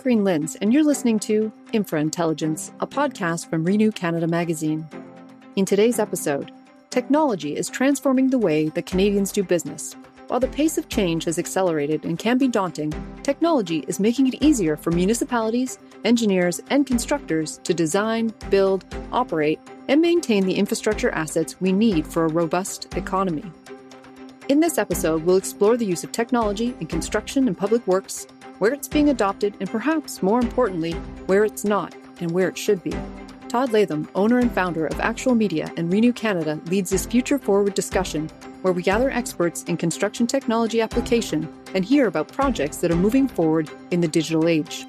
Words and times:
Corinne 0.00 0.24
Linz, 0.24 0.56
and 0.56 0.72
you're 0.72 0.82
listening 0.82 1.18
to 1.18 1.52
Infra 1.74 2.00
Intelligence, 2.00 2.72
a 2.80 2.86
podcast 2.86 3.50
from 3.50 3.64
Renew 3.64 3.92
Canada 3.92 4.26
magazine. 4.26 4.88
In 5.56 5.66
today's 5.66 5.98
episode, 5.98 6.52
technology 6.88 7.54
is 7.54 7.68
transforming 7.68 8.30
the 8.30 8.38
way 8.38 8.70
that 8.70 8.86
Canadians 8.86 9.30
do 9.30 9.42
business. 9.42 9.94
While 10.28 10.40
the 10.40 10.48
pace 10.48 10.78
of 10.78 10.88
change 10.88 11.24
has 11.24 11.38
accelerated 11.38 12.06
and 12.06 12.18
can 12.18 12.38
be 12.38 12.48
daunting, 12.48 12.94
technology 13.22 13.84
is 13.88 14.00
making 14.00 14.28
it 14.28 14.42
easier 14.42 14.74
for 14.74 14.90
municipalities, 14.90 15.78
engineers, 16.06 16.62
and 16.70 16.86
constructors 16.86 17.58
to 17.64 17.74
design, 17.74 18.32
build, 18.48 18.86
operate, 19.12 19.60
and 19.88 20.00
maintain 20.00 20.46
the 20.46 20.54
infrastructure 20.54 21.10
assets 21.10 21.60
we 21.60 21.72
need 21.72 22.06
for 22.06 22.24
a 22.24 22.32
robust 22.32 22.96
economy. 22.96 23.52
In 24.48 24.60
this 24.60 24.78
episode, 24.78 25.24
we'll 25.24 25.36
explore 25.36 25.76
the 25.76 25.84
use 25.84 26.04
of 26.04 26.10
technology 26.10 26.74
in 26.80 26.86
construction 26.86 27.46
and 27.48 27.56
public 27.56 27.86
works, 27.86 28.26
where 28.60 28.74
it's 28.74 28.88
being 28.88 29.08
adopted, 29.08 29.54
and 29.58 29.70
perhaps 29.70 30.22
more 30.22 30.38
importantly, 30.38 30.92
where 31.26 31.44
it's 31.44 31.64
not 31.64 31.94
and 32.20 32.30
where 32.30 32.48
it 32.48 32.58
should 32.58 32.82
be. 32.84 32.94
Todd 33.48 33.72
Latham, 33.72 34.06
owner 34.14 34.38
and 34.38 34.52
founder 34.52 34.86
of 34.86 35.00
Actual 35.00 35.34
Media 35.34 35.72
and 35.78 35.90
Renew 35.90 36.12
Canada, 36.12 36.60
leads 36.66 36.90
this 36.90 37.06
future 37.06 37.38
forward 37.38 37.72
discussion 37.72 38.28
where 38.60 38.74
we 38.74 38.82
gather 38.82 39.10
experts 39.10 39.64
in 39.64 39.78
construction 39.78 40.26
technology 40.26 40.82
application 40.82 41.50
and 41.74 41.86
hear 41.86 42.06
about 42.06 42.28
projects 42.28 42.76
that 42.76 42.90
are 42.90 42.96
moving 42.96 43.26
forward 43.26 43.70
in 43.90 44.02
the 44.02 44.08
digital 44.08 44.46
age. 44.46 44.86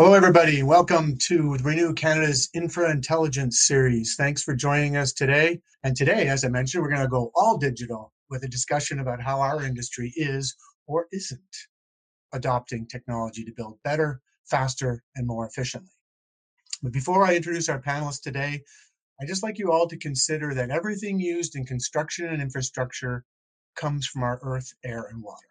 Hello, 0.00 0.14
everybody. 0.14 0.62
Welcome 0.62 1.18
to 1.24 1.58
Renew 1.62 1.92
Canada's 1.92 2.48
Infra 2.54 2.90
Intelligence 2.90 3.66
series. 3.66 4.14
Thanks 4.16 4.42
for 4.42 4.54
joining 4.54 4.96
us 4.96 5.12
today. 5.12 5.60
And 5.84 5.94
today, 5.94 6.28
as 6.28 6.42
I 6.42 6.48
mentioned, 6.48 6.82
we're 6.82 6.88
going 6.88 7.02
to 7.02 7.06
go 7.06 7.30
all 7.34 7.58
digital 7.58 8.10
with 8.30 8.42
a 8.42 8.48
discussion 8.48 9.00
about 9.00 9.20
how 9.20 9.42
our 9.42 9.62
industry 9.62 10.10
is 10.16 10.56
or 10.86 11.06
isn't 11.12 11.54
adopting 12.32 12.86
technology 12.86 13.44
to 13.44 13.52
build 13.54 13.78
better, 13.84 14.22
faster, 14.46 15.02
and 15.16 15.26
more 15.26 15.46
efficiently. 15.46 15.92
But 16.82 16.92
before 16.92 17.26
I 17.26 17.36
introduce 17.36 17.68
our 17.68 17.82
panelists 17.82 18.22
today, 18.22 18.62
I'd 19.20 19.28
just 19.28 19.42
like 19.42 19.58
you 19.58 19.70
all 19.70 19.86
to 19.86 19.98
consider 19.98 20.54
that 20.54 20.70
everything 20.70 21.20
used 21.20 21.56
in 21.56 21.66
construction 21.66 22.24
and 22.24 22.40
infrastructure 22.40 23.26
comes 23.76 24.06
from 24.06 24.22
our 24.22 24.38
earth, 24.40 24.72
air, 24.82 25.08
and 25.10 25.22
water. 25.22 25.49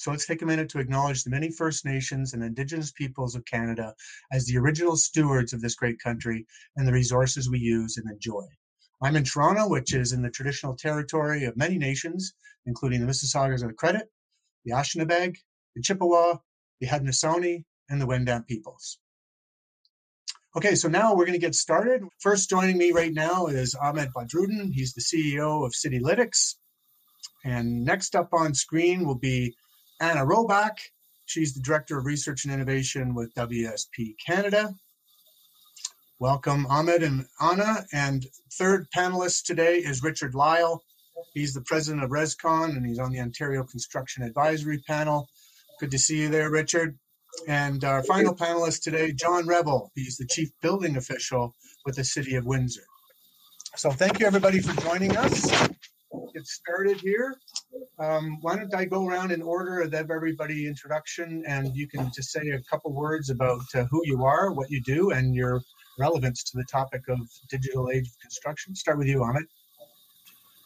So 0.00 0.10
let's 0.10 0.24
take 0.24 0.40
a 0.40 0.46
minute 0.46 0.70
to 0.70 0.78
acknowledge 0.78 1.24
the 1.24 1.30
many 1.30 1.50
First 1.50 1.84
Nations 1.84 2.32
and 2.32 2.42
Indigenous 2.42 2.90
peoples 2.90 3.34
of 3.34 3.44
Canada 3.44 3.94
as 4.32 4.46
the 4.46 4.56
original 4.56 4.96
stewards 4.96 5.52
of 5.52 5.60
this 5.60 5.74
great 5.74 6.00
country 6.00 6.46
and 6.76 6.88
the 6.88 6.92
resources 6.94 7.50
we 7.50 7.58
use 7.58 7.98
and 7.98 8.10
enjoy. 8.10 8.46
I'm 9.02 9.16
in 9.16 9.24
Toronto, 9.24 9.68
which 9.68 9.92
is 9.92 10.12
in 10.14 10.22
the 10.22 10.30
traditional 10.30 10.74
territory 10.74 11.44
of 11.44 11.54
many 11.54 11.76
nations, 11.76 12.32
including 12.64 13.02
the 13.02 13.06
Mississaugas 13.06 13.60
of 13.60 13.68
the 13.68 13.74
Credit, 13.74 14.10
the 14.64 14.72
Anishinaabe, 14.72 15.36
the 15.76 15.82
Chippewa, 15.82 16.38
the 16.80 16.86
Haudenosaunee, 16.86 17.64
and 17.90 18.00
the 18.00 18.06
Wendat 18.06 18.46
peoples. 18.48 19.00
Okay, 20.56 20.76
so 20.76 20.88
now 20.88 21.14
we're 21.14 21.26
going 21.26 21.38
to 21.38 21.46
get 21.46 21.54
started. 21.54 22.02
First 22.20 22.48
joining 22.48 22.78
me 22.78 22.92
right 22.92 23.12
now 23.12 23.48
is 23.48 23.74
Ahmed 23.74 24.08
Badruddin. 24.16 24.72
He's 24.72 24.94
the 24.94 25.02
CEO 25.02 25.66
of 25.66 25.74
Citylytics. 25.74 26.54
And 27.44 27.84
next 27.84 28.16
up 28.16 28.30
on 28.32 28.54
screen 28.54 29.04
will 29.04 29.18
be 29.18 29.54
Anna 30.00 30.24
Robak. 30.24 30.78
She's 31.26 31.52
the 31.52 31.60
Director 31.60 31.98
of 31.98 32.06
Research 32.06 32.44
and 32.44 32.54
Innovation 32.54 33.14
with 33.14 33.34
WSP 33.34 34.14
Canada. 34.24 34.74
Welcome, 36.18 36.66
Ahmed 36.66 37.02
and 37.02 37.26
Anna. 37.38 37.84
And 37.92 38.26
third 38.54 38.86
panelist 38.96 39.44
today 39.44 39.76
is 39.76 40.02
Richard 40.02 40.32
Lyall. 40.32 40.80
He's 41.34 41.52
the 41.52 41.60
president 41.60 42.02
of 42.02 42.10
ResCon 42.10 42.76
and 42.76 42.86
he's 42.86 42.98
on 42.98 43.10
the 43.10 43.20
Ontario 43.20 43.62
Construction 43.62 44.22
Advisory 44.22 44.82
Panel. 44.86 45.28
Good 45.78 45.90
to 45.90 45.98
see 45.98 46.22
you 46.22 46.28
there, 46.30 46.50
Richard. 46.50 46.98
And 47.46 47.84
our 47.84 48.02
final 48.02 48.34
panelist 48.34 48.82
today, 48.82 49.12
John 49.12 49.46
Revell. 49.46 49.92
He's 49.94 50.16
the 50.16 50.26
chief 50.26 50.48
building 50.62 50.96
official 50.96 51.54
with 51.84 51.96
the 51.96 52.04
City 52.04 52.36
of 52.36 52.46
Windsor. 52.46 52.84
So 53.76 53.90
thank 53.90 54.18
you, 54.18 54.26
everybody, 54.26 54.60
for 54.60 54.78
joining 54.80 55.16
us 55.16 55.70
get 56.32 56.46
started 56.46 57.00
here. 57.00 57.34
Um, 57.98 58.38
why 58.40 58.56
don't 58.56 58.74
I 58.74 58.84
go 58.84 59.06
around 59.06 59.32
in 59.32 59.42
order 59.42 59.80
of 59.80 59.94
everybody 59.94 60.66
introduction, 60.66 61.44
and 61.46 61.74
you 61.76 61.86
can 61.86 62.10
just 62.14 62.30
say 62.30 62.48
a 62.50 62.60
couple 62.62 62.92
words 62.92 63.30
about 63.30 63.62
uh, 63.74 63.84
who 63.90 64.02
you 64.04 64.24
are, 64.24 64.52
what 64.52 64.70
you 64.70 64.80
do, 64.80 65.10
and 65.10 65.34
your 65.34 65.62
relevance 65.98 66.42
to 66.44 66.56
the 66.56 66.64
topic 66.64 67.02
of 67.08 67.18
digital 67.48 67.90
age 67.90 68.08
of 68.08 68.18
construction. 68.20 68.74
Start 68.74 68.98
with 68.98 69.08
you, 69.08 69.18
Amit. 69.18 69.44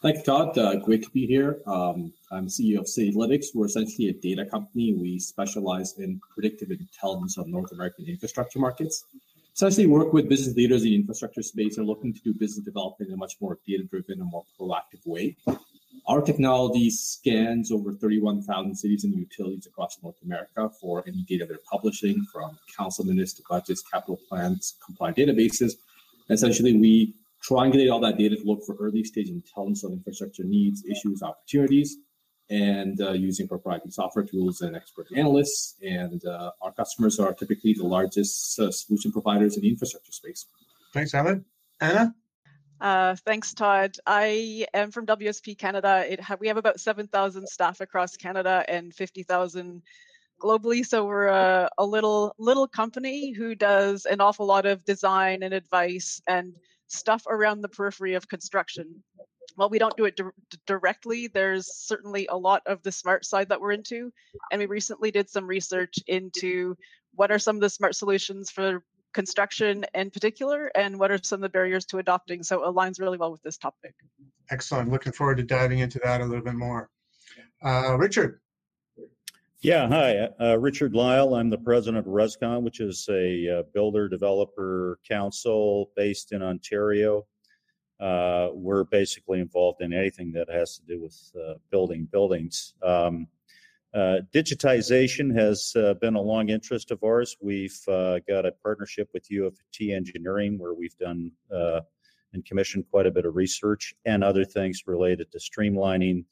Thank 0.01 0.17
you, 0.17 0.23
Todd. 0.23 0.57
Uh, 0.57 0.75
great 0.75 1.03
to 1.03 1.09
be 1.09 1.25
here. 1.25 1.59
Um, 1.65 2.13
I'm 2.31 2.47
CEO 2.47 2.79
of 2.79 2.85
Citylytics. 2.85 3.47
We're 3.55 3.65
essentially 3.65 4.09
a 4.09 4.13
data 4.13 4.45
company. 4.45 4.93
We 4.93 5.19
specialize 5.19 5.97
in 5.97 6.21
predictive 6.33 6.69
intelligence 6.71 7.37
of 7.37 7.47
North 7.47 7.71
American 7.71 8.05
infrastructure 8.07 8.59
markets 8.59 9.05
essentially 9.55 9.87
work 9.87 10.11
with 10.11 10.27
business 10.27 10.55
leaders 10.55 10.83
in 10.83 10.89
the 10.89 10.95
infrastructure 10.95 11.41
space 11.41 11.77
and 11.77 11.87
looking 11.87 12.13
to 12.13 12.19
do 12.19 12.33
business 12.33 12.65
development 12.65 13.09
in 13.09 13.13
a 13.13 13.17
much 13.17 13.35
more 13.39 13.57
data-driven 13.65 14.19
and 14.19 14.29
more 14.29 14.43
proactive 14.59 15.05
way. 15.05 15.35
Our 16.07 16.21
technology 16.21 16.89
scans 16.89 17.71
over 17.71 17.93
31,000 17.93 18.75
cities 18.75 19.03
and 19.03 19.13
utilities 19.15 19.65
across 19.65 19.97
North 20.03 20.21
America 20.23 20.69
for 20.81 21.03
any 21.07 21.23
data 21.27 21.45
they're 21.45 21.57
publishing, 21.69 22.25
from 22.31 22.57
council 22.77 23.05
minutes 23.05 23.33
to 23.33 23.43
budgets, 23.49 23.81
capital 23.81 24.19
plans, 24.29 24.75
compliant 24.85 25.17
databases. 25.17 25.73
essentially, 26.29 26.77
we 26.77 27.13
triangulate 27.43 27.91
all 27.91 27.99
that 27.99 28.17
data 28.17 28.35
to 28.35 28.43
look 28.43 28.63
for 28.65 28.75
early 28.79 29.03
stage 29.03 29.29
intelligence 29.29 29.83
on 29.83 29.93
infrastructure 29.93 30.43
needs, 30.43 30.83
issues, 30.85 31.21
opportunities, 31.21 31.97
and 32.49 33.01
uh, 33.01 33.11
using 33.11 33.47
proprietary 33.47 33.91
software 33.91 34.25
tools 34.25 34.61
and 34.61 34.75
expert 34.75 35.07
analysts. 35.15 35.75
And 35.81 36.23
uh, 36.25 36.51
our 36.61 36.71
customers 36.71 37.19
are 37.19 37.33
typically 37.33 37.73
the 37.73 37.85
largest 37.85 38.59
uh, 38.59 38.71
solution 38.71 39.11
providers 39.11 39.55
in 39.55 39.63
the 39.63 39.69
infrastructure 39.69 40.11
space. 40.11 40.45
Thanks, 40.93 41.13
Alan. 41.13 41.45
Anna? 41.81 42.13
Uh, 42.81 43.15
thanks, 43.25 43.53
Todd. 43.53 43.95
I 44.05 44.65
am 44.73 44.91
from 44.91 45.05
WSP 45.05 45.57
Canada. 45.57 46.05
Ha- 46.21 46.37
we 46.39 46.47
have 46.47 46.57
about 46.57 46.79
7,000 46.79 47.47
staff 47.47 47.81
across 47.81 48.17
Canada 48.17 48.65
and 48.67 48.93
50,000 48.93 49.81
globally. 50.41 50.85
So 50.85 51.05
we're 51.05 51.27
a, 51.27 51.69
a 51.77 51.85
little 51.85 52.35
little 52.37 52.67
company 52.67 53.31
who 53.31 53.55
does 53.55 54.05
an 54.05 54.19
awful 54.19 54.45
lot 54.45 54.65
of 54.65 54.83
design 54.83 55.43
and 55.43 55.53
advice 55.53 56.21
and 56.27 56.53
stuff 56.87 57.23
around 57.27 57.61
the 57.61 57.69
periphery 57.69 58.13
of 58.15 58.27
construction 58.27 59.03
while 59.55 59.69
we 59.69 59.79
don't 59.79 59.95
do 59.97 60.05
it 60.05 60.15
di- 60.15 60.23
directly, 60.65 61.27
there's 61.27 61.73
certainly 61.73 62.27
a 62.27 62.37
lot 62.37 62.61
of 62.65 62.81
the 62.83 62.91
smart 62.91 63.25
side 63.25 63.49
that 63.49 63.59
we're 63.59 63.71
into. 63.71 64.11
And 64.51 64.59
we 64.59 64.65
recently 64.65 65.11
did 65.11 65.29
some 65.29 65.47
research 65.47 65.95
into 66.07 66.75
what 67.13 67.31
are 67.31 67.39
some 67.39 67.55
of 67.55 67.61
the 67.61 67.69
smart 67.69 67.95
solutions 67.95 68.51
for 68.51 68.83
construction 69.15 69.85
in 69.95 70.11
particular, 70.11 70.69
and 70.75 70.99
what 70.99 71.09
are 71.09 71.17
some 71.23 71.37
of 71.37 71.41
the 71.41 71.49
barriers 71.49 71.85
to 71.87 71.97
adopting. 71.97 72.43
So 72.43 72.61
it 72.61 72.67
aligns 72.67 72.99
really 72.99 73.17
well 73.17 73.31
with 73.31 73.41
this 73.41 73.57
topic. 73.57 73.95
Excellent. 74.51 74.91
Looking 74.91 75.13
forward 75.13 75.37
to 75.37 75.43
diving 75.43 75.79
into 75.79 75.99
that 76.03 76.21
a 76.21 76.25
little 76.25 76.43
bit 76.43 76.53
more. 76.53 76.89
Uh, 77.63 77.95
Richard. 77.97 78.41
Yeah, 79.61 79.87
hi. 79.87 80.29
Uh, 80.39 80.59
Richard 80.59 80.93
Lyall. 80.93 81.39
I'm 81.39 81.49
the 81.49 81.57
president 81.57 82.05
of 82.05 82.13
ResCon, 82.13 82.61
which 82.61 82.81
is 82.81 83.07
a 83.09 83.59
uh, 83.59 83.63
builder 83.73 84.07
developer 84.07 84.99
council 85.09 85.89
based 85.95 86.33
in 86.33 86.43
Ontario. 86.43 87.25
Uh, 87.99 88.49
we're 88.51 88.83
basically 88.83 89.39
involved 89.39 89.81
in 89.81 89.93
anything 89.93 90.33
that 90.33 90.51
has 90.51 90.77
to 90.77 90.85
do 90.85 91.01
with 91.01 91.17
uh, 91.41 91.53
building 91.71 92.07
buildings. 92.11 92.75
Um, 92.83 93.27
uh, 93.95 94.19
digitization 94.33 95.33
has 95.33 95.71
uh, 95.77 95.93
been 95.95 96.15
a 96.15 96.21
long 96.21 96.49
interest 96.49 96.91
of 96.91 97.01
ours. 97.03 97.37
We've 97.41 97.79
uh, 97.87 98.19
got 98.27 98.45
a 98.45 98.51
partnership 98.51 99.09
with 99.13 99.31
U 99.31 99.45
of 99.45 99.57
T 99.73 99.93
Engineering 99.93 100.59
where 100.59 100.73
we've 100.73 100.97
done 100.97 101.31
uh, 101.53 101.81
and 102.33 102.43
commissioned 102.45 102.85
quite 102.91 103.05
a 103.05 103.11
bit 103.11 103.25
of 103.25 103.35
research 103.35 103.93
and 104.05 104.23
other 104.23 104.43
things 104.43 104.83
related 104.85 105.31
to 105.31 105.39
streamlining 105.39 106.25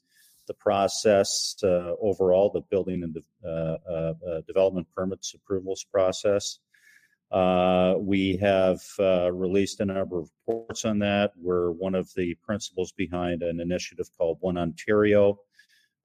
the 0.46 0.54
process 0.54 1.56
overall, 1.62 2.50
the 2.52 2.60
building 2.70 3.02
and 3.02 3.16
the 3.42 4.42
development 4.46 4.86
permits 4.94 5.32
approvals 5.32 5.86
process. 5.90 6.58
Uh, 7.34 7.94
we 7.98 8.36
have 8.36 8.80
uh, 9.00 9.32
released 9.32 9.80
a 9.80 9.84
number 9.84 10.20
of 10.20 10.30
reports 10.46 10.84
on 10.84 11.00
that. 11.00 11.32
We're 11.36 11.72
one 11.72 11.96
of 11.96 12.08
the 12.14 12.36
principals 12.46 12.92
behind 12.92 13.42
an 13.42 13.58
initiative 13.60 14.08
called 14.16 14.38
One 14.40 14.56
Ontario, 14.56 15.40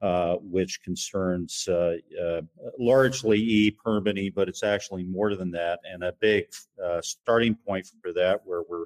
uh, 0.01 0.35
which 0.35 0.81
concerns 0.81 1.67
uh, 1.67 1.95
uh, 2.23 2.41
largely 2.77 3.37
e 3.37 3.71
permitting, 3.71 4.31
but 4.33 4.47
it's 4.47 4.63
actually 4.63 5.03
more 5.03 5.35
than 5.35 5.51
that. 5.51 5.79
And 5.83 6.03
a 6.03 6.13
big 6.21 6.45
uh, 6.83 7.01
starting 7.01 7.55
point 7.55 7.85
for 8.01 8.13
that, 8.13 8.41
where 8.45 8.63
we're 8.69 8.85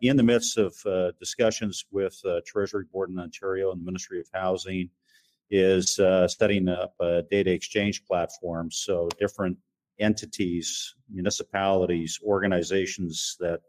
in 0.00 0.16
the 0.16 0.22
midst 0.22 0.58
of 0.58 0.74
discussions 1.18 1.84
with 1.90 2.16
Treasury 2.46 2.84
Board 2.92 3.10
in 3.10 3.18
Ontario 3.18 3.72
and 3.72 3.80
the 3.80 3.84
Ministry 3.84 4.20
of 4.20 4.28
Housing, 4.32 4.88
is 5.50 5.96
setting 6.28 6.68
up 6.68 6.94
a 7.00 7.22
data 7.30 7.50
exchange 7.50 8.04
platform. 8.04 8.70
So 8.70 9.08
different 9.18 9.58
entities, 9.98 10.94
municipalities, 11.10 12.18
organizations 12.24 13.36
that, 13.40 13.60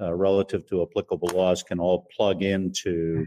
uh, 0.00 0.12
relative 0.14 0.66
to 0.68 0.82
applicable 0.82 1.28
laws, 1.28 1.62
can 1.62 1.80
all 1.80 2.06
plug 2.16 2.42
into 2.42 3.26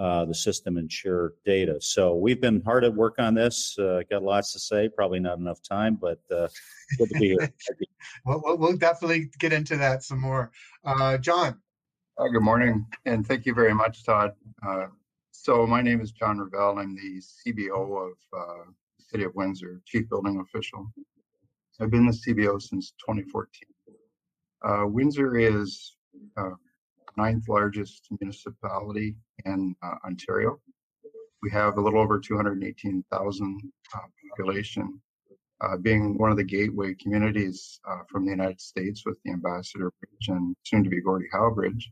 uh, 0.00 0.24
the 0.24 0.34
system 0.34 0.78
and 0.78 0.90
share 0.90 1.34
data. 1.44 1.78
So 1.78 2.16
we've 2.16 2.40
been 2.40 2.62
hard 2.62 2.84
at 2.84 2.94
work 2.94 3.16
on 3.18 3.34
this. 3.34 3.78
Uh, 3.78 4.00
got 4.08 4.22
lots 4.22 4.50
to 4.54 4.58
say, 4.58 4.88
probably 4.88 5.20
not 5.20 5.36
enough 5.38 5.60
time, 5.62 5.98
but 6.00 6.20
uh, 6.34 6.48
good 6.96 7.10
to 7.10 7.18
be 7.18 7.28
here. 7.28 7.52
well, 8.24 8.42
we'll 8.56 8.78
definitely 8.78 9.30
get 9.38 9.52
into 9.52 9.76
that 9.76 10.02
some 10.02 10.18
more. 10.18 10.52
Uh, 10.84 11.18
John. 11.18 11.60
Uh, 12.16 12.28
good 12.28 12.42
morning, 12.42 12.86
and 13.04 13.26
thank 13.26 13.44
you 13.44 13.52
very 13.52 13.74
much, 13.74 14.04
Todd. 14.04 14.32
Uh, 14.66 14.86
so 15.32 15.66
my 15.66 15.82
name 15.82 16.00
is 16.00 16.12
John 16.12 16.38
Revell. 16.38 16.78
I'm 16.78 16.94
the 16.94 17.20
CBO 17.20 18.10
of 18.10 18.12
the 18.32 18.64
City 18.98 19.24
of 19.24 19.34
Windsor, 19.34 19.82
Chief 19.84 20.08
Building 20.08 20.40
Official. 20.40 20.90
I've 21.78 21.90
been 21.90 22.06
the 22.06 22.12
CBO 22.12 22.60
since 22.60 22.92
2014. 23.06 24.92
Windsor 24.92 25.36
is 25.36 25.96
ninth 27.20 27.48
largest 27.48 28.06
municipality 28.20 29.14
in 29.44 29.74
uh, 29.82 29.96
Ontario. 30.06 30.58
We 31.42 31.50
have 31.50 31.76
a 31.76 31.80
little 31.80 32.00
over 32.00 32.18
218,000 32.18 33.60
uh, 33.94 33.98
population, 34.30 35.00
uh, 35.62 35.76
being 35.76 36.16
one 36.18 36.30
of 36.30 36.36
the 36.36 36.44
gateway 36.44 36.94
communities 36.94 37.80
uh, 37.88 38.00
from 38.10 38.24
the 38.24 38.30
United 38.30 38.60
States 38.60 39.02
with 39.04 39.18
the 39.24 39.32
Ambassador 39.32 39.92
Bridge 40.00 40.28
and 40.28 40.56
soon 40.64 40.84
to 40.84 40.90
be 40.90 41.00
Gordie 41.02 41.28
Howe 41.32 41.50
Bridge. 41.50 41.90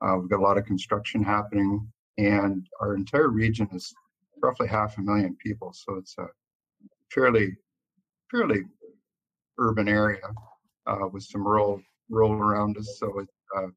Uh, 0.00 0.16
we've 0.18 0.30
got 0.30 0.40
a 0.40 0.42
lot 0.48 0.58
of 0.58 0.64
construction 0.66 1.22
happening, 1.22 1.86
and 2.18 2.66
our 2.80 2.94
entire 2.94 3.28
region 3.28 3.68
is 3.72 3.92
roughly 4.42 4.68
half 4.68 4.98
a 4.98 5.00
million 5.00 5.36
people, 5.36 5.72
so 5.72 5.94
it's 5.96 6.16
a 6.18 6.26
fairly 7.12 7.56
fairly 8.30 8.64
urban 9.58 9.88
area 9.88 10.26
uh, 10.86 11.08
with 11.12 11.22
some 11.22 11.46
rural 11.46 11.80
rural 12.10 12.32
around 12.32 12.76
us. 12.76 12.98
So 12.98 13.18
it, 13.20 13.28
uh, 13.56 13.68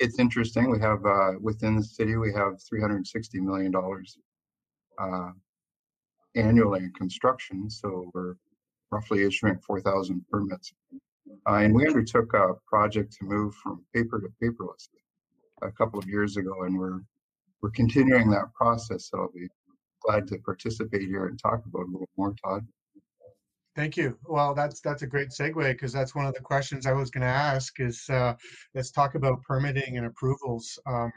it's 0.00 0.18
interesting. 0.18 0.70
We 0.70 0.80
have 0.80 1.04
uh, 1.04 1.32
within 1.40 1.76
the 1.76 1.84
city, 1.84 2.16
we 2.16 2.32
have 2.32 2.60
360 2.68 3.40
million 3.40 3.70
dollars 3.70 4.18
uh, 4.98 5.30
annually 6.34 6.80
in 6.80 6.92
construction. 6.94 7.68
So 7.70 8.10
we're 8.14 8.34
roughly 8.90 9.24
issuing 9.24 9.58
4,000 9.58 10.24
permits. 10.30 10.72
Uh, 11.48 11.54
and 11.54 11.74
we 11.74 11.86
undertook 11.86 12.32
a 12.34 12.54
project 12.66 13.12
to 13.18 13.24
move 13.24 13.54
from 13.54 13.84
paper 13.94 14.20
to 14.20 14.28
paperless 14.42 14.88
a 15.62 15.70
couple 15.70 15.98
of 15.98 16.08
years 16.08 16.36
ago, 16.36 16.64
and 16.64 16.76
we're 16.76 17.00
we're 17.62 17.70
continuing 17.70 18.30
that 18.30 18.52
process. 18.54 19.10
So 19.10 19.18
I'll 19.18 19.32
be 19.32 19.48
glad 20.02 20.26
to 20.28 20.38
participate 20.38 21.02
here 21.02 21.26
and 21.26 21.38
talk 21.38 21.62
about 21.66 21.82
a 21.82 21.90
little 21.92 22.08
more, 22.16 22.34
Todd. 22.42 22.66
Thank 23.80 23.96
you. 23.96 24.18
Well, 24.26 24.52
that's 24.52 24.82
that's 24.82 25.00
a 25.00 25.06
great 25.06 25.30
segue 25.30 25.54
because 25.54 25.90
that's 25.90 26.14
one 26.14 26.26
of 26.26 26.34
the 26.34 26.40
questions 26.42 26.84
I 26.84 26.92
was 26.92 27.10
going 27.10 27.22
to 27.22 27.26
ask. 27.26 27.80
Is 27.80 28.04
uh, 28.10 28.34
let's 28.74 28.90
talk 28.90 29.14
about 29.14 29.40
permitting 29.40 29.96
and 29.96 30.04
approvals. 30.04 30.78
Um, 30.86 31.10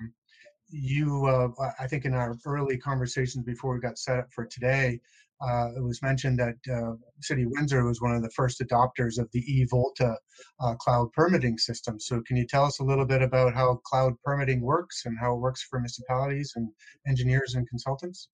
you, 0.69 1.25
uh, 1.25 1.49
I 1.77 1.87
think, 1.87 2.05
in 2.05 2.13
our 2.13 2.37
early 2.45 2.77
conversations 2.77 3.43
before 3.43 3.73
we 3.73 3.81
got 3.81 3.97
set 3.97 4.17
up 4.17 4.31
for 4.31 4.45
today, 4.45 5.01
uh, 5.45 5.71
it 5.75 5.83
was 5.83 6.01
mentioned 6.01 6.39
that 6.39 6.55
uh, 6.73 6.93
City 7.19 7.45
Windsor 7.45 7.83
was 7.83 8.01
one 8.01 8.15
of 8.15 8.21
the 8.23 8.31
first 8.31 8.61
adopters 8.61 9.19
of 9.19 9.29
the 9.33 9.43
eVolta 9.43 10.15
uh, 10.61 10.75
cloud 10.75 11.11
permitting 11.11 11.57
system. 11.57 11.99
So, 11.99 12.21
can 12.25 12.37
you 12.37 12.47
tell 12.47 12.63
us 12.63 12.79
a 12.79 12.85
little 12.85 13.05
bit 13.05 13.21
about 13.21 13.53
how 13.53 13.81
cloud 13.85 14.13
permitting 14.23 14.61
works 14.61 15.01
and 15.03 15.19
how 15.19 15.35
it 15.35 15.41
works 15.41 15.63
for 15.63 15.79
municipalities 15.79 16.53
and 16.55 16.69
engineers 17.09 17.55
and 17.55 17.67
consultants? 17.67 18.29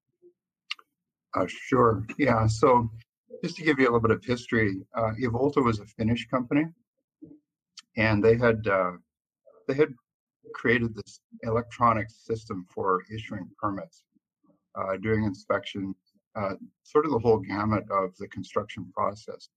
Uh, 1.35 1.45
sure. 1.47 2.05
Yeah. 2.17 2.47
So 2.47 2.89
just 3.43 3.55
to 3.57 3.63
give 3.63 3.79
you 3.79 3.85
a 3.85 3.91
little 3.91 3.99
bit 3.99 4.11
of 4.11 4.23
history, 4.23 4.81
uh, 4.95 5.11
eVolta 5.21 5.63
was 5.63 5.79
a 5.79 5.85
Finnish 5.85 6.27
company, 6.27 6.65
and 7.97 8.23
they 8.23 8.35
had 8.35 8.67
uh, 8.67 8.93
they 9.67 9.73
had 9.73 9.93
created 10.53 10.95
this 10.95 11.21
electronic 11.43 12.09
system 12.09 12.65
for 12.73 13.03
issuing 13.13 13.47
permits, 13.61 14.03
uh, 14.75 14.97
doing 14.97 15.23
inspections, 15.23 15.95
uh, 16.35 16.55
sort 16.83 17.05
of 17.05 17.11
the 17.11 17.19
whole 17.19 17.39
gamut 17.39 17.85
of 17.91 18.15
the 18.17 18.27
construction 18.27 18.91
process 18.93 19.49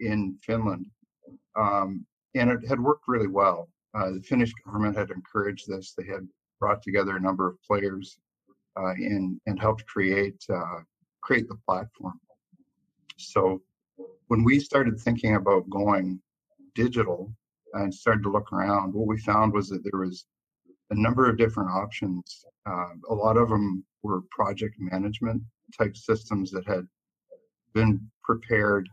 in 0.00 0.36
Finland, 0.40 0.86
um, 1.56 2.06
and 2.34 2.50
it 2.50 2.66
had 2.66 2.80
worked 2.80 3.08
really 3.08 3.26
well. 3.26 3.68
Uh, 3.94 4.10
the 4.12 4.22
Finnish 4.22 4.52
government 4.64 4.96
had 4.96 5.10
encouraged 5.10 5.66
this. 5.66 5.94
They 5.96 6.06
had 6.06 6.26
brought 6.60 6.82
together 6.82 7.16
a 7.16 7.20
number 7.20 7.48
of 7.48 7.62
players 7.62 8.18
uh, 8.76 8.92
and 8.92 9.40
and 9.46 9.60
helped 9.60 9.84
create 9.86 10.42
create 11.20 11.48
the 11.48 11.58
platform. 11.66 12.18
So 13.18 13.62
when 14.28 14.44
we 14.44 14.60
started 14.60 14.98
thinking 14.98 15.34
about 15.34 15.68
going 15.68 16.20
digital 16.74 17.34
and 17.74 17.92
started 17.92 18.22
to 18.22 18.30
look 18.30 18.52
around, 18.52 18.94
what 18.94 19.06
we 19.06 19.18
found 19.18 19.52
was 19.52 19.68
that 19.68 19.82
there 19.82 20.00
was 20.00 20.26
a 20.90 20.94
number 20.94 21.28
of 21.28 21.36
different 21.36 21.70
options. 21.70 22.44
Uh, 22.66 22.94
a 23.10 23.14
lot 23.14 23.36
of 23.36 23.48
them 23.48 23.84
were 24.02 24.22
project 24.30 24.76
management 24.78 25.42
type 25.76 25.96
systems 25.96 26.50
that 26.52 26.66
had 26.66 26.86
been 27.74 28.00
prepared 28.24 28.88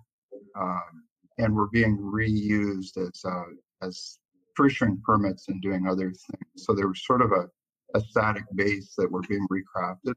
um, 0.60 1.04
and 1.38 1.56
were 1.56 1.70
being 1.70 1.98
reused 1.98 2.98
as 2.98 3.24
uh, 3.26 3.44
as 3.82 4.20
issuing 4.66 5.02
permits 5.06 5.50
and 5.50 5.62
doing 5.62 5.86
other 5.88 6.12
things. 6.12 6.50
So 6.56 6.74
there 6.74 6.88
was 6.88 7.06
sort 7.06 7.22
of 7.22 7.32
a, 7.32 7.48
a 7.94 8.02
static 8.02 8.46
base 8.56 8.94
that 8.98 9.12
were 9.12 9.22
being 9.22 9.46
recrafted. 9.52 10.14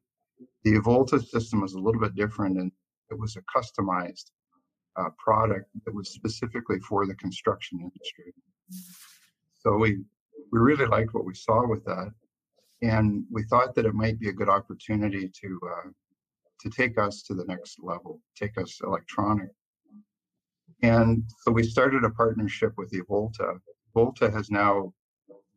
The 0.64 0.74
eVolta 0.74 1.24
system 1.24 1.60
was 1.60 1.74
a 1.74 1.78
little 1.78 2.00
bit 2.00 2.14
different 2.14 2.58
and 2.58 2.70
it 3.10 3.18
was 3.18 3.36
a 3.36 3.42
customized 3.56 4.30
uh, 4.98 5.10
product 5.18 5.68
that 5.84 5.94
was 5.94 6.10
specifically 6.10 6.80
for 6.80 7.06
the 7.06 7.14
construction 7.14 7.78
industry. 7.80 8.32
So 9.60 9.76
we 9.76 9.98
we 10.52 10.58
really 10.60 10.86
liked 10.86 11.14
what 11.14 11.24
we 11.24 11.34
saw 11.34 11.66
with 11.66 11.84
that, 11.84 12.10
and 12.82 13.24
we 13.30 13.42
thought 13.44 13.74
that 13.74 13.86
it 13.86 13.94
might 13.94 14.18
be 14.18 14.28
a 14.28 14.32
good 14.32 14.48
opportunity 14.48 15.30
to 15.40 15.60
uh, 15.74 15.88
to 16.60 16.70
take 16.70 16.98
us 16.98 17.22
to 17.22 17.34
the 17.34 17.44
next 17.44 17.78
level, 17.82 18.20
take 18.36 18.58
us 18.58 18.80
electronic. 18.82 19.50
And 20.82 21.24
so 21.42 21.50
we 21.52 21.62
started 21.62 22.04
a 22.04 22.10
partnership 22.10 22.72
with 22.76 22.92
eVolta. 22.92 23.58
Volta 23.94 24.30
has 24.30 24.50
now 24.50 24.92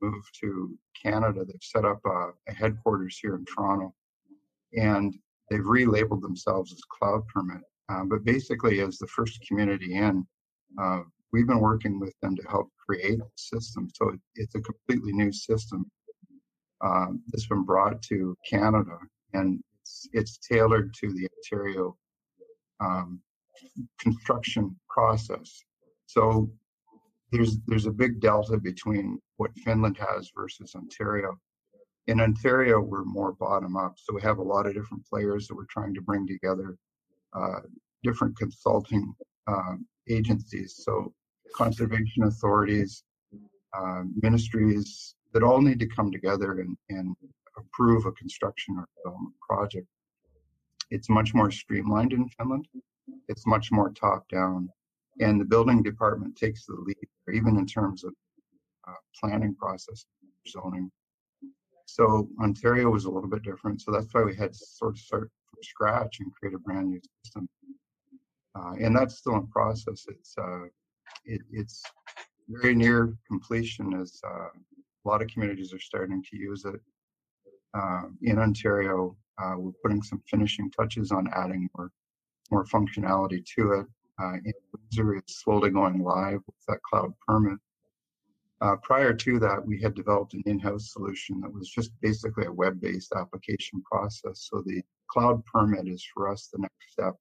moved 0.01 0.30
to 0.42 0.77
Canada. 1.01 1.45
They've 1.45 1.57
set 1.62 1.86
up 1.86 2.00
a, 2.06 2.31
a 2.48 2.53
headquarters 2.53 3.19
here 3.21 3.36
in 3.36 3.45
Toronto, 3.45 3.94
and 4.74 5.15
they've 5.51 5.59
relabeled 5.59 6.21
themselves 6.21 6.71
as 6.71 6.81
Cloud 6.89 7.27
Permit. 7.27 7.62
Uh, 7.89 8.06
but 8.06 8.24
basically, 8.24 8.80
as 8.80 8.98
the 8.98 9.07
first 9.07 9.45
community 9.45 9.95
in, 9.95 10.25
uh, 10.81 11.01
we've 11.33 11.48
been 11.48 11.59
working 11.59 12.00
with 12.00 12.13
them 12.21 12.38
to 12.38 12.44
help 12.50 12.69
create 12.88 13.19
a 13.19 13.25
system. 13.36 13.89
So 13.94 14.09
it, 14.09 14.19
it's 14.36 14.56
a 14.56 14.62
completely 14.62 15.12
new 15.12 15.31
system 15.31 15.86
um, 16.81 17.22
that's 17.27 17.48
been 17.48 17.63
brought 17.63 18.01
to 18.03 18.36
Canada, 18.50 18.98
and 19.34 19.62
it's, 19.81 20.08
it's 20.13 20.38
tailored 20.38 20.93
to 21.01 21.13
the 21.13 21.27
Ontario 21.38 21.98
um, 22.79 23.20
construction 24.00 24.75
process. 24.89 25.63
So 26.05 26.50
there's 27.31 27.58
there's 27.67 27.86
a 27.86 27.91
big 27.91 28.20
delta 28.22 28.58
between 28.58 29.20
what 29.38 29.51
Finland 29.63 29.98
has 29.98 30.31
versus 30.36 30.75
Ontario 30.75 31.38
in 32.08 32.20
Ontario, 32.20 32.79
we're 32.79 33.03
more 33.03 33.34
bottom 33.34 33.77
up. 33.77 33.96
So 33.98 34.13
we 34.13 34.22
have 34.22 34.39
a 34.39 34.43
lot 34.43 34.65
of 34.65 34.74
different 34.74 35.05
players 35.05 35.48
that 35.48 35.55
we're 35.55 35.65
trying 35.70 35.93
to 35.93 36.01
bring 36.01 36.27
together, 36.27 36.77
uh, 37.34 37.62
different 38.03 38.38
consulting 38.38 39.13
uh, 39.48 39.75
agencies. 40.10 40.81
So 40.84 41.13
conservation 41.55 42.24
authorities, 42.24 43.03
uh, 43.77 44.03
ministries 44.22 45.15
that 45.34 45.43
all 45.43 45.62
need 45.62 45.79
to 45.79 45.88
come 45.88 46.12
together 46.12 46.60
and, 46.60 46.75
and 46.89 47.15
approve 47.58 48.05
a 48.05 48.12
construction 48.13 48.75
or 48.77 48.88
development 48.98 49.36
project. 49.48 49.88
It's 50.89 51.10
much 51.10 51.34
more 51.34 51.51
streamlined 51.51 52.13
in 52.13 52.27
Finland. 52.29 52.67
It's 53.29 53.48
much 53.48 53.72
more 53.72 53.91
top 53.91 54.27
down. 54.29 54.70
And 55.20 55.39
the 55.39 55.46
building 55.46 55.84
department 55.84 56.36
takes 56.36 56.65
the 56.65 56.74
lead, 56.74 57.08
even 57.34 57.58
in 57.58 57.65
terms 57.65 58.03
of 58.03 58.13
uh, 58.88 58.93
planning 59.20 59.55
process, 59.55 60.05
zoning 60.48 60.91
so 61.95 62.29
Ontario 62.41 62.89
was 62.89 63.05
a 63.05 63.12
little 63.12 63.29
bit 63.29 63.43
different. 63.43 63.81
So 63.81 63.91
that's 63.91 64.13
why 64.13 64.24
we 64.24 64.36
had 64.36 64.53
to 64.53 64.60
sort 64.60 64.93
of 64.93 65.00
start 65.00 65.31
from 65.50 65.63
scratch 65.63 66.19
and 66.19 66.33
create 66.33 66.55
a 66.55 66.60
brand 66.60 66.89
new 66.89 67.01
system. 67.24 67.50
Uh, 68.55 68.74
and 68.79 68.95
that's 68.95 69.17
still 69.17 69.36
in 69.36 69.48
process. 69.48 70.05
It's 70.07 70.33
uh, 70.38 70.65
it, 71.25 71.41
it's 71.51 71.83
very 72.48 72.75
near 72.75 73.15
completion 73.27 73.93
as 74.00 74.19
uh, 74.25 74.48
a 74.48 75.05
lot 75.05 75.21
of 75.21 75.27
communities 75.29 75.74
are 75.74 75.79
starting 75.79 76.24
to 76.29 76.38
use 76.38 76.65
it. 76.65 76.79
Uh, 77.74 78.03
in 78.21 78.38
Ontario, 78.39 79.15
uh, 79.41 79.55
we're 79.57 79.71
putting 79.83 80.01
some 80.01 80.21
finishing 80.29 80.69
touches 80.71 81.12
on 81.12 81.29
adding 81.33 81.69
more 81.77 81.91
more 82.51 82.65
functionality 82.65 83.45
to 83.57 83.74
it. 83.74 83.86
Uh, 84.21 84.33
in 84.45 84.53
Windsor, 84.74 85.15
it's 85.15 85.41
slowly 85.43 85.69
going 85.69 86.00
live 86.00 86.41
with 86.45 86.65
that 86.67 86.79
cloud 86.83 87.13
permit. 87.25 87.57
Uh, 88.62 88.75
prior 88.84 89.12
to 89.12 89.39
that, 89.39 89.65
we 89.65 89.82
had 89.82 89.96
developed 89.96 90.36
an 90.36 90.44
in-house 90.46 90.94
solution 90.94 91.41
that 91.41 91.51
was 91.51 91.68
just 91.70 91.91
basically 92.01 92.46
a 92.46 92.51
web-based 92.51 93.12
application 93.15 93.82
process. 93.91 94.48
So 94.51 94.62
the 94.65 94.82
cloud 95.10 95.44
permit 95.46 95.88
is 95.88 96.06
for 96.13 96.30
us 96.32 96.48
the 96.48 96.60
next 96.60 96.91
step. 96.91 97.15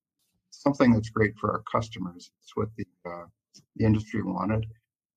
Something 0.50 0.92
that's 0.92 1.09
great 1.09 1.35
for 1.38 1.50
our 1.52 1.62
customers. 1.70 2.30
It's 2.42 2.54
what 2.56 2.68
the, 2.76 2.85
uh, 3.09 3.25
the 3.76 3.85
industry 3.87 4.23
wanted. 4.23 4.66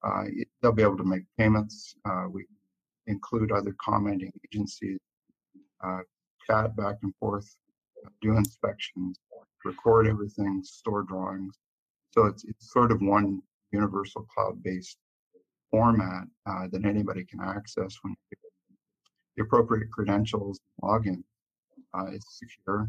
Uh, 0.02 0.24
they'll 0.62 0.72
be 0.72 0.84
able 0.84 0.98
to 0.98 1.04
make 1.04 1.24
payments. 1.38 1.96
Uh, 2.06 2.26
we 2.32 2.46
include 3.08 3.52
other 3.52 3.76
commenting 3.80 4.32
agencies. 4.46 5.00
uh, 5.84 6.00
chat 6.48 6.76
back 6.76 6.98
and 7.04 7.14
forth, 7.20 7.56
do 8.22 8.36
inspections, 8.38 9.20
record 9.66 10.08
everything, 10.08 10.62
store 10.64 11.04
drawings. 11.04 11.58
So 12.12 12.26
it's 12.26 12.44
it's 12.46 12.72
sort 12.72 12.92
of 12.92 13.02
one 13.02 13.42
universal 13.72 14.28
cloud-based 14.34 14.98
format 15.74 16.26
uh, 16.46 16.68
that 16.72 16.86
anybody 16.86 17.26
can 17.26 17.42
access 17.42 17.98
when 18.04 18.16
the 19.36 19.44
appropriate 19.44 19.90
credentials, 19.90 20.60
login. 20.84 21.24
Uh, 21.96 22.06
it's 22.12 22.40
secure 22.40 22.88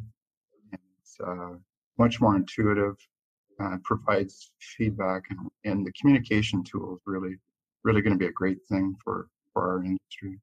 and 0.73 0.81
it's 1.01 1.17
uh, 1.27 1.55
much 1.99 2.21
more 2.21 2.37
intuitive. 2.37 2.97
Uh, 3.59 3.77
provides 3.85 4.51
feedback 4.59 5.23
and, 5.31 5.39
and 5.65 5.87
the 5.87 5.93
communication 5.93 6.63
tool 6.65 6.97
is 6.97 7.01
really 7.07 7.37
really 7.85 8.03
going 8.03 8.13
to 8.13 8.19
be 8.19 8.27
a 8.27 8.33
great 8.33 8.59
thing 8.69 8.97
for 9.03 9.29
for 9.53 9.63
our 9.71 9.85
industry. 9.85 10.39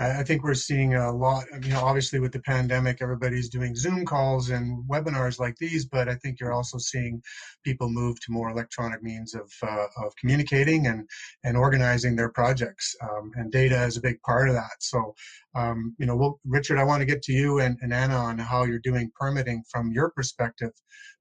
I 0.00 0.22
think 0.22 0.44
we're 0.44 0.54
seeing 0.54 0.94
a 0.94 1.10
lot, 1.10 1.44
you 1.62 1.70
know, 1.70 1.80
obviously 1.80 2.20
with 2.20 2.30
the 2.32 2.40
pandemic, 2.40 2.98
everybody's 3.00 3.48
doing 3.48 3.74
Zoom 3.74 4.06
calls 4.06 4.50
and 4.50 4.84
webinars 4.88 5.40
like 5.40 5.56
these, 5.56 5.86
but 5.86 6.08
I 6.08 6.14
think 6.14 6.38
you're 6.38 6.52
also 6.52 6.78
seeing 6.78 7.20
people 7.64 7.90
move 7.90 8.20
to 8.20 8.30
more 8.30 8.50
electronic 8.50 9.02
means 9.02 9.34
of, 9.34 9.52
uh, 9.60 9.86
of 10.04 10.14
communicating 10.16 10.86
and, 10.86 11.08
and 11.42 11.56
organizing 11.56 12.14
their 12.14 12.28
projects. 12.28 12.94
Um, 13.02 13.32
and 13.34 13.50
data 13.50 13.82
is 13.84 13.96
a 13.96 14.00
big 14.00 14.22
part 14.22 14.48
of 14.48 14.54
that. 14.54 14.76
So, 14.78 15.16
um, 15.56 15.96
you 15.98 16.06
know, 16.06 16.16
we'll, 16.16 16.38
Richard, 16.44 16.78
I 16.78 16.84
want 16.84 17.00
to 17.00 17.06
get 17.06 17.22
to 17.22 17.32
you 17.32 17.58
and, 17.58 17.76
and 17.82 17.92
Anna 17.92 18.16
on 18.16 18.38
how 18.38 18.64
you're 18.64 18.78
doing 18.78 19.10
permitting 19.18 19.64
from 19.68 19.90
your 19.90 20.10
perspective 20.10 20.70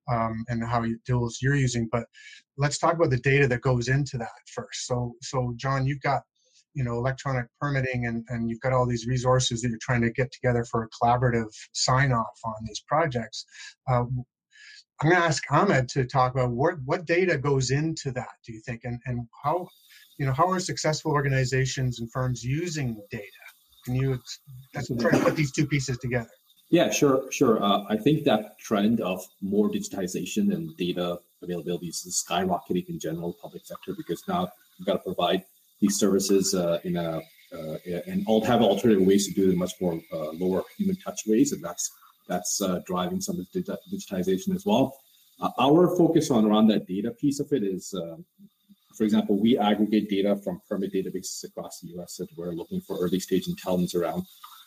um, 0.07 0.45
and 0.49 0.63
how 0.63 0.83
you, 0.83 0.99
tools 1.07 1.39
you're 1.41 1.55
using. 1.55 1.89
But 1.91 2.05
let's 2.57 2.77
talk 2.77 2.93
about 2.93 3.09
the 3.09 3.17
data 3.17 3.47
that 3.47 3.61
goes 3.61 3.87
into 3.87 4.19
that 4.19 4.29
first. 4.53 4.85
So, 4.85 5.15
so 5.23 5.53
John, 5.57 5.87
you've 5.87 6.01
got 6.01 6.21
you 6.77 6.83
know 6.83 6.93
electronic 6.93 7.47
permitting 7.59 8.05
and, 8.05 8.23
and 8.29 8.49
you've 8.49 8.59
got 8.61 8.73
all 8.73 8.85
these 8.85 9.07
resources 9.07 9.61
that 9.61 9.69
you're 9.69 9.79
trying 9.81 10.01
to 10.01 10.11
get 10.11 10.31
together 10.31 10.63
for 10.63 10.83
a 10.83 10.89
collaborative 10.89 11.49
sign 11.73 12.11
off 12.11 12.39
on 12.45 12.53
these 12.65 12.81
projects 12.87 13.45
uh, 13.89 14.03
i'm 15.01 15.09
going 15.09 15.15
to 15.15 15.27
ask 15.27 15.43
ahmed 15.51 15.89
to 15.89 16.05
talk 16.05 16.33
about 16.33 16.51
what, 16.51 16.75
what 16.85 17.05
data 17.05 17.37
goes 17.37 17.71
into 17.71 18.11
that 18.11 18.33
do 18.45 18.53
you 18.53 18.61
think? 18.65 18.81
And, 18.83 18.99
and 19.05 19.27
how 19.43 19.67
you 20.17 20.25
know 20.25 20.33
how 20.33 20.49
are 20.49 20.59
successful 20.59 21.11
organizations 21.11 21.99
and 21.99 22.11
firms 22.11 22.43
using 22.43 22.99
data? 23.11 23.45
Can 23.85 23.95
you 23.95 24.19
try 24.99 25.11
to 25.11 25.23
put 25.23 25.35
these 25.35 25.51
two 25.51 25.65
pieces 25.67 25.97
together. 25.99 26.29
Yeah 26.69 26.91
sure 26.91 27.31
sure. 27.31 27.63
Uh, 27.63 27.83
i 27.89 27.97
think 27.97 28.23
that 28.25 28.59
trend 28.59 29.01
of 29.01 29.19
more 29.41 29.69
digitization 29.69 30.53
and 30.53 30.75
data 30.77 31.19
availability 31.43 31.87
is 31.87 32.25
skyrocketing 32.29 32.89
in 32.89 32.99
general 32.99 33.35
public 33.41 33.65
sector 33.65 33.93
because 33.95 34.21
now 34.27 34.49
you've 34.77 34.87
got 34.87 34.93
to 34.93 34.99
provide 34.99 35.43
these 35.81 35.97
services 35.97 36.53
uh, 36.53 36.79
in 36.83 36.97
a 36.97 37.21
uh, 37.53 37.77
and 38.07 38.25
all 38.27 38.43
have 38.43 38.61
alternative 38.61 39.05
ways 39.05 39.27
to 39.27 39.33
do 39.33 39.47
it 39.47 39.53
in 39.53 39.57
much 39.57 39.73
more 39.79 39.99
uh, 40.11 40.31
lower 40.31 40.63
human 40.77 40.95
touch 40.97 41.21
ways, 41.25 41.53
and 41.53 41.63
that's 41.63 41.89
that's 42.27 42.61
uh, 42.61 42.79
driving 42.85 43.21
some 43.21 43.39
of 43.39 43.47
the 43.53 43.77
digitization 43.93 44.53
as 44.53 44.65
well. 44.65 44.93
Uh, 45.39 45.49
our 45.59 45.95
focus 45.95 46.29
on 46.29 46.45
around 46.45 46.67
that 46.67 46.87
data 46.87 47.11
piece 47.11 47.39
of 47.39 47.47
it 47.53 47.63
is, 47.63 47.93
um, 47.95 48.25
for 48.97 49.05
example, 49.05 49.39
we 49.39 49.57
aggregate 49.57 50.09
data 50.09 50.35
from 50.43 50.59
permit 50.67 50.93
databases 50.93 51.43
across 51.45 51.79
the 51.79 51.87
U.S. 51.89 52.17
that 52.17 52.27
we're 52.35 52.51
looking 52.51 52.81
for 52.81 52.97
early 52.99 53.19
stage 53.19 53.47
intelligence 53.47 53.95
around 53.95 54.23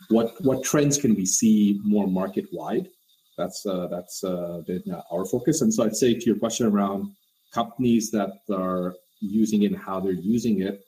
what 0.08 0.32
what 0.42 0.64
trends 0.64 0.96
can 0.96 1.14
we 1.14 1.26
see 1.26 1.78
more 1.84 2.06
market 2.06 2.46
wide. 2.52 2.88
That's 3.36 3.64
uh, 3.66 3.88
that's 3.88 4.22
been 4.66 4.82
our 5.12 5.26
focus, 5.26 5.60
and 5.60 5.72
so 5.72 5.84
I'd 5.84 5.96
say 5.96 6.14
to 6.14 6.24
your 6.24 6.38
question 6.38 6.66
around 6.66 7.14
companies 7.52 8.10
that 8.12 8.30
are 8.50 8.94
using 9.20 9.64
it 9.64 9.72
and 9.72 9.76
how 9.76 10.00
they're 10.00 10.12
using 10.12 10.62
it 10.62 10.80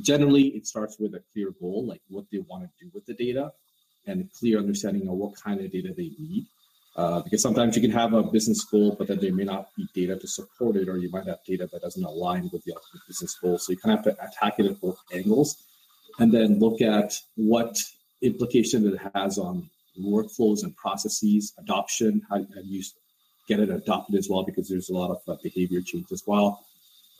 Generally, 0.00 0.48
it 0.48 0.66
starts 0.66 0.98
with 0.98 1.14
a 1.14 1.22
clear 1.32 1.50
goal, 1.60 1.86
like 1.86 2.00
what 2.08 2.24
they 2.32 2.38
want 2.38 2.64
to 2.64 2.84
do 2.84 2.90
with 2.92 3.06
the 3.06 3.14
data, 3.14 3.52
and 4.06 4.22
a 4.22 4.38
clear 4.38 4.58
understanding 4.58 5.08
of 5.08 5.14
what 5.14 5.34
kind 5.40 5.60
of 5.60 5.70
data 5.70 5.92
they 5.96 6.10
need. 6.18 6.46
Uh, 6.96 7.20
because 7.22 7.42
sometimes 7.42 7.74
you 7.74 7.82
can 7.82 7.90
have 7.90 8.12
a 8.12 8.22
business 8.22 8.64
goal, 8.64 8.94
but 8.96 9.08
then 9.08 9.18
there 9.18 9.34
may 9.34 9.44
not 9.44 9.68
be 9.76 9.86
data 9.94 10.16
to 10.16 10.28
support 10.28 10.76
it, 10.76 10.88
or 10.88 10.96
you 10.96 11.10
might 11.10 11.26
have 11.26 11.38
data 11.46 11.68
that 11.72 11.82
doesn't 11.82 12.04
align 12.04 12.48
with 12.52 12.62
the 12.64 12.72
ultimate 12.72 13.02
business 13.08 13.36
goal. 13.40 13.58
So 13.58 13.72
you 13.72 13.78
kind 13.78 13.98
of 13.98 14.04
have 14.04 14.16
to 14.16 14.24
attack 14.24 14.54
it 14.58 14.66
at 14.66 14.80
both 14.80 14.98
angles, 15.12 15.56
and 16.18 16.32
then 16.32 16.60
look 16.60 16.80
at 16.80 17.18
what 17.36 17.76
implication 18.22 18.86
it 18.86 19.00
has 19.14 19.38
on 19.38 19.68
workflows 20.00 20.62
and 20.62 20.76
processes, 20.76 21.52
adoption, 21.58 22.22
how, 22.28 22.36
how 22.36 22.60
you 22.62 22.82
get 23.48 23.60
it 23.60 23.70
adopted 23.70 24.16
as 24.16 24.28
well, 24.28 24.44
because 24.44 24.68
there's 24.68 24.88
a 24.88 24.94
lot 24.94 25.10
of 25.10 25.20
uh, 25.28 25.36
behavior 25.42 25.80
change 25.80 26.06
as 26.12 26.22
well 26.26 26.64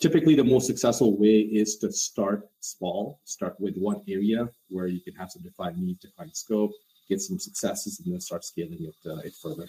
typically 0.01 0.35
the 0.35 0.45
most 0.45 0.67
successful 0.67 1.17
way 1.19 1.41
is 1.41 1.77
to 1.79 1.93
start 1.93 2.49
small 2.61 3.21
start 3.25 3.55
with 3.59 3.75
one 3.77 4.01
area 4.09 4.49
where 4.69 4.87
you 4.87 5.01
can 5.01 5.15
have 5.15 5.31
some 5.31 5.43
defined 5.43 5.79
need 5.79 5.99
defined 6.01 6.35
scope 6.35 6.73
get 7.09 7.21
some 7.21 7.39
successes 7.39 8.01
and 8.01 8.13
then 8.13 8.21
start 8.21 8.45
scaling 8.45 8.79
it, 8.81 9.11
uh, 9.11 9.19
it 9.19 9.35
further. 9.43 9.69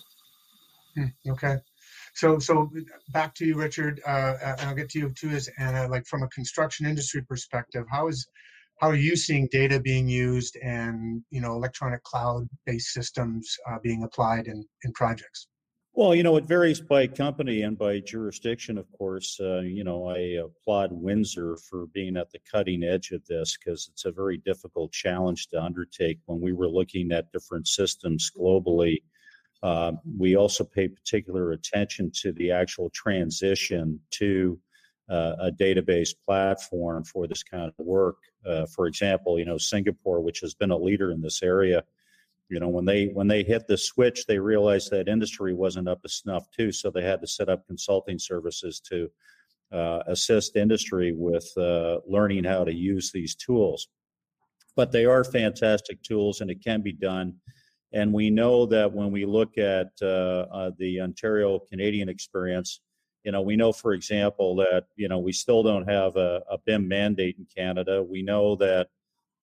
Hmm, 0.95 1.31
okay. 1.31 1.57
So 2.13 2.39
so 2.39 2.71
back 3.09 3.35
to 3.35 3.45
you 3.45 3.55
richard 3.55 3.99
uh, 4.07 4.35
and 4.41 4.61
i'll 4.61 4.75
get 4.75 4.89
to 4.91 4.99
you 4.99 5.09
too 5.09 5.29
as 5.29 5.49
anna 5.59 5.87
like 5.89 6.05
from 6.07 6.23
a 6.23 6.29
construction 6.29 6.85
industry 6.85 7.21
perspective 7.27 7.85
how 7.91 8.07
is 8.07 8.25
how 8.79 8.87
are 8.87 8.95
you 8.95 9.17
seeing 9.17 9.49
data 9.51 9.79
being 9.81 10.07
used 10.07 10.57
and 10.63 11.21
you 11.29 11.41
know 11.41 11.53
electronic 11.53 12.01
cloud 12.03 12.47
based 12.65 12.93
systems 12.93 13.57
uh, 13.69 13.77
being 13.83 14.03
applied 14.03 14.47
in 14.47 14.65
in 14.85 14.93
projects 14.93 15.47
well, 15.95 16.13
you 16.13 16.23
know, 16.23 16.35
it 16.35 16.45
varies 16.45 16.81
by 16.81 17.07
company 17.07 17.61
and 17.61 17.77
by 17.77 18.01
jurisdiction, 18.01 18.77
of 18.77 18.91
course. 18.91 19.39
Uh, 19.39 19.61
you 19.61 19.85
know, 19.85 20.07
I 20.07 20.43
applaud 20.43 20.91
Windsor 20.91 21.57
for 21.69 21.87
being 21.87 22.17
at 22.17 22.29
the 22.31 22.39
cutting 22.51 22.83
edge 22.83 23.11
of 23.11 23.25
this 23.27 23.57
because 23.57 23.89
it's 23.91 24.03
a 24.03 24.11
very 24.11 24.37
difficult 24.37 24.91
challenge 24.91 25.47
to 25.47 25.63
undertake 25.63 26.19
when 26.25 26.41
we 26.41 26.51
were 26.51 26.67
looking 26.67 27.13
at 27.13 27.31
different 27.31 27.67
systems 27.67 28.29
globally. 28.37 29.03
Uh, 29.63 29.93
we 30.17 30.35
also 30.35 30.65
pay 30.65 30.89
particular 30.89 31.53
attention 31.53 32.11
to 32.13 32.33
the 32.33 32.51
actual 32.51 32.89
transition 32.89 33.97
to 34.11 34.59
uh, 35.09 35.35
a 35.39 35.51
database 35.51 36.13
platform 36.25 37.05
for 37.05 37.25
this 37.25 37.41
kind 37.41 37.71
of 37.79 37.85
work. 37.85 38.17
Uh, 38.45 38.65
for 38.65 38.87
example, 38.87 39.39
you 39.39 39.45
know, 39.45 39.57
Singapore, 39.57 40.19
which 40.19 40.41
has 40.41 40.53
been 40.53 40.71
a 40.71 40.77
leader 40.77 41.11
in 41.11 41.21
this 41.21 41.41
area, 41.41 41.83
you 42.49 42.59
know 42.59 42.69
when 42.69 42.85
they 42.85 43.07
when 43.07 43.27
they 43.27 43.43
hit 43.43 43.67
the 43.67 43.77
switch 43.77 44.25
they 44.25 44.37
realized 44.37 44.91
that 44.91 45.07
industry 45.07 45.53
wasn't 45.53 45.87
up 45.87 46.01
to 46.01 46.09
snuff 46.09 46.45
too 46.51 46.71
so 46.71 46.89
they 46.91 47.03
had 47.03 47.21
to 47.21 47.27
set 47.27 47.49
up 47.49 47.65
consulting 47.67 48.19
services 48.19 48.79
to 48.79 49.09
uh, 49.71 50.03
assist 50.07 50.55
industry 50.55 51.11
with 51.11 51.51
uh, 51.57 51.97
learning 52.07 52.43
how 52.43 52.63
to 52.63 52.73
use 52.73 53.11
these 53.11 53.35
tools. 53.35 53.87
But 54.75 54.91
they 54.91 55.05
are 55.05 55.23
fantastic 55.23 56.01
tools 56.03 56.41
and 56.41 56.51
it 56.51 56.63
can 56.63 56.81
be 56.81 56.93
done. 56.93 57.35
And 57.93 58.13
we 58.13 58.29
know 58.29 58.65
that 58.67 58.91
when 58.91 59.11
we 59.11 59.25
look 59.25 59.57
at 59.57 59.87
uh, 60.01 60.45
uh 60.51 60.71
the 60.77 61.01
ontario 61.01 61.59
canadian 61.69 62.09
experience 62.09 62.81
you 63.23 63.31
know 63.31 63.41
we 63.41 63.55
know 63.55 63.71
for 63.71 63.93
example 63.93 64.55
that 64.57 64.83
you 64.95 65.07
know 65.07 65.19
we 65.19 65.31
still 65.31 65.63
don't 65.63 65.89
have 65.89 66.15
a, 66.17 66.41
a 66.49 66.57
bim 66.65 66.87
mandate 66.87 67.37
in 67.37 67.47
canada. 67.55 68.03
We 68.03 68.21
know 68.21 68.55
that 68.57 68.87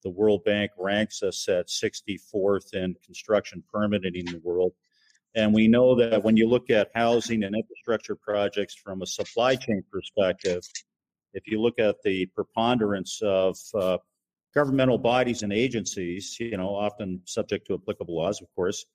the 0.03 0.09
World 0.09 0.43
Bank 0.43 0.71
ranks 0.77 1.23
us 1.23 1.47
at 1.49 1.67
64th 1.67 2.73
in 2.73 2.95
construction 3.05 3.63
permitting 3.71 4.15
in 4.15 4.25
the 4.25 4.41
world. 4.43 4.73
And 5.35 5.53
we 5.53 5.67
know 5.67 5.95
that 5.95 6.23
when 6.23 6.37
you 6.37 6.47
look 6.47 6.69
at 6.69 6.91
housing 6.93 7.43
and 7.43 7.55
infrastructure 7.55 8.15
projects 8.15 8.75
from 8.75 9.01
a 9.01 9.07
supply 9.07 9.55
chain 9.55 9.83
perspective, 9.91 10.61
if 11.33 11.47
you 11.47 11.59
look 11.59 11.79
at 11.79 12.01
the 12.03 12.27
preponderance 12.27 13.19
of 13.23 13.57
uh, 13.73 13.97
governmental 14.53 14.99
bodies 14.99 15.41
and 15.41 15.51
agencies, 15.51 16.37
you 16.39 16.57
know, 16.57 16.69
often 16.69 17.21
subject 17.25 17.65
to 17.67 17.73
applicable 17.73 18.15
laws, 18.15 18.41
of 18.41 18.47
course, 18.55 18.85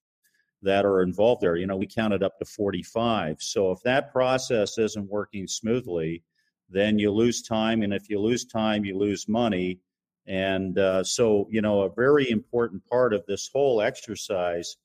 that 0.63 0.85
are 0.85 1.03
involved 1.03 1.41
there, 1.41 1.57
you 1.57 1.67
know, 1.67 1.77
we 1.77 1.87
counted 1.87 2.23
up 2.23 2.39
to 2.39 2.45
45. 2.45 3.37
So 3.41 3.73
if 3.73 3.81
that 3.83 4.13
process 4.13 4.79
isn't 4.79 5.09
working 5.09 5.47
smoothly, 5.47 6.23
then 6.69 6.99
you 6.99 7.11
lose 7.11 7.43
time. 7.43 7.83
And 7.83 7.93
if 7.93 8.09
you 8.09 8.21
lose 8.21 8.45
time, 8.45 8.85
you 8.85 8.97
lose 8.97 9.29
money. 9.29 9.81
And 10.29 10.79
uh, 10.79 11.03
so, 11.05 11.49
you 11.51 11.63
know, 11.63 11.83
a 11.83 11.91
very 11.91 12.31
important 12.31 12.87
part 12.87 13.15
of 13.15 13.25
this 13.27 13.49
whole 13.51 13.81
exercise 13.81 14.77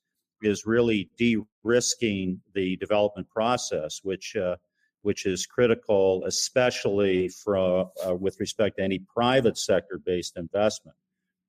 is 0.42 0.64
really 0.66 1.10
de-risking 1.18 2.40
the 2.54 2.76
development 2.76 3.28
process, 3.28 4.00
which 4.02 4.36
uh, 4.36 4.56
which 5.02 5.26
is 5.26 5.44
critical, 5.44 6.24
especially 6.24 7.28
for 7.28 7.90
uh, 8.06 8.14
with 8.14 8.40
respect 8.40 8.78
to 8.78 8.82
any 8.82 9.00
private 9.00 9.58
sector-based 9.58 10.38
investment. 10.38 10.96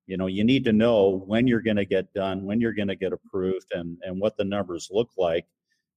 You 0.06 0.18
know, 0.18 0.26
you 0.26 0.44
need 0.44 0.64
to 0.64 0.74
know 0.74 1.24
when 1.26 1.46
you're 1.46 1.62
going 1.62 1.78
to 1.78 1.86
get 1.86 2.12
done, 2.12 2.44
when 2.44 2.60
you're 2.60 2.74
going 2.74 2.88
to 2.88 2.96
get 2.96 3.14
approved, 3.14 3.72
and 3.72 3.96
and 4.02 4.20
what 4.20 4.36
the 4.36 4.44
numbers 4.44 4.88
look 4.90 5.10
like. 5.16 5.46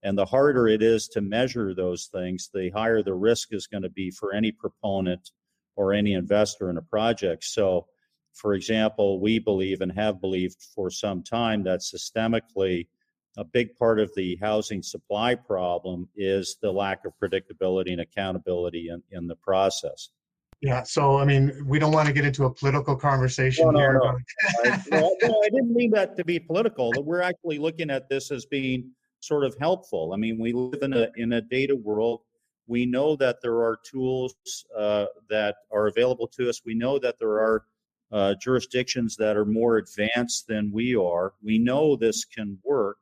And 0.04 0.18
the 0.18 0.26
harder 0.26 0.70
it 0.70 0.82
is 0.82 1.10
to 1.10 1.20
measure 1.20 1.76
those 1.76 2.06
things, 2.06 2.50
the 2.54 2.70
higher 2.70 3.04
the 3.04 3.14
risk 3.14 3.54
is 3.54 3.68
going 3.68 3.84
to 3.84 3.90
be 3.90 4.10
for 4.10 4.34
any 4.34 4.54
proponent 4.54 5.32
or 5.80 5.94
any 5.94 6.14
investor 6.14 6.70
in 6.70 6.76
a 6.76 6.82
project. 6.82 7.42
So, 7.46 7.88
for 8.34 8.54
example, 8.54 9.22
we 9.22 9.40
believe 9.40 9.80
and 9.80 9.92
have 9.94 10.20
believed 10.20 10.58
for 10.76 10.90
some 10.90 11.24
time 11.24 11.64
that 11.64 11.80
systemically 11.80 12.88
a 13.38 13.46
big 13.46 13.74
part 13.78 13.98
of 14.02 14.12
the 14.16 14.38
housing 14.42 14.84
supply 14.84 15.36
problem 15.36 16.10
is 16.18 16.58
the 16.62 16.70
lack 16.70 17.06
of 17.06 17.14
predictability 17.24 17.94
and 17.94 18.02
accountability 18.02 18.90
in, 18.90 19.02
in 19.12 19.26
the 19.28 19.38
process. 19.38 20.10
Yeah, 20.62 20.84
so 20.84 21.18
I 21.18 21.24
mean, 21.24 21.66
we 21.66 21.80
don't 21.80 21.94
want 21.94 22.08
to 22.08 22.14
get 22.14 22.26
into 22.26 22.44
a 22.44 22.54
political 22.54 22.98
conversation 22.98 23.68
No, 23.68 23.72
no, 23.72 23.80
here. 23.80 23.94
no. 23.94 24.18
I, 24.66 24.84
no, 24.92 25.16
no, 25.24 25.42
I 25.46 25.50
didn't 25.50 25.74
mean 25.74 25.92
that 25.92 26.18
to 26.18 26.26
be 26.26 26.40
political. 26.40 26.92
We're 26.98 27.22
actually 27.22 27.60
looking 27.60 27.90
at 27.90 28.10
this 28.10 28.30
as 28.32 28.46
being 28.46 28.92
sort 29.22 29.46
of 29.46 29.56
helpful. 29.58 30.12
I 30.14 30.18
mean, 30.18 30.38
we 30.38 30.52
live 30.52 30.82
in 30.82 30.92
a 30.92 31.08
in 31.16 31.32
a 31.32 31.42
data 31.42 31.78
world. 31.78 32.20
We 32.70 32.86
know 32.86 33.16
that 33.16 33.42
there 33.42 33.64
are 33.64 33.80
tools 33.84 34.36
uh, 34.78 35.08
that 35.30 35.56
are 35.72 35.88
available 35.88 36.28
to 36.38 36.50
us. 36.50 36.62
We 36.64 36.76
know 36.76 37.00
that 37.00 37.18
there 37.20 37.40
are 37.40 37.66
uh, 38.12 38.36
jurisdictions 38.42 39.16
that 39.18 39.36
are 39.36 39.46
more 39.46 39.78
advanced 39.78 40.48
than 40.48 40.72
we 40.72 40.96
are. 40.96 41.34
We 41.44 41.58
know 41.58 41.96
this 41.96 42.26
can 42.26 42.60
work. 42.64 42.98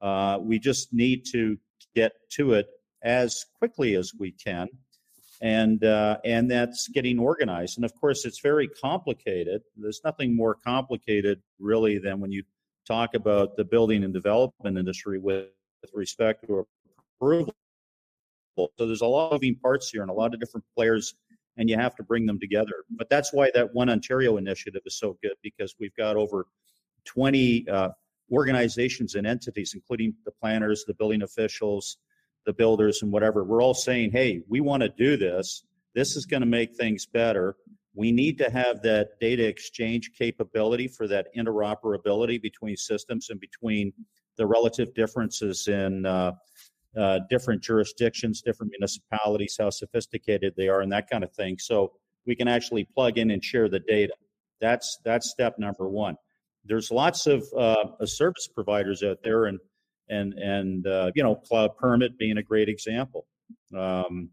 Uh, 0.00 0.38
we 0.40 0.58
just 0.58 0.92
need 0.92 1.24
to 1.32 1.58
get 1.94 2.12
to 2.30 2.52
it 2.54 2.68
as 3.02 3.44
quickly 3.58 3.96
as 3.96 4.12
we 4.18 4.30
can 4.30 4.68
and 5.42 5.84
uh, 5.84 6.18
and 6.24 6.48
that's 6.48 6.88
getting 6.88 7.18
organized. 7.18 7.76
And 7.76 7.84
of 7.84 7.92
course, 8.00 8.24
it's 8.24 8.40
very 8.40 8.68
complicated. 8.68 9.62
There's 9.76 10.00
nothing 10.04 10.34
more 10.34 10.54
complicated 10.54 11.42
really 11.58 11.98
than 11.98 12.20
when 12.20 12.30
you 12.30 12.44
talk 12.86 13.14
about 13.14 13.56
the 13.56 13.64
building 13.64 14.04
and 14.04 14.14
development 14.14 14.78
industry 14.78 15.18
with, 15.18 15.48
with 15.82 15.90
respect 15.94 16.46
to 16.46 16.66
approval. 17.20 17.54
So 18.56 18.68
there's 18.78 19.00
a 19.00 19.06
lot 19.06 19.26
of 19.26 19.32
moving 19.32 19.56
parts 19.56 19.90
here 19.90 20.02
and 20.02 20.10
a 20.10 20.14
lot 20.14 20.34
of 20.34 20.40
different 20.40 20.64
players, 20.76 21.14
and 21.56 21.68
you 21.68 21.76
have 21.76 21.94
to 21.96 22.02
bring 22.02 22.26
them 22.26 22.38
together. 22.38 22.84
But 22.90 23.08
that's 23.10 23.32
why 23.32 23.50
that 23.54 23.74
One 23.74 23.88
Ontario 23.88 24.36
initiative 24.36 24.82
is 24.84 24.98
so 24.98 25.16
good 25.22 25.34
because 25.42 25.74
we've 25.78 25.94
got 25.96 26.16
over 26.16 26.46
20 27.04 27.68
uh, 27.68 27.88
organizations 28.30 29.14
and 29.14 29.26
entities, 29.26 29.72
including 29.74 30.14
the 30.24 30.32
planners, 30.32 30.84
the 30.86 30.94
building 30.94 31.22
officials, 31.22 31.98
the 32.44 32.52
builders 32.52 33.02
and 33.02 33.12
whatever, 33.12 33.44
we're 33.44 33.62
all 33.62 33.74
saying, 33.74 34.10
hey, 34.10 34.42
we 34.48 34.60
want 34.60 34.82
to 34.82 34.88
do 34.88 35.16
this. 35.16 35.64
This 35.94 36.16
is 36.16 36.26
going 36.26 36.40
to 36.40 36.46
make 36.46 36.74
things 36.74 37.06
better. 37.06 37.56
We 37.94 38.10
need 38.10 38.38
to 38.38 38.50
have 38.50 38.82
that 38.82 39.20
data 39.20 39.46
exchange 39.46 40.12
capability 40.18 40.88
for 40.88 41.06
that 41.08 41.26
interoperability 41.36 42.40
between 42.40 42.76
systems 42.76 43.28
and 43.30 43.38
between 43.38 43.92
the 44.38 44.46
relative 44.46 44.94
differences 44.94 45.68
in 45.68 46.06
uh, 46.06 46.32
uh, 46.96 47.20
different 47.30 47.62
jurisdictions, 47.62 48.42
different 48.42 48.72
municipalities, 48.72 49.56
how 49.58 49.70
sophisticated 49.70 50.54
they 50.56 50.68
are, 50.68 50.80
and 50.80 50.92
that 50.92 51.08
kind 51.10 51.24
of 51.24 51.32
thing. 51.32 51.58
So 51.58 51.92
we 52.26 52.36
can 52.36 52.48
actually 52.48 52.84
plug 52.84 53.18
in 53.18 53.30
and 53.30 53.42
share 53.42 53.68
the 53.68 53.80
data. 53.80 54.14
That's 54.60 54.98
that's 55.04 55.30
step 55.30 55.58
number 55.58 55.88
one. 55.88 56.16
There's 56.64 56.90
lots 56.90 57.26
of 57.26 57.44
uh, 57.56 58.06
service 58.06 58.48
providers 58.54 59.02
out 59.02 59.18
there, 59.24 59.46
and 59.46 59.58
and 60.08 60.34
and 60.34 60.86
uh, 60.86 61.10
you 61.14 61.22
know 61.22 61.34
cloud 61.34 61.76
permit 61.76 62.18
being 62.18 62.38
a 62.38 62.42
great 62.42 62.68
example 62.68 63.26
um, 63.76 64.30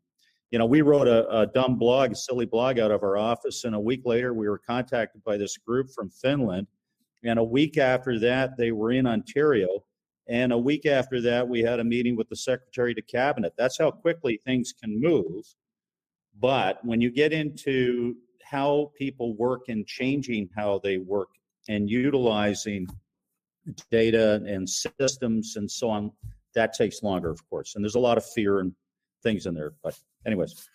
you 0.52 0.60
know 0.60 0.66
we 0.66 0.82
wrote 0.82 1.08
a, 1.08 1.28
a, 1.30 1.48
dumb 1.48 1.78
blog 1.78 2.12
a 2.12 2.16
silly 2.16 2.46
blog 2.46 2.80
out 2.80 2.92
of 2.92 3.04
our 3.04 3.18
office 3.18 3.64
and 3.64 3.76
a 3.76 3.80
week 3.80 4.02
later 4.06 4.34
we 4.34 4.48
were 4.48 4.60
contacted 4.60 5.24
by 5.24 5.38
this 5.38 5.58
group 5.58 5.90
from 5.96 6.10
finland 6.10 6.68
and 7.24 7.40
a 7.40 7.44
week 7.44 7.78
after 7.78 8.20
that 8.20 8.52
they 8.58 8.72
were 8.72 8.92
in 8.92 9.08
ontario 9.08 9.68
and 10.30 10.54
a 10.54 10.58
week 10.58 10.86
after 10.86 11.20
that 11.22 11.48
we 11.48 11.62
had 11.62 11.80
a 11.80 11.84
meeting 11.84 12.16
with 12.16 12.30
the 12.30 12.36
secretary 12.36 12.94
to 12.94 13.02
cabinet 13.02 13.54
that's 13.58 13.78
how 13.78 13.92
quickly 13.92 14.40
things 14.46 14.74
can 14.74 15.00
move 15.00 15.44
but 16.40 16.84
when 16.86 17.02
you 17.02 17.12
get 17.12 17.34
into 17.34 18.16
how 18.44 18.92
people 18.98 19.36
work 19.36 19.70
and 19.70 19.86
changing 19.86 20.50
how 20.56 20.80
they 20.84 20.98
work 20.98 21.30
and 21.68 21.90
utilizing 21.90 22.88
data 23.92 24.42
and 24.48 24.68
systems 24.68 25.56
and 25.56 25.70
so 25.70 25.90
on, 25.90 26.12
that 26.56 26.74
takes 26.74 27.04
longer, 27.04 27.30
of 27.30 27.48
course. 27.50 27.76
And 27.76 27.84
there's 27.84 27.96
a 27.96 28.00
lot 28.00 28.18
of 28.18 28.26
fear 28.26 28.60
and 28.60 28.74
things 29.22 29.46
in 29.46 29.54
there. 29.54 29.74
But, 29.84 29.98
anyways. 30.26 30.68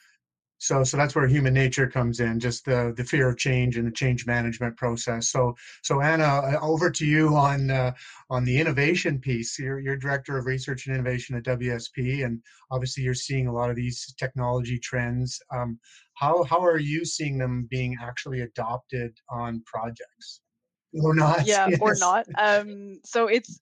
So, 0.64 0.82
so 0.82 0.96
that's 0.96 1.14
where 1.14 1.26
human 1.26 1.52
nature 1.52 1.86
comes 1.86 2.20
in, 2.20 2.40
just 2.40 2.64
the 2.64 2.94
the 2.96 3.04
fear 3.04 3.28
of 3.28 3.36
change 3.36 3.76
and 3.76 3.86
the 3.86 3.92
change 3.92 4.26
management 4.26 4.78
process. 4.78 5.28
So, 5.28 5.54
so 5.82 6.00
Anna, 6.00 6.24
uh, 6.24 6.58
over 6.62 6.90
to 6.90 7.04
you 7.04 7.36
on 7.36 7.70
uh, 7.70 7.92
on 8.30 8.46
the 8.46 8.58
innovation 8.58 9.20
piece. 9.20 9.58
You're, 9.58 9.78
you're 9.78 9.98
director 9.98 10.38
of 10.38 10.46
research 10.46 10.86
and 10.86 10.94
innovation 10.94 11.36
at 11.36 11.44
WSP, 11.44 12.24
and 12.24 12.42
obviously 12.70 13.02
you're 13.02 13.12
seeing 13.12 13.46
a 13.46 13.52
lot 13.52 13.68
of 13.68 13.76
these 13.76 14.14
technology 14.18 14.78
trends. 14.78 15.38
Um, 15.54 15.78
how 16.14 16.44
how 16.44 16.64
are 16.64 16.78
you 16.78 17.04
seeing 17.04 17.36
them 17.36 17.68
being 17.70 17.98
actually 18.00 18.40
adopted 18.40 19.18
on 19.28 19.62
projects? 19.66 20.40
or 21.02 21.14
not. 21.14 21.46
Yeah, 21.46 21.66
yes. 21.70 21.78
or 21.80 21.94
not. 21.98 22.26
Um, 22.38 23.00
so 23.04 23.26
it's 23.26 23.60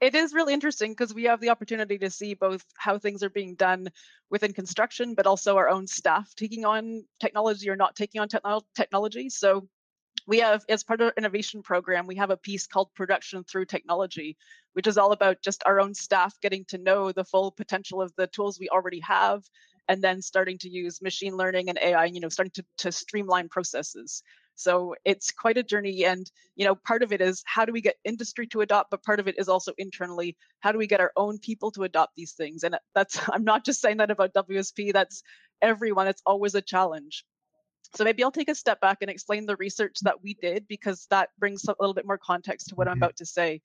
it 0.00 0.14
is 0.14 0.32
really 0.32 0.54
interesting 0.54 0.92
because 0.92 1.12
we 1.12 1.24
have 1.24 1.40
the 1.40 1.50
opportunity 1.50 1.98
to 1.98 2.10
see 2.10 2.34
both 2.34 2.64
how 2.76 2.98
things 2.98 3.22
are 3.22 3.30
being 3.30 3.54
done 3.54 3.88
within 4.30 4.52
construction, 4.52 5.14
but 5.14 5.26
also 5.26 5.56
our 5.56 5.68
own 5.68 5.86
staff 5.86 6.34
taking 6.36 6.64
on 6.64 7.04
technology 7.20 7.68
or 7.68 7.76
not 7.76 7.96
taking 7.96 8.20
on 8.20 8.28
techno- 8.28 8.62
technology. 8.74 9.28
So 9.28 9.68
we 10.26 10.38
have, 10.38 10.64
as 10.68 10.84
part 10.84 11.00
of 11.00 11.06
our 11.06 11.14
innovation 11.16 11.62
program, 11.62 12.06
we 12.06 12.16
have 12.16 12.30
a 12.30 12.36
piece 12.36 12.66
called 12.66 12.94
Production 12.94 13.44
Through 13.44 13.66
Technology, 13.66 14.36
which 14.72 14.86
is 14.86 14.96
all 14.96 15.12
about 15.12 15.42
just 15.42 15.62
our 15.66 15.80
own 15.80 15.94
staff 15.94 16.34
getting 16.40 16.64
to 16.66 16.78
know 16.78 17.12
the 17.12 17.24
full 17.24 17.50
potential 17.50 18.00
of 18.00 18.12
the 18.16 18.26
tools 18.28 18.58
we 18.58 18.68
already 18.68 19.00
have 19.00 19.42
and 19.88 20.02
then 20.02 20.22
starting 20.22 20.56
to 20.58 20.70
use 20.70 21.02
machine 21.02 21.36
learning 21.36 21.68
and 21.68 21.78
AI, 21.82 22.04
you 22.04 22.20
know, 22.20 22.28
starting 22.28 22.52
to, 22.52 22.64
to 22.78 22.92
streamline 22.92 23.48
processes. 23.48 24.22
So 24.60 24.94
it's 25.04 25.32
quite 25.32 25.56
a 25.56 25.62
journey. 25.62 26.04
And, 26.04 26.30
you 26.54 26.64
know, 26.64 26.74
part 26.74 27.02
of 27.02 27.12
it 27.12 27.20
is 27.20 27.42
how 27.46 27.64
do 27.64 27.72
we 27.72 27.80
get 27.80 27.96
industry 28.04 28.46
to 28.48 28.60
adopt, 28.60 28.90
but 28.90 29.02
part 29.02 29.20
of 29.20 29.28
it 29.28 29.38
is 29.38 29.48
also 29.48 29.72
internally, 29.78 30.36
how 30.60 30.72
do 30.72 30.78
we 30.78 30.86
get 30.86 31.00
our 31.00 31.12
own 31.16 31.38
people 31.38 31.70
to 31.72 31.84
adopt 31.84 32.14
these 32.16 32.32
things? 32.32 32.62
And 32.62 32.76
that's, 32.94 33.18
I'm 33.32 33.44
not 33.44 33.64
just 33.64 33.80
saying 33.80 33.98
that 33.98 34.10
about 34.10 34.34
WSP, 34.34 34.92
that's 34.92 35.22
everyone. 35.62 36.08
It's 36.08 36.22
always 36.26 36.54
a 36.54 36.62
challenge. 36.62 37.24
So 37.96 38.04
maybe 38.04 38.22
I'll 38.22 38.30
take 38.30 38.50
a 38.50 38.54
step 38.54 38.80
back 38.80 38.98
and 39.00 39.10
explain 39.10 39.46
the 39.46 39.56
research 39.56 39.96
that 40.02 40.22
we 40.22 40.34
did 40.34 40.68
because 40.68 41.06
that 41.10 41.30
brings 41.38 41.64
a 41.64 41.74
little 41.80 41.94
bit 41.94 42.06
more 42.06 42.18
context 42.18 42.68
to 42.68 42.74
what 42.74 42.86
I'm 42.86 42.94
mm-hmm. 42.94 43.02
about 43.02 43.16
to 43.16 43.26
say. 43.26 43.62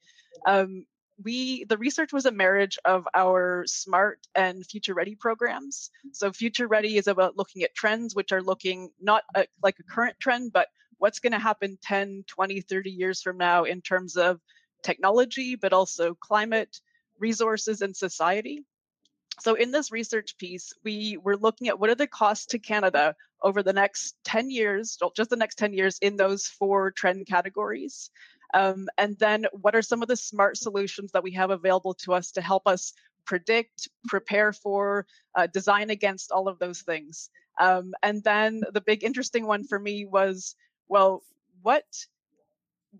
Um, 0.47 0.85
we 1.23 1.63
the 1.65 1.77
research 1.77 2.11
was 2.11 2.25
a 2.25 2.31
marriage 2.31 2.77
of 2.85 3.07
our 3.13 3.63
smart 3.67 4.19
and 4.35 4.65
future 4.65 4.93
ready 4.93 5.15
programs 5.15 5.89
so 6.11 6.31
future 6.31 6.67
ready 6.67 6.97
is 6.97 7.07
about 7.07 7.37
looking 7.37 7.63
at 7.63 7.73
trends 7.73 8.15
which 8.15 8.31
are 8.31 8.41
looking 8.41 8.89
not 8.99 9.23
a, 9.35 9.45
like 9.63 9.77
a 9.79 9.83
current 9.83 10.15
trend 10.19 10.51
but 10.51 10.67
what's 10.97 11.19
going 11.19 11.33
to 11.33 11.39
happen 11.39 11.77
10, 11.81 12.25
20, 12.27 12.61
30 12.61 12.89
years 12.89 13.21
from 13.21 13.37
now 13.37 13.63
in 13.63 13.81
terms 13.81 14.15
of 14.17 14.39
technology, 14.83 15.55
but 15.55 15.73
also 15.73 16.13
climate, 16.13 16.79
resources, 17.19 17.81
and 17.81 17.95
society. 17.95 18.63
So, 19.41 19.55
in 19.55 19.71
this 19.71 19.91
research 19.91 20.37
piece, 20.37 20.73
we 20.83 21.17
were 21.17 21.35
looking 21.35 21.67
at 21.67 21.79
what 21.79 21.89
are 21.89 21.95
the 21.95 22.07
costs 22.07 22.45
to 22.47 22.59
Canada 22.59 23.15
over 23.41 23.61
the 23.61 23.73
next 23.73 24.15
10 24.23 24.49
years, 24.49 24.97
just 25.15 25.29
the 25.29 25.35
next 25.35 25.57
10 25.57 25.73
years, 25.73 25.97
in 26.01 26.15
those 26.15 26.47
four 26.47 26.91
trend 26.91 27.27
categories. 27.27 28.09
Um, 28.53 28.87
and 28.97 29.17
then, 29.19 29.45
what 29.51 29.75
are 29.75 29.81
some 29.81 30.01
of 30.01 30.07
the 30.07 30.15
smart 30.15 30.57
solutions 30.57 31.11
that 31.11 31.23
we 31.23 31.31
have 31.31 31.49
available 31.49 31.93
to 32.05 32.13
us 32.13 32.31
to 32.31 32.41
help 32.41 32.67
us 32.67 32.93
predict, 33.25 33.89
prepare 34.07 34.53
for, 34.53 35.05
uh, 35.35 35.47
design 35.47 35.89
against 35.89 36.31
all 36.31 36.47
of 36.47 36.59
those 36.59 36.81
things? 36.81 37.29
Um, 37.59 37.93
and 38.03 38.23
then, 38.23 38.61
the 38.71 38.81
big 38.81 39.03
interesting 39.03 39.45
one 39.45 39.65
for 39.65 39.79
me 39.79 40.05
was 40.05 40.55
well, 40.87 41.23
what 41.61 41.85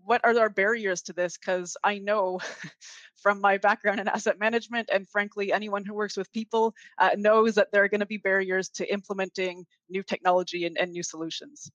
what 0.04 0.20
are 0.24 0.38
our 0.38 0.50
barriers 0.50 1.02
to 1.02 1.12
this? 1.12 1.36
Because 1.36 1.76
I 1.82 1.98
know 1.98 2.40
from 3.22 3.40
my 3.40 3.58
background 3.58 4.00
in 4.00 4.08
asset 4.08 4.38
management, 4.38 4.88
and 4.92 5.08
frankly, 5.08 5.52
anyone 5.52 5.84
who 5.84 5.94
works 5.94 6.16
with 6.16 6.32
people 6.32 6.74
uh, 6.98 7.10
knows 7.16 7.54
that 7.54 7.68
there 7.72 7.82
are 7.82 7.88
going 7.88 8.00
to 8.00 8.06
be 8.06 8.18
barriers 8.18 8.68
to 8.70 8.92
implementing 8.92 9.66
new 9.88 10.02
technology 10.02 10.66
and, 10.66 10.76
and 10.78 10.92
new 10.92 11.02
solutions. 11.02 11.70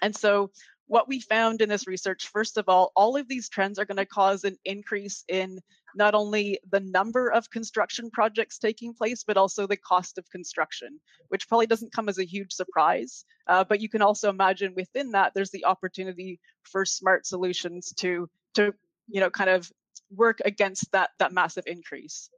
And 0.00 0.16
so, 0.16 0.50
what 0.92 1.08
we 1.08 1.20
found 1.20 1.62
in 1.62 1.70
this 1.70 1.86
research, 1.86 2.28
first 2.28 2.58
of 2.58 2.68
all, 2.68 2.92
all 2.94 3.16
of 3.16 3.26
these 3.26 3.48
trends 3.48 3.78
are 3.78 3.86
going 3.86 3.96
to 3.96 4.04
cause 4.04 4.44
an 4.44 4.58
increase 4.66 5.24
in 5.26 5.58
not 5.94 6.14
only 6.14 6.58
the 6.70 6.80
number 6.80 7.32
of 7.32 7.48
construction 7.48 8.10
projects 8.10 8.58
taking 8.58 8.92
place, 8.92 9.24
but 9.26 9.38
also 9.38 9.66
the 9.66 9.78
cost 9.78 10.18
of 10.18 10.28
construction, 10.28 11.00
which 11.28 11.48
probably 11.48 11.66
doesn't 11.66 11.94
come 11.94 12.10
as 12.10 12.18
a 12.18 12.26
huge 12.26 12.52
surprise. 12.52 13.24
Uh, 13.46 13.64
but 13.64 13.80
you 13.80 13.88
can 13.88 14.02
also 14.02 14.28
imagine 14.28 14.74
within 14.76 15.12
that, 15.12 15.32
there's 15.34 15.50
the 15.50 15.64
opportunity 15.64 16.38
for 16.62 16.84
smart 16.84 17.24
solutions 17.24 17.94
to, 17.96 18.28
to 18.52 18.74
you 19.08 19.20
know, 19.20 19.30
kind 19.30 19.48
of 19.48 19.72
work 20.14 20.40
against 20.44 20.92
that, 20.92 21.08
that 21.18 21.32
massive 21.32 21.64
increase. 21.66 22.28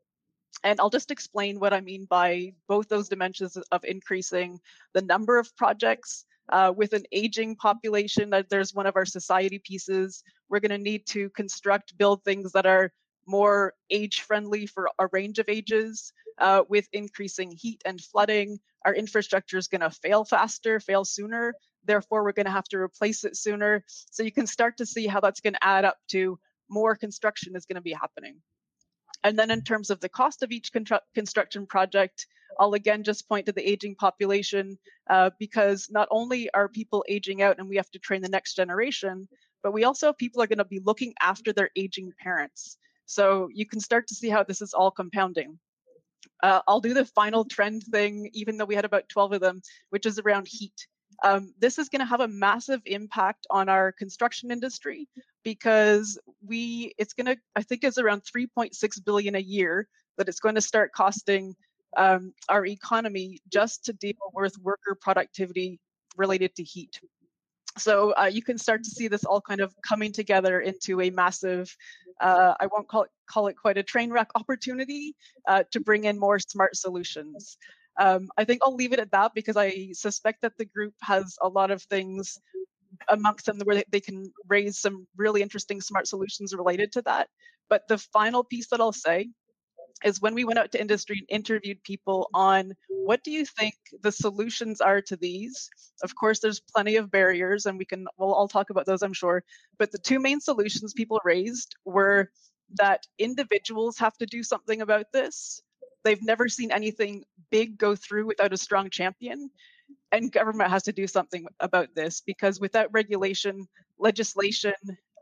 And 0.62 0.78
I'll 0.78 0.90
just 0.90 1.10
explain 1.10 1.58
what 1.58 1.74
I 1.74 1.80
mean 1.80 2.06
by 2.08 2.52
both 2.68 2.88
those 2.88 3.08
dimensions 3.08 3.56
of 3.56 3.84
increasing 3.84 4.60
the 4.92 5.02
number 5.02 5.38
of 5.38 5.56
projects 5.56 6.24
uh, 6.50 6.72
with 6.74 6.92
an 6.92 7.04
aging 7.12 7.56
population. 7.56 8.30
That 8.30 8.48
there's 8.48 8.74
one 8.74 8.86
of 8.86 8.96
our 8.96 9.04
society 9.04 9.58
pieces. 9.58 10.22
We're 10.48 10.60
going 10.60 10.70
to 10.70 10.78
need 10.78 11.06
to 11.08 11.30
construct, 11.30 11.96
build 11.98 12.24
things 12.24 12.52
that 12.52 12.66
are 12.66 12.92
more 13.26 13.74
age 13.90 14.20
friendly 14.20 14.66
for 14.66 14.90
a 14.98 15.08
range 15.12 15.38
of 15.38 15.48
ages. 15.48 16.12
Uh, 16.38 16.64
with 16.68 16.88
increasing 16.92 17.52
heat 17.52 17.80
and 17.84 18.00
flooding, 18.00 18.58
our 18.84 18.92
infrastructure 18.92 19.56
is 19.56 19.68
going 19.68 19.80
to 19.80 19.90
fail 19.90 20.24
faster, 20.24 20.80
fail 20.80 21.04
sooner. 21.04 21.54
Therefore, 21.84 22.24
we're 22.24 22.32
going 22.32 22.46
to 22.46 22.52
have 22.52 22.68
to 22.70 22.78
replace 22.78 23.24
it 23.24 23.36
sooner. 23.36 23.84
So 23.86 24.24
you 24.24 24.32
can 24.32 24.46
start 24.46 24.76
to 24.78 24.86
see 24.86 25.06
how 25.06 25.20
that's 25.20 25.40
going 25.40 25.52
to 25.52 25.64
add 25.64 25.84
up 25.84 25.96
to 26.08 26.38
more 26.68 26.96
construction 26.96 27.54
is 27.54 27.66
going 27.66 27.76
to 27.76 27.82
be 27.82 27.92
happening. 27.92 28.36
And 29.24 29.38
then 29.38 29.50
in 29.50 29.62
terms 29.62 29.90
of 29.90 30.00
the 30.00 30.08
cost 30.08 30.42
of 30.42 30.52
each 30.52 30.70
construction 31.14 31.66
project, 31.66 32.26
I'll 32.60 32.74
again 32.74 33.02
just 33.02 33.28
point 33.28 33.46
to 33.46 33.52
the 33.52 33.68
aging 33.68 33.96
population 33.96 34.78
uh, 35.10 35.30
because 35.40 35.88
not 35.90 36.08
only 36.10 36.50
are 36.52 36.68
people 36.68 37.04
aging 37.08 37.42
out 37.42 37.58
and 37.58 37.68
we 37.68 37.76
have 37.76 37.90
to 37.92 37.98
train 37.98 38.22
the 38.22 38.28
next 38.28 38.54
generation, 38.54 39.26
but 39.62 39.72
we 39.72 39.84
also 39.84 40.08
have 40.08 40.18
people 40.18 40.42
are 40.42 40.46
going 40.46 40.58
to 40.58 40.64
be 40.64 40.80
looking 40.84 41.14
after 41.20 41.52
their 41.52 41.70
aging 41.74 42.12
parents. 42.22 42.76
So 43.06 43.48
you 43.52 43.66
can 43.66 43.80
start 43.80 44.06
to 44.08 44.14
see 44.14 44.28
how 44.28 44.44
this 44.44 44.62
is 44.62 44.74
all 44.74 44.90
compounding. 44.90 45.58
Uh, 46.42 46.60
I'll 46.68 46.80
do 46.80 46.94
the 46.94 47.06
final 47.06 47.44
trend 47.44 47.82
thing, 47.84 48.30
even 48.34 48.56
though 48.56 48.64
we 48.66 48.74
had 48.74 48.84
about 48.84 49.08
12 49.08 49.32
of 49.32 49.40
them, 49.40 49.62
which 49.90 50.06
is 50.06 50.18
around 50.18 50.46
heat. 50.48 50.86
Um, 51.22 51.54
this 51.58 51.78
is 51.78 51.88
going 51.88 52.00
to 52.00 52.06
have 52.06 52.20
a 52.20 52.28
massive 52.28 52.80
impact 52.86 53.46
on 53.50 53.68
our 53.68 53.92
construction 53.92 54.50
industry 54.50 55.08
because 55.44 56.18
we 56.46 56.94
it's 56.98 57.12
going 57.12 57.26
to 57.26 57.36
i 57.54 57.62
think 57.62 57.84
it's 57.84 57.98
around 57.98 58.22
3.6 58.22 59.04
billion 59.04 59.34
a 59.34 59.40
year 59.40 59.86
that 60.16 60.28
it's 60.28 60.40
going 60.40 60.54
to 60.54 60.60
start 60.60 60.92
costing 60.92 61.54
um, 61.96 62.32
our 62.48 62.66
economy 62.66 63.38
just 63.52 63.84
to 63.84 63.92
deal 63.92 64.14
with 64.32 64.58
worker 64.58 64.96
productivity 65.00 65.78
related 66.16 66.54
to 66.56 66.62
heat. 66.62 67.00
So 67.76 68.12
uh, 68.12 68.26
you 68.26 68.42
can 68.42 68.58
start 68.58 68.84
to 68.84 68.90
see 68.90 69.08
this 69.08 69.24
all 69.24 69.40
kind 69.40 69.60
of 69.60 69.74
coming 69.82 70.12
together 70.12 70.60
into 70.60 71.00
a 71.00 71.10
massive 71.10 71.74
uh, 72.20 72.54
i 72.60 72.66
won't 72.66 72.86
call 72.86 73.02
it 73.02 73.10
call 73.28 73.48
it 73.48 73.56
quite 73.56 73.76
a 73.76 73.82
train 73.82 74.10
wreck 74.10 74.28
opportunity 74.36 75.16
uh, 75.48 75.64
to 75.72 75.80
bring 75.80 76.04
in 76.04 76.18
more 76.18 76.38
smart 76.38 76.76
solutions 76.76 77.58
um, 78.00 78.28
i 78.36 78.44
think 78.44 78.60
i'll 78.64 78.74
leave 78.74 78.92
it 78.92 78.98
at 78.98 79.10
that 79.12 79.32
because 79.34 79.56
i 79.56 79.88
suspect 79.92 80.42
that 80.42 80.56
the 80.58 80.64
group 80.64 80.94
has 81.02 81.36
a 81.42 81.48
lot 81.48 81.70
of 81.70 81.82
things 81.82 82.38
amongst 83.08 83.46
them 83.46 83.58
where 83.64 83.82
they 83.90 84.00
can 84.00 84.32
raise 84.48 84.78
some 84.78 85.06
really 85.16 85.42
interesting 85.42 85.80
smart 85.80 86.06
solutions 86.06 86.54
related 86.54 86.92
to 86.92 87.02
that. 87.02 87.28
But 87.68 87.88
the 87.88 87.98
final 87.98 88.44
piece 88.44 88.68
that 88.68 88.80
I'll 88.80 88.92
say 88.92 89.28
is 90.04 90.20
when 90.20 90.34
we 90.34 90.44
went 90.44 90.58
out 90.58 90.72
to 90.72 90.80
industry 90.80 91.18
and 91.18 91.38
interviewed 91.38 91.82
people 91.82 92.28
on 92.34 92.72
what 92.88 93.22
do 93.22 93.30
you 93.30 93.46
think 93.46 93.74
the 94.02 94.10
solutions 94.10 94.80
are 94.80 95.00
to 95.00 95.16
these 95.16 95.70
of 96.02 96.14
course 96.16 96.40
there's 96.40 96.60
plenty 96.74 96.96
of 96.96 97.12
barriers 97.12 97.64
and 97.64 97.78
we 97.78 97.84
can 97.84 98.04
we'll 98.18 98.34
all 98.34 98.48
talk 98.48 98.70
about 98.70 98.86
those 98.86 99.02
i'm 99.02 99.12
sure 99.12 99.44
but 99.78 99.92
the 99.92 99.98
two 99.98 100.18
main 100.18 100.40
solutions 100.40 100.92
people 100.92 101.20
raised 101.24 101.76
were 101.84 102.28
that 102.74 103.06
individuals 103.18 103.96
have 103.96 104.16
to 104.18 104.26
do 104.26 104.42
something 104.42 104.80
about 104.80 105.06
this 105.12 105.62
they've 106.04 106.22
never 106.22 106.48
seen 106.48 106.70
anything 106.70 107.24
big 107.50 107.78
go 107.78 107.96
through 107.96 108.26
without 108.26 108.52
a 108.52 108.58
strong 108.58 108.90
champion 108.90 109.50
and 110.12 110.32
government 110.32 110.70
has 110.70 110.82
to 110.84 110.92
do 110.92 111.06
something 111.06 111.46
about 111.60 111.88
this 111.94 112.20
because 112.20 112.60
without 112.60 112.88
regulation, 112.92 113.66
legislation, 113.98 114.74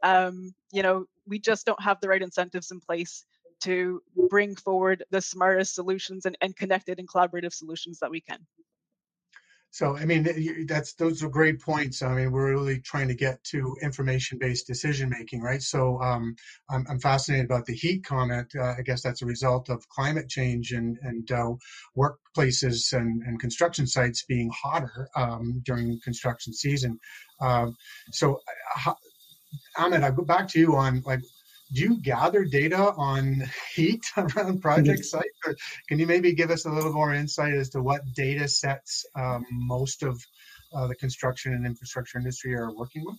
um, 0.03 0.53
you 0.73 0.83
know, 0.83 1.07
we 1.27 1.39
just 1.39 1.65
don't 1.65 1.83
have 1.83 1.99
the 2.01 2.09
right 2.09 2.23
incentives 2.23 2.71
in 2.71 2.81
place 2.81 3.25
to 3.63 4.03
bring 4.29 4.57
forward 4.57 5.05
the 5.11 5.21
smartest 5.21 5.75
solutions 5.75 6.27
and, 6.27 6.37
and 6.41 6.57
connected 6.57 6.99
and 6.99 7.09
collaborative 7.09 7.53
solutions 7.53 7.99
that 8.01 8.11
we 8.11 8.21
can. 8.21 8.39
So, 9.73 9.97
I 9.97 10.05
mean, 10.05 10.67
that's 10.69 10.93
those 10.95 11.23
are 11.23 11.31
great 11.31 11.59
points. 11.59 12.03
I 12.03 12.15
mean, 12.15 12.31
we're 12.31 12.51
really 12.51 12.81
trying 12.81 13.09
to 13.09 13.15
get 13.15 13.43
to 13.45 13.75
information-based 13.81 14.67
decision 14.67 15.09
making, 15.09 15.41
right? 15.41 15.63
So, 15.63 15.99
um, 16.03 16.37
I'm, 16.69 16.85
I'm, 16.91 17.01
fascinated 17.01 17.47
about 17.47 17.65
the 17.65 17.75
heat 17.75 18.05
comment. 18.05 18.53
Uh, 18.55 18.75
I 18.79 18.83
guess 18.83 19.03
that's 19.03 19.23
a 19.23 19.27
result 19.27 19.71
of 19.71 19.89
climate 19.89 20.29
change 20.29 20.73
and 20.73 20.99
and 21.01 21.33
uh, 21.33 21.53
workplaces 21.97 22.93
and, 22.93 23.23
and 23.23 23.41
construction 23.41 23.87
sites 23.87 24.27
being 24.29 24.51
hotter 24.63 25.09
um, 25.17 25.63
during 25.65 25.99
construction 26.05 26.53
season. 26.53 27.01
Um, 27.41 27.75
so, 28.13 28.41
uh, 28.87 28.93
Amit, 29.79 30.03
I 30.05 30.11
go 30.11 30.23
back 30.23 30.49
to 30.49 30.59
you 30.59 30.77
on 30.77 31.03
like 31.07 31.21
you 31.73 32.01
gather 32.01 32.45
data 32.45 32.93
on 32.97 33.43
heat 33.75 34.05
around 34.17 34.61
project 34.61 35.05
sites? 35.05 35.39
Or 35.47 35.57
can 35.89 35.99
you 35.99 36.07
maybe 36.07 36.33
give 36.35 36.51
us 36.51 36.67
a 36.67 36.71
little 36.71 36.93
more 36.93 37.15
insight 37.15 37.55
as 37.55 37.69
to 37.71 37.83
what 37.83 38.03
data 38.15 38.47
sets 38.47 39.05
um, 39.17 39.45
most 39.51 40.03
of 40.03 40.23
uh, 40.75 40.87
the 40.87 40.95
construction 40.95 41.55
and 41.55 41.67
infrastructure 41.67 42.19
industry 42.19 42.55
are 42.55 42.75
working 42.75 43.05
with? 43.05 43.17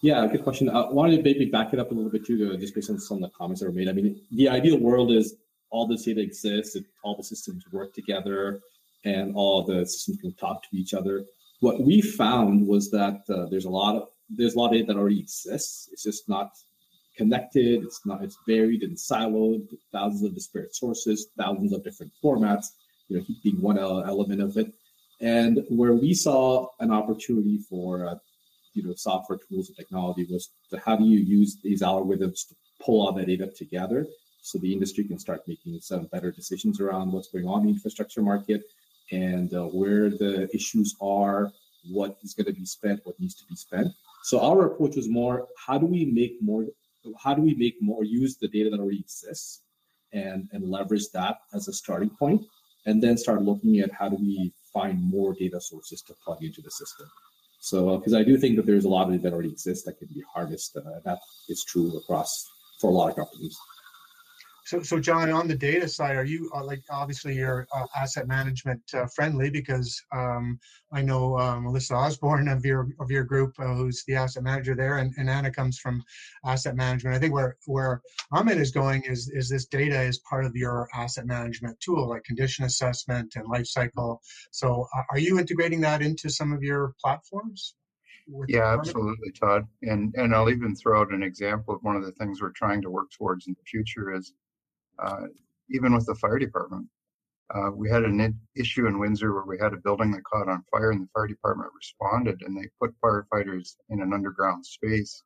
Yeah, 0.00 0.26
good 0.26 0.42
question. 0.42 0.68
I 0.68 0.90
wanted 0.90 1.18
to 1.18 1.22
maybe 1.22 1.44
back 1.44 1.72
it 1.72 1.78
up 1.78 1.92
a 1.92 1.94
little 1.94 2.10
bit 2.10 2.26
too, 2.26 2.56
just 2.56 2.74
based 2.74 2.90
on 2.90 2.98
some 2.98 3.18
of 3.18 3.22
the 3.22 3.36
comments 3.36 3.60
that 3.60 3.66
were 3.66 3.72
made. 3.72 3.88
I 3.88 3.92
mean, 3.92 4.20
the 4.32 4.48
ideal 4.48 4.78
world 4.78 5.12
is 5.12 5.36
all 5.70 5.86
this 5.86 6.04
data 6.04 6.20
exists, 6.20 6.76
all 7.04 7.16
the 7.16 7.22
systems 7.22 7.64
work 7.70 7.94
together, 7.94 8.60
and 9.04 9.34
all 9.36 9.64
the 9.64 9.86
systems 9.86 10.18
can 10.20 10.34
talk 10.34 10.62
to 10.62 10.76
each 10.76 10.92
other. 10.92 11.24
What 11.60 11.80
we 11.80 12.00
found 12.00 12.66
was 12.66 12.90
that 12.90 13.22
uh, 13.28 13.46
there's 13.48 13.64
a 13.64 13.70
lot 13.70 13.96
of 13.96 14.08
there's 14.28 14.54
a 14.54 14.58
lot 14.58 14.66
of 14.66 14.72
data 14.72 14.86
that 14.86 14.96
already 14.96 15.20
exists. 15.20 15.88
It's 15.92 16.02
just 16.02 16.28
not 16.28 16.50
connected. 17.16 17.84
It's 17.84 18.04
not. 18.04 18.22
It's 18.22 18.38
varied 18.46 18.82
and 18.82 18.96
siloed. 18.96 19.68
Thousands 19.92 20.24
of 20.24 20.34
disparate 20.34 20.74
sources, 20.74 21.28
thousands 21.38 21.72
of 21.72 21.84
different 21.84 22.12
formats. 22.22 22.66
You 23.08 23.18
know, 23.18 23.24
being 23.42 23.60
one 23.60 23.78
element 23.78 24.40
of 24.40 24.56
it. 24.56 24.72
And 25.20 25.64
where 25.68 25.94
we 25.94 26.14
saw 26.14 26.68
an 26.80 26.90
opportunity 26.90 27.58
for 27.68 28.08
uh, 28.08 28.14
you 28.74 28.82
know 28.82 28.94
software 28.94 29.38
tools 29.48 29.68
and 29.68 29.76
technology 29.76 30.26
was 30.30 30.50
to 30.70 30.78
how 30.84 30.96
do 30.96 31.04
you 31.04 31.18
use 31.18 31.58
these 31.62 31.82
algorithms 31.82 32.48
to 32.48 32.54
pull 32.80 33.06
all 33.06 33.12
that 33.12 33.26
data 33.26 33.46
together 33.46 34.06
so 34.42 34.58
the 34.58 34.72
industry 34.72 35.04
can 35.04 35.18
start 35.18 35.42
making 35.46 35.78
some 35.80 36.06
better 36.06 36.32
decisions 36.32 36.80
around 36.80 37.12
what's 37.12 37.28
going 37.28 37.46
on 37.46 37.60
in 37.60 37.66
the 37.66 37.72
infrastructure 37.72 38.22
market 38.22 38.62
and 39.12 39.54
uh, 39.54 39.64
where 39.66 40.10
the 40.10 40.48
issues 40.52 40.96
are, 41.00 41.52
what 41.90 42.16
is 42.22 42.34
going 42.34 42.46
to 42.46 42.52
be 42.52 42.64
spent, 42.64 43.00
what 43.04 43.18
needs 43.20 43.34
to 43.36 43.44
be 43.46 43.54
spent. 43.54 43.88
So 44.24 44.40
our 44.40 44.66
approach 44.66 44.96
was 44.96 45.08
more 45.08 45.46
how 45.66 45.78
do 45.78 45.86
we 45.86 46.04
make 46.04 46.38
more 46.40 46.66
how 47.22 47.34
do 47.34 47.42
we 47.42 47.54
make 47.54 47.76
more 47.80 48.04
use 48.04 48.36
the 48.36 48.48
data 48.48 48.70
that 48.70 48.80
already 48.80 49.00
exists 49.00 49.62
and 50.12 50.48
and 50.52 50.68
leverage 50.68 51.08
that 51.12 51.38
as 51.54 51.68
a 51.68 51.72
starting 51.72 52.10
point 52.10 52.42
and 52.86 53.02
then 53.02 53.16
start 53.16 53.42
looking 53.42 53.78
at 53.78 53.92
how 53.92 54.08
do 54.08 54.16
we 54.16 54.52
find 54.72 55.02
more 55.02 55.34
data 55.34 55.60
sources 55.60 56.02
to 56.02 56.14
plug 56.24 56.42
into 56.42 56.60
the 56.62 56.70
system? 56.70 57.06
So 57.60 57.96
because 57.98 58.14
i 58.14 58.24
do 58.24 58.36
think 58.36 58.56
that 58.56 58.66
there's 58.66 58.84
a 58.84 58.88
lot 58.88 59.08
of 59.08 59.14
it 59.14 59.22
that 59.22 59.32
already 59.32 59.52
exists 59.52 59.84
that 59.84 59.98
can 59.98 60.08
be 60.08 60.22
harnessed 60.34 60.76
uh, 60.76 61.00
that 61.04 61.18
is 61.48 61.64
true 61.64 61.96
across 61.96 62.46
for 62.80 62.90
a 62.90 62.92
lot 62.92 63.10
of 63.10 63.16
companies 63.16 63.56
so, 64.64 64.82
so 64.82 65.00
John, 65.00 65.30
on 65.30 65.48
the 65.48 65.56
data 65.56 65.88
side, 65.88 66.16
are 66.16 66.24
you 66.24 66.50
uh, 66.54 66.64
like 66.64 66.82
obviously 66.90 67.34
you're 67.34 67.66
uh, 67.74 67.86
asset 67.96 68.28
management 68.28 68.82
uh, 68.94 69.06
friendly 69.06 69.50
because 69.50 70.00
um, 70.12 70.58
I 70.92 71.02
know 71.02 71.38
uh, 71.38 71.58
Melissa 71.60 71.94
Osborne 71.94 72.48
of 72.48 72.64
your 72.64 72.88
of 73.00 73.10
your 73.10 73.24
group, 73.24 73.54
uh, 73.58 73.74
who's 73.74 74.04
the 74.04 74.14
asset 74.14 74.44
manager 74.44 74.74
there, 74.74 74.98
and, 74.98 75.12
and 75.18 75.28
Anna 75.28 75.50
comes 75.50 75.78
from 75.78 76.02
asset 76.44 76.76
management. 76.76 77.16
I 77.16 77.18
think 77.18 77.34
where 77.34 77.56
where 77.66 78.02
Amit 78.32 78.58
is 78.58 78.70
going 78.70 79.02
is 79.02 79.28
is 79.34 79.48
this 79.48 79.66
data 79.66 80.00
is 80.00 80.18
part 80.18 80.44
of 80.44 80.54
your 80.54 80.88
asset 80.94 81.26
management 81.26 81.78
tool, 81.80 82.08
like 82.08 82.24
condition 82.24 82.64
assessment 82.64 83.32
and 83.34 83.46
life 83.48 83.66
cycle. 83.66 84.20
So, 84.52 84.86
uh, 84.96 85.02
are 85.10 85.18
you 85.18 85.38
integrating 85.38 85.80
that 85.80 86.02
into 86.02 86.30
some 86.30 86.52
of 86.52 86.62
your 86.62 86.94
platforms? 87.00 87.74
Yeah, 88.46 88.72
absolutely, 88.72 89.32
Todd. 89.32 89.66
And 89.82 90.14
and 90.16 90.34
I'll 90.34 90.50
even 90.50 90.76
throw 90.76 91.00
out 91.00 91.12
an 91.12 91.24
example 91.24 91.74
of 91.74 91.82
one 91.82 91.96
of 91.96 92.04
the 92.04 92.12
things 92.12 92.40
we're 92.40 92.50
trying 92.50 92.80
to 92.82 92.90
work 92.90 93.10
towards 93.10 93.48
in 93.48 93.54
the 93.54 93.64
future 93.64 94.14
is 94.14 94.32
uh, 95.02 95.26
even 95.70 95.94
with 95.94 96.06
the 96.06 96.14
fire 96.14 96.38
department. 96.38 96.86
Uh, 97.54 97.70
we 97.74 97.90
had 97.90 98.04
an 98.04 98.40
issue 98.56 98.86
in 98.86 98.98
Windsor 98.98 99.34
where 99.34 99.44
we 99.44 99.58
had 99.58 99.74
a 99.74 99.82
building 99.84 100.10
that 100.12 100.24
caught 100.24 100.48
on 100.48 100.64
fire, 100.70 100.90
and 100.90 101.02
the 101.02 101.08
fire 101.12 101.26
department 101.26 101.70
responded 101.76 102.40
and 102.42 102.56
they 102.56 102.68
put 102.80 102.94
firefighters 103.00 103.76
in 103.90 104.00
an 104.00 104.12
underground 104.14 104.64
space 104.64 105.22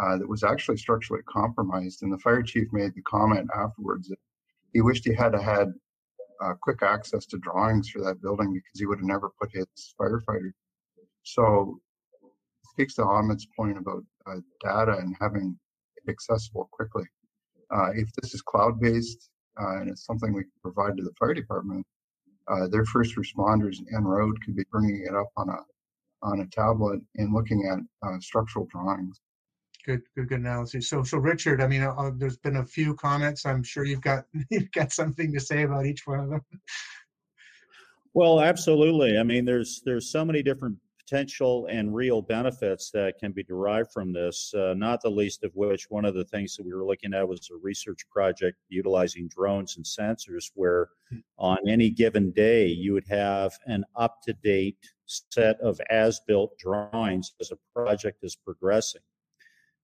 uh, 0.00 0.16
that 0.16 0.28
was 0.28 0.42
actually 0.42 0.76
structurally 0.76 1.22
compromised. 1.28 2.02
And 2.02 2.12
the 2.12 2.18
fire 2.18 2.42
chief 2.42 2.68
made 2.72 2.94
the 2.94 3.02
comment 3.02 3.50
afterwards 3.54 4.08
that 4.08 4.18
he 4.72 4.80
wished 4.80 5.04
he 5.04 5.14
had 5.14 5.34
had 5.34 5.68
uh, 6.42 6.54
quick 6.60 6.82
access 6.82 7.26
to 7.26 7.38
drawings 7.38 7.90
for 7.90 8.00
that 8.02 8.22
building 8.22 8.52
because 8.52 8.80
he 8.80 8.86
would 8.86 8.98
have 8.98 9.06
never 9.06 9.30
put 9.40 9.50
his 9.52 9.66
firefighter. 10.00 10.52
So 11.22 11.78
it 12.22 12.68
speaks 12.70 12.94
to 12.94 13.04
Ahmed's 13.04 13.46
point 13.56 13.76
about 13.78 14.02
uh, 14.26 14.40
data 14.62 14.96
and 14.98 15.14
having 15.20 15.58
it 15.96 16.10
accessible 16.10 16.68
quickly. 16.72 17.04
Uh, 17.74 17.90
if 17.94 18.12
this 18.20 18.34
is 18.34 18.42
cloud-based 18.42 19.30
uh, 19.60 19.78
and 19.78 19.90
it's 19.90 20.04
something 20.04 20.32
we 20.32 20.42
can 20.42 20.52
provide 20.62 20.96
to 20.96 21.02
the 21.02 21.12
fire 21.18 21.34
department, 21.34 21.86
uh, 22.48 22.68
their 22.68 22.84
first 22.84 23.16
responders 23.16 23.78
en 23.94 24.04
route 24.04 24.36
could 24.44 24.56
be 24.56 24.64
bringing 24.70 25.04
it 25.08 25.14
up 25.14 25.28
on 25.36 25.48
a 25.48 25.58
on 26.22 26.40
a 26.40 26.46
tablet 26.46 27.00
and 27.16 27.34
looking 27.34 27.68
at 27.70 28.08
uh, 28.08 28.18
structural 28.20 28.66
drawings. 28.70 29.20
Good, 29.84 30.02
good, 30.14 30.28
good 30.28 30.40
analysis. 30.40 30.88
So, 30.88 31.02
so 31.02 31.18
Richard, 31.18 31.60
I 31.60 31.66
mean, 31.66 31.82
uh, 31.82 32.12
there's 32.16 32.36
been 32.36 32.56
a 32.56 32.64
few 32.64 32.94
comments. 32.94 33.44
I'm 33.44 33.64
sure 33.64 33.84
you've 33.84 34.00
got 34.00 34.24
you've 34.50 34.70
got 34.72 34.92
something 34.92 35.32
to 35.32 35.40
say 35.40 35.62
about 35.62 35.86
each 35.86 36.06
one 36.06 36.20
of 36.20 36.30
them. 36.30 36.42
Well, 38.14 38.40
absolutely. 38.40 39.18
I 39.18 39.22
mean, 39.22 39.44
there's 39.44 39.82
there's 39.84 40.12
so 40.12 40.24
many 40.24 40.42
different 40.42 40.78
potential 41.12 41.66
and 41.70 41.94
real 41.94 42.22
benefits 42.22 42.90
that 42.90 43.18
can 43.18 43.32
be 43.32 43.42
derived 43.42 43.92
from 43.92 44.14
this, 44.14 44.54
uh, 44.54 44.72
not 44.74 45.02
the 45.02 45.10
least 45.10 45.44
of 45.44 45.50
which 45.54 45.90
one 45.90 46.06
of 46.06 46.14
the 46.14 46.24
things 46.24 46.56
that 46.56 46.64
we 46.64 46.72
were 46.72 46.86
looking 46.86 47.12
at 47.12 47.28
was 47.28 47.50
a 47.50 47.56
research 47.62 48.00
project 48.10 48.56
utilizing 48.70 49.28
drones 49.28 49.76
and 49.76 49.84
sensors, 49.84 50.50
where 50.54 50.88
hmm. 51.10 51.18
on 51.36 51.58
any 51.68 51.90
given 51.90 52.30
day 52.30 52.66
you 52.66 52.94
would 52.94 53.06
have 53.06 53.52
an 53.66 53.84
up 53.94 54.22
to 54.22 54.32
date 54.32 54.78
set 55.04 55.60
of 55.60 55.78
as 55.90 56.18
built 56.26 56.56
drawings 56.58 57.34
as 57.42 57.50
a 57.50 57.58
project 57.78 58.18
is 58.22 58.34
progressing. 58.34 59.02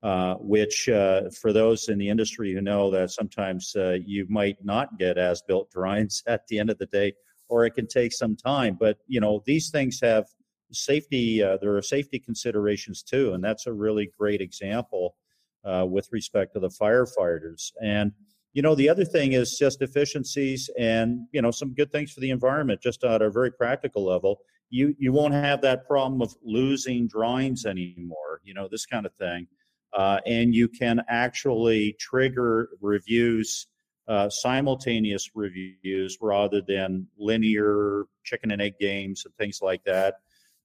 uh, 0.02 0.34
which 0.36 0.88
uh, 0.88 1.22
for 1.40 1.52
those 1.52 1.88
in 1.88 1.98
the 1.98 2.08
industry 2.08 2.54
who 2.54 2.60
know 2.62 2.90
that 2.90 3.10
sometimes 3.10 3.74
uh, 3.76 3.96
you 4.06 4.24
might 4.30 4.56
not 4.64 4.96
get 4.98 5.18
as 5.18 5.42
built 5.42 5.70
drawings 5.76 6.22
at 6.26 6.46
the 6.46 6.58
end 6.58 6.70
of 6.70 6.78
the 6.78 6.86
day, 6.86 7.12
or 7.48 7.66
it 7.66 7.74
can 7.74 7.86
take 7.86 8.12
some 8.12 8.34
time. 8.34 8.78
But 8.80 8.96
you 9.06 9.20
know 9.20 9.42
these 9.44 9.70
things 9.70 10.00
have 10.00 10.24
safety. 10.72 11.42
Uh, 11.42 11.56
there 11.60 11.76
are 11.76 11.82
safety 11.82 12.18
considerations 12.18 13.02
too, 13.02 13.32
and 13.32 13.42
that's 13.42 13.66
a 13.66 13.72
really 13.72 14.10
great 14.18 14.40
example 14.40 15.16
uh, 15.64 15.86
with 15.88 16.08
respect 16.12 16.54
to 16.54 16.60
the 16.60 16.70
firefighters. 16.80 17.72
And 17.82 18.12
you 18.52 18.62
know 18.62 18.74
the 18.74 18.88
other 18.88 19.04
thing 19.04 19.32
is 19.32 19.56
just 19.58 19.82
efficiencies 19.82 20.70
and 20.78 21.26
you 21.32 21.42
know 21.42 21.50
some 21.50 21.74
good 21.74 21.92
things 21.92 22.12
for 22.12 22.20
the 22.20 22.30
environment, 22.30 22.80
just 22.82 23.04
at 23.04 23.22
a 23.22 23.30
very 23.30 23.52
practical 23.52 24.04
level. 24.04 24.40
You 24.70 24.94
you 24.98 25.12
won't 25.12 25.34
have 25.34 25.60
that 25.62 25.86
problem 25.86 26.22
of 26.22 26.34
losing 26.42 27.08
drawings 27.08 27.66
anymore. 27.66 28.40
You 28.44 28.54
know 28.54 28.68
this 28.70 28.86
kind 28.86 29.06
of 29.06 29.14
thing 29.14 29.48
uh, 29.92 30.20
and 30.26 30.54
you 30.54 30.68
can 30.68 31.02
actually 31.08 31.96
trigger 31.98 32.70
reviews, 32.80 33.66
uh, 34.06 34.28
simultaneous 34.28 35.30
reviews, 35.34 36.18
rather 36.20 36.60
than 36.66 37.06
linear 37.18 38.04
chicken 38.24 38.50
and 38.50 38.60
egg 38.60 38.74
games 38.78 39.24
and 39.24 39.34
things 39.36 39.60
like 39.62 39.82
that. 39.84 40.16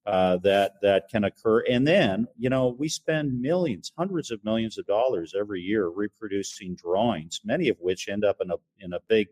Uh, 0.05 0.35
that 0.37 0.73
that 0.81 1.07
can 1.09 1.23
occur, 1.23 1.63
and 1.69 1.87
then 1.87 2.27
you 2.37 2.49
know 2.49 2.75
we 2.77 2.89
spend 2.89 3.39
millions, 3.39 3.93
hundreds 3.97 4.31
of 4.31 4.43
millions 4.43 4.77
of 4.77 4.85
dollars 4.85 5.33
every 5.33 5.61
year 5.61 5.87
reproducing 5.87 6.75
drawings, 6.75 7.39
many 7.45 7.69
of 7.69 7.77
which 7.79 8.09
end 8.09 8.25
up 8.25 8.35
in 8.41 8.51
a 8.51 8.55
in 8.79 8.91
a 8.91 8.99
big 9.07 9.29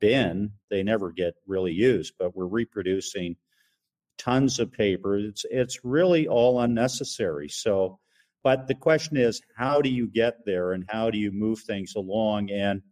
bin. 0.00 0.50
They 0.68 0.82
never 0.82 1.12
get 1.12 1.34
really 1.46 1.72
used, 1.72 2.14
but 2.18 2.34
we're 2.34 2.46
reproducing 2.46 3.36
tons 4.18 4.58
of 4.58 4.72
paper. 4.72 5.16
It's 5.16 5.44
it's 5.48 5.84
really 5.84 6.26
all 6.26 6.60
unnecessary. 6.60 7.48
So 7.48 8.00
but 8.42 8.66
the 8.66 8.74
question 8.74 9.16
is, 9.16 9.42
how 9.56 9.82
do 9.82 9.90
you 9.90 10.06
get 10.06 10.44
there 10.44 10.72
and 10.72 10.84
how 10.88 11.10
do 11.10 11.18
you 11.18 11.30
move 11.30 11.60
things 11.60 11.94
along? 11.94 12.50
And 12.50 12.82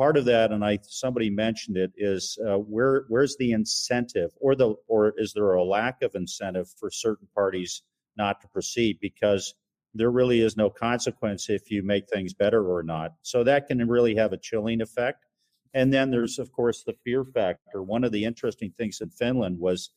part 0.00 0.16
of 0.16 0.24
that, 0.24 0.50
and 0.50 0.64
I 0.64 0.78
somebody 0.82 1.28
mentioned 1.28 1.76
it, 1.76 1.92
is 1.94 2.38
uh, 2.48 2.56
where 2.56 3.04
where's 3.08 3.36
the 3.38 3.52
incentive, 3.52 4.30
or 4.40 4.54
the 4.54 4.74
or 4.88 5.12
is 5.18 5.34
there 5.34 5.52
a 5.52 5.62
lack 5.62 6.00
of 6.00 6.14
incentive 6.14 6.68
for 6.80 6.90
certain 6.90 7.28
parties 7.34 7.82
not 8.16 8.40
to 8.40 8.48
proceed 8.48 8.96
because 9.02 9.54
there 9.92 10.10
really 10.10 10.40
is 10.40 10.56
no 10.56 10.70
consequence 10.70 11.50
if 11.50 11.70
you 11.70 11.82
make 11.82 12.08
things 12.08 12.32
better 12.32 12.74
or 12.74 12.82
not. 12.82 13.12
So 13.20 13.44
that 13.44 13.66
can 13.66 13.86
really 13.86 14.14
have 14.14 14.32
a 14.32 14.38
chilling 14.38 14.80
effect. 14.80 15.26
And 15.74 15.92
then 15.92 16.10
there's 16.10 16.38
of 16.38 16.50
course 16.50 16.82
the 16.82 16.94
fear 17.04 17.22
factor. 17.22 17.82
One 17.82 18.02
of 18.02 18.10
the 18.10 18.24
interesting 18.24 18.72
things 18.78 19.02
in 19.02 19.10
Finland 19.10 19.58
was 19.58 19.90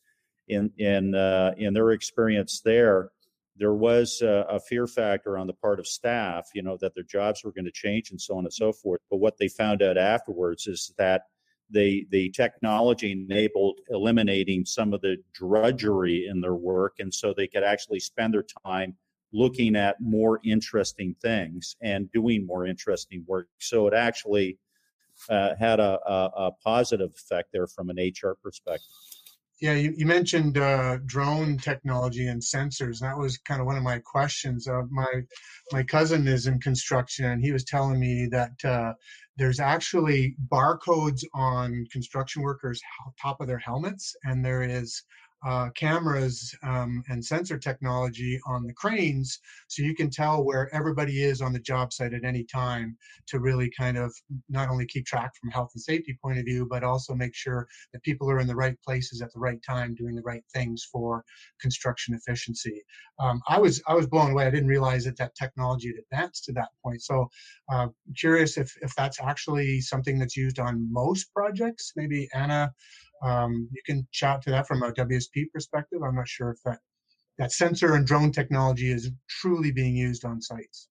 in 0.49 0.69
in 0.77 1.15
uh, 1.15 1.53
in 1.57 1.73
their 1.73 1.91
experience 1.91 2.61
there 2.65 3.11
there 3.57 3.73
was 3.73 4.21
a, 4.21 4.45
a, 4.49 4.59
fear 4.59 4.87
factor 4.87 5.37
on 5.37 5.47
the 5.47 5.53
part 5.53 5.79
of 5.79 5.87
staff, 5.87 6.49
you 6.55 6.63
know, 6.63 6.77
that 6.81 6.95
their 6.95 7.03
jobs 7.03 7.43
were 7.43 7.51
going 7.51 7.65
to 7.65 7.71
change 7.71 8.09
and 8.09 8.19
so 8.19 8.35
on 8.35 8.45
and 8.45 8.53
so 8.53 8.71
forth. 8.71 9.01
But 9.11 9.17
what 9.17 9.37
they 9.37 9.47
found 9.47 9.81
out 9.83 9.97
afterwards 9.97 10.65
is 10.65 10.93
that 10.97 11.23
they, 11.69 12.05
the 12.09 12.29
technology 12.31 13.11
enabled 13.11 13.79
eliminating 13.89 14.65
some 14.65 14.93
of 14.93 15.01
the 15.01 15.17
drudgery 15.33 16.27
in 16.27 16.41
their 16.41 16.55
work, 16.55 16.95
and 16.99 17.13
so 17.13 17.33
they 17.33 17.47
could 17.47 17.63
actually 17.63 17.99
spend 17.99 18.33
their 18.33 18.45
time 18.65 18.95
looking 19.31 19.75
at 19.75 19.99
more 19.99 20.39
interesting 20.43 21.15
things 21.21 21.75
and 21.81 22.11
doing 22.11 22.45
more 22.45 22.65
interesting 22.65 23.23
work. 23.27 23.47
So 23.59 23.87
it 23.87 23.93
actually 23.93 24.59
uh, 25.29 25.55
had 25.55 25.79
a, 25.79 25.99
a, 26.05 26.31
a 26.35 26.51
positive 26.63 27.11
effect 27.15 27.49
there 27.51 27.67
from 27.67 27.89
an 27.89 27.97
HR 27.97 28.35
perspective. 28.41 28.85
Yeah, 29.61 29.73
you, 29.73 29.93
you 29.95 30.05
mentioned 30.05 30.57
uh, 30.57 30.97
drone 31.05 31.57
technology 31.57 32.27
and 32.27 32.41
sensors. 32.41 32.99
That 32.99 33.17
was 33.17 33.37
kind 33.37 33.61
of 33.61 33.67
one 33.67 33.77
of 33.77 33.83
my 33.83 33.99
questions. 33.99 34.67
Uh, 34.67 34.81
my 34.89 35.07
my 35.71 35.83
cousin 35.83 36.27
is 36.27 36.47
in 36.47 36.59
construction, 36.59 37.25
and 37.25 37.41
he 37.41 37.51
was 37.51 37.63
telling 37.63 37.99
me 37.99 38.27
that 38.31 38.65
uh, 38.65 38.93
there's 39.37 39.59
actually 39.59 40.35
barcodes 40.51 41.23
on 41.33 41.85
construction 41.91 42.41
workers' 42.41 42.81
top 43.21 43.39
of 43.39 43.47
their 43.47 43.57
helmets, 43.59 44.15
and 44.23 44.43
there 44.43 44.63
is 44.63 45.03
uh, 45.45 45.69
cameras 45.71 46.55
um, 46.63 47.03
and 47.09 47.23
sensor 47.23 47.57
technology 47.57 48.39
on 48.47 48.65
the 48.65 48.73
cranes 48.73 49.39
so 49.67 49.83
you 49.83 49.95
can 49.95 50.09
tell 50.09 50.43
where 50.43 50.73
everybody 50.73 51.23
is 51.23 51.41
on 51.41 51.53
the 51.53 51.59
job 51.59 51.91
site 51.91 52.13
at 52.13 52.23
any 52.23 52.43
time 52.43 52.95
to 53.27 53.39
really 53.39 53.69
kind 53.77 53.97
of 53.97 54.13
not 54.49 54.69
only 54.69 54.85
keep 54.85 55.05
track 55.05 55.31
from 55.39 55.49
health 55.49 55.71
and 55.73 55.81
safety 55.81 56.17
point 56.21 56.37
of 56.37 56.45
view 56.45 56.67
but 56.69 56.83
also 56.83 57.13
make 57.13 57.35
sure 57.35 57.67
that 57.91 58.03
people 58.03 58.29
are 58.29 58.39
in 58.39 58.47
the 58.47 58.55
right 58.55 58.77
places 58.85 59.21
at 59.21 59.31
the 59.33 59.39
right 59.39 59.61
time 59.63 59.95
doing 59.95 60.15
the 60.15 60.21
right 60.21 60.43
things 60.53 60.87
for 60.91 61.23
construction 61.59 62.13
efficiency. 62.15 62.81
Um, 63.19 63.41
i 63.47 63.59
was 63.59 63.81
i 63.87 63.93
was 63.93 64.07
blown 64.07 64.31
away. 64.31 64.45
I 64.45 64.49
didn't 64.49 64.67
realize 64.67 65.03
that 65.05 65.17
that 65.17 65.35
technology 65.35 65.87
had 65.89 66.03
advanced 66.03 66.45
to 66.45 66.53
that 66.53 66.69
point. 66.83 67.01
So 67.01 67.29
uh, 67.71 67.87
curious 68.17 68.57
if 68.57 68.73
if 68.81 68.93
that's 68.95 69.19
actually 69.21 69.81
something 69.81 70.19
that's 70.19 70.37
used 70.37 70.59
on 70.59 70.91
most 70.91 71.33
projects? 71.33 71.93
Maybe 71.95 72.29
anna 72.33 72.73
um, 73.23 73.69
you 73.71 73.81
can 73.85 74.07
chat 74.11 74.41
to 74.43 74.51
that 74.51 74.67
from 74.67 74.83
a 74.83 74.91
WSP 74.91 75.51
perspective. 75.53 76.01
I'm 76.03 76.15
not 76.15 76.27
sure 76.27 76.51
if 76.51 76.61
that 76.65 76.79
that 77.37 77.51
sensor 77.51 77.95
and 77.95 78.05
drone 78.05 78.31
technology 78.31 78.91
is 78.91 79.09
truly 79.27 79.71
being 79.71 79.95
used 79.95 80.23
on 80.23 80.39
sites. 80.39 80.87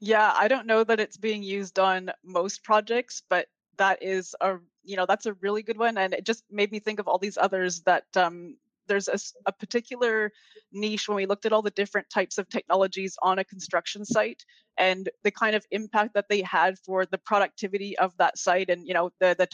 Yeah, 0.00 0.32
I 0.36 0.48
don't 0.48 0.66
know 0.66 0.82
that 0.82 0.98
it's 0.98 1.16
being 1.16 1.42
used 1.42 1.78
on 1.78 2.10
most 2.24 2.64
projects, 2.64 3.22
but 3.28 3.46
that 3.76 4.02
is 4.02 4.34
a 4.40 4.56
you 4.82 4.96
know 4.96 5.06
that's 5.06 5.26
a 5.26 5.34
really 5.34 5.62
good 5.62 5.78
one, 5.78 5.98
and 5.98 6.12
it 6.12 6.24
just 6.24 6.44
made 6.50 6.72
me 6.72 6.78
think 6.78 6.98
of 6.98 7.08
all 7.08 7.18
these 7.18 7.38
others 7.38 7.82
that 7.82 8.04
um, 8.16 8.56
there's 8.86 9.08
a, 9.08 9.18
a, 9.46 9.52
particular 9.52 10.32
niche 10.72 11.08
when 11.08 11.16
we 11.16 11.26
looked 11.26 11.46
at 11.46 11.52
all 11.52 11.62
the 11.62 11.70
different 11.70 12.08
types 12.10 12.38
of 12.38 12.48
technologies 12.48 13.16
on 13.22 13.38
a 13.38 13.44
construction 13.44 14.04
site 14.04 14.44
and 14.78 15.08
the 15.22 15.30
kind 15.30 15.54
of 15.56 15.64
impact 15.70 16.14
that 16.14 16.26
they 16.28 16.42
had 16.42 16.78
for 16.78 17.06
the 17.06 17.18
productivity 17.18 17.96
of 17.98 18.16
that 18.18 18.38
site 18.38 18.70
and 18.70 18.86
you 18.86 18.94
know 18.94 19.10
the 19.20 19.34
the 19.38 19.48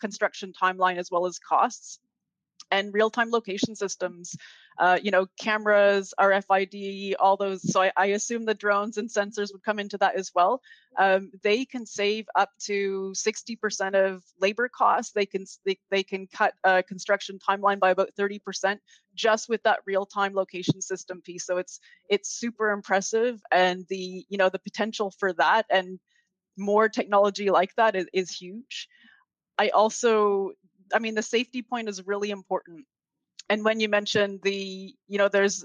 construction 0.00 0.52
timeline 0.60 0.96
as 0.96 1.10
well 1.10 1.26
as 1.26 1.38
costs 1.38 1.98
and 2.74 2.92
real-time 2.92 3.30
location 3.30 3.74
systems 3.76 4.36
uh, 4.78 4.98
you 5.00 5.10
know 5.10 5.26
cameras 5.38 6.12
rfid 6.18 7.14
all 7.20 7.36
those. 7.36 7.62
So 7.72 7.80
I, 7.82 7.92
I, 7.96 8.06
assume 8.06 8.44
the 8.44 8.54
drones 8.54 8.96
and 8.98 9.08
sensors 9.08 9.52
would 9.52 9.62
come 9.62 9.78
into 9.78 9.98
that 9.98 10.16
as 10.16 10.32
well. 10.34 10.62
Um, 10.98 11.30
they 11.42 11.64
can 11.64 11.86
save 11.86 12.26
up 12.34 12.50
to 12.64 13.12
60% 13.14 13.94
of 13.94 14.24
labor 14.40 14.68
costs. 14.68 15.12
They 15.12 15.26
can 15.26 15.44
they, 15.64 15.78
they 15.90 16.02
can 16.02 16.26
cut 16.26 16.54
a 16.64 16.82
construction 16.82 17.38
timeline 17.38 17.78
by 17.78 17.90
about 17.90 18.10
30% 18.18 18.78
just 19.14 19.48
with 19.48 19.62
that 19.62 19.78
real-time 19.86 20.34
location 20.34 20.80
system 20.80 21.22
piece 21.22 21.46
so 21.46 21.58
it's 21.58 21.78
it's 22.08 22.30
super 22.30 22.70
impressive 22.70 23.40
and 23.52 23.84
the 23.88 24.26
you 24.28 24.38
know 24.38 24.48
the 24.48 24.58
potential 24.58 25.12
for 25.20 25.32
that 25.34 25.66
and 25.70 26.00
more 26.56 26.88
technology 26.88 27.50
like 27.50 27.74
that 27.76 27.94
is, 27.94 28.06
is 28.12 28.30
huge. 28.30 28.88
I 29.56 29.68
also 29.68 30.50
I 30.92 30.98
mean, 30.98 31.14
the 31.14 31.22
safety 31.22 31.62
point 31.62 31.88
is 31.88 32.06
really 32.06 32.30
important. 32.30 32.86
And 33.48 33.64
when 33.64 33.80
you 33.80 33.88
mentioned 33.88 34.40
the, 34.42 34.94
you 35.06 35.18
know, 35.18 35.28
there's, 35.28 35.64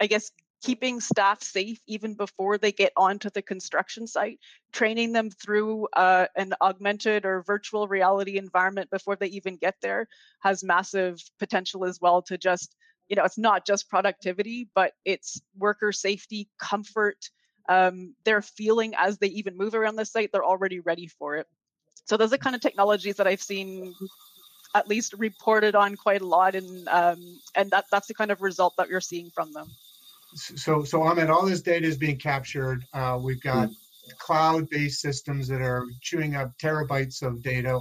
I 0.00 0.06
guess, 0.06 0.30
keeping 0.62 1.00
staff 1.00 1.42
safe 1.42 1.80
even 1.86 2.14
before 2.14 2.56
they 2.56 2.70
get 2.70 2.92
onto 2.96 3.28
the 3.30 3.42
construction 3.42 4.06
site, 4.06 4.38
training 4.72 5.12
them 5.12 5.28
through 5.28 5.88
uh, 5.94 6.26
an 6.36 6.54
augmented 6.60 7.26
or 7.26 7.42
virtual 7.42 7.88
reality 7.88 8.38
environment 8.38 8.88
before 8.90 9.16
they 9.16 9.26
even 9.26 9.56
get 9.56 9.74
there 9.82 10.06
has 10.40 10.62
massive 10.62 11.20
potential 11.38 11.84
as 11.84 12.00
well 12.00 12.22
to 12.22 12.38
just, 12.38 12.76
you 13.08 13.16
know, 13.16 13.24
it's 13.24 13.38
not 13.38 13.66
just 13.66 13.90
productivity, 13.90 14.68
but 14.74 14.92
it's 15.04 15.40
worker 15.58 15.90
safety, 15.90 16.48
comfort, 16.58 17.28
um, 17.68 18.14
their 18.24 18.40
feeling 18.42 18.94
as 18.96 19.18
they 19.18 19.28
even 19.28 19.56
move 19.56 19.74
around 19.74 19.96
the 19.96 20.04
site, 20.04 20.30
they're 20.32 20.44
already 20.44 20.80
ready 20.80 21.08
for 21.08 21.36
it. 21.36 21.46
So 22.04 22.16
those 22.16 22.32
are 22.32 22.38
kind 22.38 22.56
of 22.56 22.60
technologies 22.60 23.16
that 23.16 23.26
I've 23.26 23.42
seen 23.42 23.94
at 24.74 24.88
least 24.88 25.14
reported 25.18 25.74
on 25.74 25.96
quite 25.96 26.22
a 26.22 26.26
lot, 26.26 26.54
and 26.54 26.88
um, 26.88 27.40
and 27.54 27.70
that 27.70 27.84
that's 27.90 28.08
the 28.08 28.14
kind 28.14 28.30
of 28.30 28.42
result 28.42 28.74
that 28.78 28.88
you're 28.88 29.00
seeing 29.00 29.30
from 29.30 29.52
them. 29.52 29.68
So 30.34 30.82
so 30.84 31.02
Ahmed, 31.02 31.30
all 31.30 31.44
this 31.46 31.60
data 31.60 31.86
is 31.86 31.96
being 31.96 32.18
captured. 32.18 32.84
Uh, 32.92 33.18
we've 33.20 33.42
got 33.42 33.68
mm 33.68 33.74
cloud-based 34.18 35.00
systems 35.00 35.48
that 35.48 35.60
are 35.60 35.86
chewing 36.00 36.34
up 36.34 36.56
terabytes 36.58 37.22
of 37.22 37.42
data. 37.42 37.80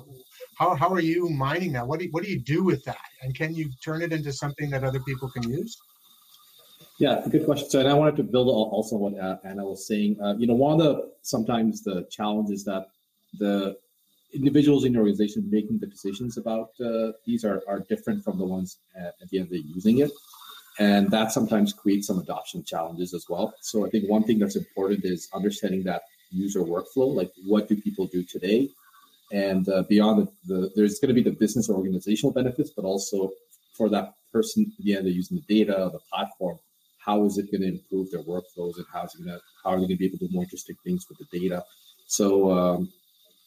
How, 0.58 0.76
how 0.76 0.90
are 0.90 1.00
you 1.00 1.30
mining 1.30 1.74
that? 1.74 1.88
What 1.88 2.00
do 2.00 2.06
you, 2.06 2.12
what 2.12 2.24
do 2.24 2.30
you 2.30 2.40
do 2.40 2.64
with 2.64 2.84
that? 2.86 2.98
And 3.22 3.34
can 3.36 3.56
you 3.56 3.70
turn 3.84 4.02
it 4.02 4.14
into 4.14 4.32
something 4.32 4.70
that 4.70 4.84
other 4.84 5.00
people 5.00 5.30
can 5.30 5.50
use? 5.50 5.78
Yeah, 7.00 7.24
good 7.30 7.46
question. 7.46 7.70
So, 7.70 7.80
and 7.80 7.90
I 7.90 7.94
wanted 7.94 8.18
to 8.18 8.24
build 8.24 8.48
also 8.48 8.96
on 8.98 9.14
what 9.14 9.20
uh, 9.20 9.38
Anna 9.44 9.66
was 9.66 9.88
saying. 9.88 10.18
Uh, 10.22 10.36
you 10.38 10.46
know, 10.46 10.54
one 10.54 10.80
of 10.80 10.86
the 10.86 11.12
sometimes 11.24 11.82
the 11.84 12.08
challenges 12.12 12.64
that 12.66 12.90
the 13.40 13.78
individuals 14.34 14.86
in 14.86 14.94
your 14.94 15.02
organization 15.02 15.48
making 15.50 15.80
the 15.80 15.88
decisions 15.88 16.38
about 16.38 16.70
uh, 16.84 17.12
these 17.26 17.44
are, 17.44 17.62
are 17.68 17.80
different 17.90 18.24
from 18.24 18.38
the 18.38 18.46
ones 18.46 18.78
at, 18.96 19.14
at 19.22 19.30
the 19.30 19.38
end 19.40 19.48
of 19.48 19.52
the 19.52 19.60
using 19.60 20.00
it. 20.00 20.12
And 20.80 21.12
that 21.12 21.32
sometimes 21.32 21.74
creates 21.74 22.08
some 22.08 22.20
adoption 22.20 22.64
challenges 22.64 23.14
as 23.14 23.26
well. 23.30 23.54
So 23.62 23.86
I 23.86 23.90
think 23.90 24.10
one 24.10 24.24
thing 24.24 24.40
that's 24.40 24.56
important 24.56 25.04
is 25.04 25.30
understanding 25.34 25.84
that 25.84 26.04
user 26.32 26.62
workflow, 26.62 27.14
like 27.14 27.32
what 27.46 27.68
do 27.68 27.76
people 27.76 28.08
do 28.08 28.24
today? 28.24 28.70
And 29.32 29.68
uh, 29.70 29.84
beyond 29.84 30.28
the, 30.48 30.54
the, 30.54 30.72
there's 30.76 31.00
going 31.00 31.14
to 31.14 31.22
be 31.22 31.30
the 31.30 31.36
business 31.36 31.70
or 31.70 31.76
organizational 31.76 32.34
benefits, 32.34 32.72
but 32.76 32.86
also 32.86 33.32
for 33.74 33.90
that 33.90 34.14
person 34.32 34.72
at 34.78 34.84
the 34.84 34.96
end 34.96 35.08
of 35.08 35.14
using 35.14 35.38
the 35.38 35.64
data, 35.64 35.90
the 35.92 36.00
platform, 36.12 36.58
how 37.00 37.26
is 37.26 37.38
it 37.38 37.52
going 37.52 37.62
to 37.62 37.68
improve 37.68 38.12
their 38.12 38.24
workflows 38.24 38.78
and 38.78 38.86
how 38.94 39.04
is 39.04 39.16
it 39.16 39.24
going 39.24 39.38
to 39.38 39.42
how 39.64 39.72
are 39.72 39.76
they 39.76 39.88
going 39.88 39.90
to 39.90 39.98
be 39.98 40.06
able 40.06 40.18
to 40.18 40.28
do 40.28 40.34
more 40.34 40.44
interesting 40.44 40.76
things 40.84 41.06
with 41.08 41.18
the 41.20 41.40
data. 41.40 41.64
So 42.08 42.52
um, 42.52 42.92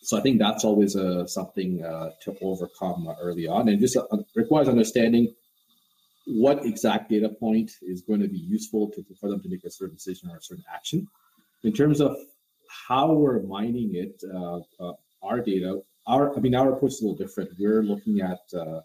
so 0.04 0.18
I 0.18 0.20
think 0.20 0.38
that's 0.38 0.64
always 0.64 0.96
uh, 0.96 1.26
something 1.26 1.82
uh, 1.82 2.10
to 2.22 2.36
overcome 2.42 3.08
early 3.20 3.48
on, 3.48 3.68
and 3.68 3.80
just 3.80 3.96
uh, 3.96 4.04
requires 4.34 4.68
understanding 4.68 5.34
what 6.26 6.64
exact 6.64 7.08
data 7.08 7.30
point 7.30 7.72
is 7.82 8.02
going 8.02 8.20
to 8.20 8.28
be 8.28 8.38
useful 8.38 8.90
to, 8.90 9.04
for 9.18 9.30
them 9.30 9.42
to 9.42 9.48
make 9.48 9.64
a 9.64 9.70
certain 9.70 9.94
decision 9.94 10.30
or 10.30 10.36
a 10.36 10.42
certain 10.42 10.64
action. 10.72 11.08
In 11.62 11.72
terms 11.72 12.02
of 12.02 12.16
how 12.88 13.14
we're 13.14 13.40
mining 13.42 13.94
it, 13.94 14.22
uh, 14.34 14.60
uh, 14.78 14.92
our 15.22 15.40
data, 15.40 15.80
our 16.06 16.36
I 16.36 16.40
mean 16.40 16.54
our 16.54 16.74
approach 16.74 16.92
is 16.92 17.00
a 17.00 17.06
little 17.06 17.16
different. 17.16 17.50
We're 17.58 17.82
looking 17.82 18.20
at 18.20 18.40
uh, 18.54 18.80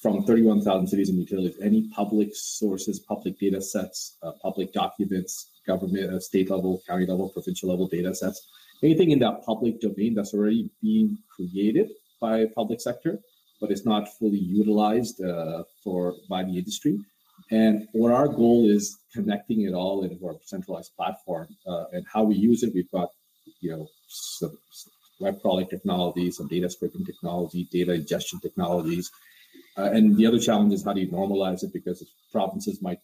from 0.00 0.24
31,000 0.24 0.86
cities 0.86 1.10
and 1.10 1.18
utilities, 1.18 1.60
any 1.60 1.90
public 1.94 2.30
sources, 2.32 2.98
public 2.98 3.38
data 3.38 3.60
sets, 3.60 4.16
public 4.42 4.72
documents, 4.72 5.50
government, 5.66 6.22
state 6.22 6.48
level, 6.48 6.80
county 6.88 7.04
level, 7.04 7.28
provincial 7.28 7.68
level 7.68 7.86
data 7.86 8.14
sets 8.14 8.48
anything 8.82 9.10
in 9.10 9.18
that 9.20 9.44
public 9.44 9.80
domain 9.80 10.14
that's 10.14 10.34
already 10.34 10.70
being 10.82 11.18
created 11.34 11.90
by 12.20 12.46
public 12.54 12.80
sector, 12.80 13.18
but 13.60 13.70
it's 13.70 13.84
not 13.84 14.08
fully 14.18 14.38
utilized 14.38 15.22
uh, 15.22 15.62
for 15.82 16.14
by 16.28 16.42
the 16.44 16.56
industry. 16.56 16.98
And 17.50 17.88
what 17.92 18.12
our 18.12 18.28
goal 18.28 18.68
is 18.68 18.98
connecting 19.12 19.62
it 19.62 19.72
all 19.72 20.04
into 20.04 20.24
our 20.26 20.36
centralized 20.44 20.94
platform 20.96 21.48
uh, 21.66 21.84
and 21.92 22.04
how 22.12 22.22
we 22.22 22.36
use 22.36 22.62
it. 22.62 22.72
We've 22.74 22.90
got, 22.90 23.08
you 23.60 23.72
know, 23.72 23.88
some 24.08 24.56
web 25.18 25.40
crawling 25.40 25.68
technology, 25.68 26.30
some 26.30 26.48
data 26.48 26.70
scraping 26.70 27.04
technology, 27.04 27.66
data 27.70 27.92
ingestion 27.92 28.40
technologies. 28.40 29.10
Uh, 29.76 29.90
and 29.92 30.16
the 30.16 30.26
other 30.26 30.38
challenge 30.38 30.72
is 30.72 30.84
how 30.84 30.92
do 30.92 31.00
you 31.00 31.08
normalize 31.08 31.62
it 31.62 31.72
because 31.72 32.04
provinces 32.32 32.80
might 32.82 33.00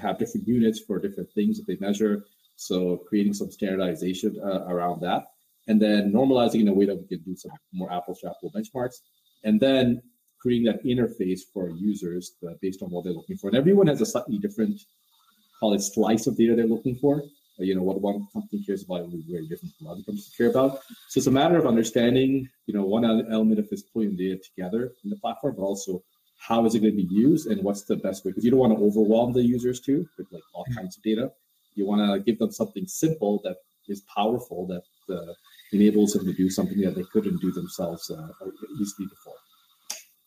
have 0.00 0.18
different 0.18 0.46
units 0.46 0.80
for 0.86 0.98
different 0.98 1.30
things 1.32 1.58
that 1.58 1.66
they 1.66 1.76
measure. 1.84 2.24
So 2.56 2.98
creating 3.08 3.34
some 3.34 3.50
standardization 3.50 4.40
uh, 4.42 4.64
around 4.66 5.00
that, 5.02 5.24
and 5.68 5.80
then 5.80 6.12
normalizing 6.12 6.60
in 6.60 6.68
a 6.68 6.74
way 6.74 6.86
that 6.86 6.96
we 6.96 7.06
can 7.06 7.22
do 7.24 7.36
some 7.36 7.52
more 7.72 7.92
apples 7.92 8.20
to 8.20 8.30
apple 8.30 8.52
benchmarks, 8.54 8.96
and 9.44 9.60
then 9.60 10.02
creating 10.40 10.66
that 10.66 10.84
interface 10.84 11.40
for 11.52 11.70
users 11.70 12.34
uh, 12.46 12.52
based 12.60 12.82
on 12.82 12.90
what 12.90 13.04
they're 13.04 13.14
looking 13.14 13.36
for. 13.36 13.48
And 13.48 13.56
everyone 13.56 13.86
has 13.86 14.00
a 14.00 14.06
slightly 14.06 14.38
different, 14.38 14.78
call 15.58 15.72
it 15.72 15.80
slice 15.80 16.26
of 16.26 16.36
data 16.36 16.54
they're 16.54 16.66
looking 16.66 16.96
for. 16.96 17.22
Uh, 17.58 17.62
you 17.62 17.74
know, 17.74 17.82
what 17.82 18.00
one 18.00 18.26
company 18.32 18.62
cares 18.64 18.82
about 18.84 19.02
will 19.02 19.08
be 19.08 19.24
very 19.28 19.46
different 19.46 19.74
from 19.78 19.86
other 19.86 20.02
companies 20.02 20.30
care 20.36 20.50
about. 20.50 20.80
So 21.08 21.18
it's 21.18 21.28
a 21.28 21.30
matter 21.30 21.56
of 21.56 21.66
understanding, 21.66 22.48
you 22.66 22.74
know, 22.74 22.84
one 22.84 23.04
element 23.04 23.58
of 23.58 23.70
this 23.70 23.82
pulling 23.82 24.16
data 24.16 24.38
together 24.38 24.92
in 25.02 25.10
the 25.10 25.16
platform, 25.16 25.54
but 25.56 25.62
also 25.62 26.02
how 26.36 26.66
is 26.66 26.74
it 26.74 26.80
going 26.80 26.96
to 26.96 27.02
be 27.02 27.14
used 27.14 27.46
and 27.46 27.62
what's 27.62 27.84
the 27.84 27.96
best 27.96 28.24
way? 28.24 28.32
Because 28.32 28.44
you 28.44 28.50
don't 28.50 28.60
want 28.60 28.76
to 28.76 28.84
overwhelm 28.84 29.32
the 29.32 29.42
users 29.42 29.80
too 29.80 30.06
with 30.18 30.26
like 30.30 30.42
all 30.52 30.66
kinds 30.76 30.96
of 30.96 31.02
data. 31.02 31.32
You 31.74 31.86
want 31.86 32.00
to 32.00 32.20
give 32.20 32.38
them 32.38 32.52
something 32.52 32.86
simple 32.86 33.40
that 33.44 33.56
is 33.88 34.02
powerful 34.14 34.66
that 34.66 35.14
uh, 35.14 35.32
enables 35.72 36.12
them 36.12 36.24
to 36.26 36.32
do 36.32 36.48
something 36.48 36.80
that 36.80 36.94
they 36.94 37.04
couldn't 37.12 37.40
do 37.40 37.52
themselves 37.52 38.10
uh, 38.10 38.28
easily 38.80 39.08
before. 39.08 39.34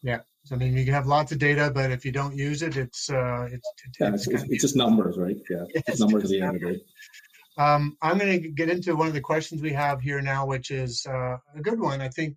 Yeah, 0.04 0.20
so, 0.44 0.56
I 0.56 0.60
mean 0.60 0.78
you 0.78 0.86
can 0.86 0.94
have 0.94 1.08
lots 1.08 1.32
of 1.32 1.40
data, 1.40 1.72
but 1.74 1.92
if 1.92 2.06
you 2.06 2.12
don't 2.12 2.36
use 2.36 2.62
it, 2.62 2.78
it's 2.78 3.10
uh, 3.10 3.48
it's, 3.52 3.68
it's, 3.86 4.00
yeah, 4.00 4.14
it's, 4.14 4.28
it's, 4.28 4.44
it's 4.44 4.62
just 4.62 4.76
numbers, 4.76 5.18
right? 5.18 5.38
Yeah, 5.50 5.64
it's 5.74 6.00
numbers 6.00 6.26
at 6.26 6.30
the 6.30 6.42
end 6.42 6.56
of 6.56 6.62
the 6.62 6.74
day. 6.74 6.82
Um, 7.58 7.98
I'm 8.04 8.20
going 8.20 8.42
to 8.42 8.50
get 8.50 8.70
into 8.70 8.96
one 8.96 9.08
of 9.08 9.14
the 9.14 9.22
questions 9.22 9.62
we 9.62 9.74
have 9.74 10.00
here 10.00 10.22
now, 10.22 10.46
which 10.46 10.70
is 10.70 11.06
uh, 11.10 11.38
a 11.56 11.62
good 11.62 11.80
one. 11.80 12.02
I 12.02 12.10
think 12.10 12.36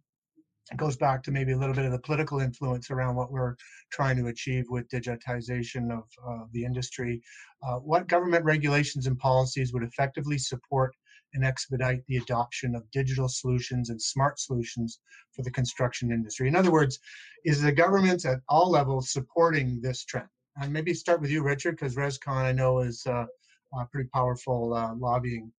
it 0.70 0.76
goes 0.76 0.96
back 0.96 1.22
to 1.22 1.32
maybe 1.32 1.52
a 1.52 1.56
little 1.56 1.74
bit 1.74 1.84
of 1.84 1.92
the 1.92 1.98
political 1.98 2.40
influence 2.40 2.90
around 2.90 3.16
what 3.16 3.32
we're 3.32 3.56
trying 3.90 4.16
to 4.16 4.28
achieve 4.28 4.66
with 4.68 4.88
digitization 4.88 5.90
of 5.92 6.04
uh, 6.28 6.44
the 6.52 6.64
industry. 6.64 7.20
Uh, 7.62 7.76
what 7.76 8.06
government 8.08 8.44
regulations 8.44 9.06
and 9.06 9.18
policies 9.18 9.72
would 9.72 9.82
effectively 9.82 10.38
support 10.38 10.94
and 11.34 11.44
expedite 11.44 12.04
the 12.06 12.16
adoption 12.18 12.74
of 12.74 12.90
digital 12.90 13.28
solutions 13.28 13.90
and 13.90 14.00
smart 14.00 14.38
solutions 14.38 15.00
for 15.32 15.42
the 15.42 15.50
construction 15.50 16.12
industry? 16.12 16.46
In 16.46 16.56
other 16.56 16.72
words, 16.72 16.98
is 17.44 17.60
the 17.60 17.72
government 17.72 18.24
at 18.24 18.38
all 18.48 18.70
levels 18.70 19.12
supporting 19.12 19.80
this 19.80 20.04
trend? 20.04 20.28
And 20.60 20.72
maybe 20.72 20.94
start 20.94 21.20
with 21.20 21.30
you, 21.30 21.42
Richard, 21.42 21.72
because 21.72 21.96
ResCon 21.96 22.44
I 22.44 22.52
know 22.52 22.80
is 22.80 23.04
uh, 23.06 23.26
a 23.74 23.86
pretty 23.90 24.08
powerful 24.12 24.74
uh, 24.74 24.94
lobbying 24.94 25.52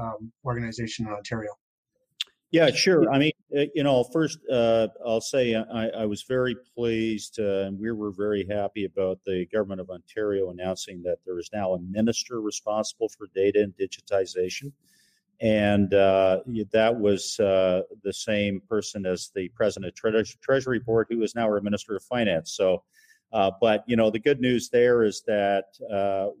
um, 0.00 0.32
organization 0.44 1.06
in 1.06 1.12
Ontario. 1.12 1.50
Yeah, 2.52 2.70
sure. 2.70 3.10
I 3.10 3.18
mean, 3.18 3.32
uh, 3.56 3.62
you 3.74 3.82
know, 3.82 4.04
first 4.04 4.38
uh, 4.52 4.88
I'll 5.06 5.22
say 5.22 5.54
uh, 5.54 5.64
I, 5.72 5.88
I, 5.88 6.04
was 6.04 6.22
very 6.24 6.54
pleased, 6.76 7.40
uh, 7.40 7.64
and 7.64 7.80
we 7.80 7.90
were 7.92 8.12
very 8.12 8.46
happy 8.46 8.84
about 8.84 9.20
the 9.24 9.46
government 9.50 9.80
of 9.80 9.88
Ontario 9.88 10.50
announcing 10.50 11.02
that 11.04 11.16
there 11.24 11.38
is 11.38 11.48
now 11.50 11.72
a 11.72 11.78
minister 11.80 12.42
responsible 12.42 13.08
for 13.08 13.28
data 13.34 13.62
and 13.62 13.72
digitization, 13.78 14.70
and 15.40 15.94
uh, 15.94 16.40
that 16.72 16.94
was 16.94 17.40
uh, 17.40 17.80
the 18.04 18.12
same 18.12 18.60
person 18.68 19.06
as 19.06 19.30
the 19.34 19.48
president 19.56 19.88
of 19.88 19.94
Tre- 19.94 20.36
Treasury 20.42 20.78
Board, 20.78 21.06
who 21.08 21.22
is 21.22 21.34
now 21.34 21.46
our 21.46 21.60
minister 21.62 21.96
of 21.96 22.04
finance. 22.04 22.52
So. 22.52 22.82
but 23.62 23.82
you 23.86 23.96
know 23.96 24.10
the 24.10 24.18
good 24.18 24.40
news 24.40 24.68
there 24.68 25.04
is 25.04 25.22
that 25.26 25.64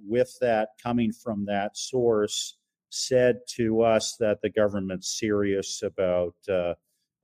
with 0.06 0.38
that 0.42 0.68
coming 0.82 1.10
from 1.10 1.46
that 1.46 1.74
source, 1.74 2.58
said 2.92 3.40
to 3.48 3.82
us 3.82 4.16
that 4.20 4.42
the 4.42 4.50
government's 4.50 5.18
serious 5.18 5.82
about 5.82 6.34
uh, 6.48 6.74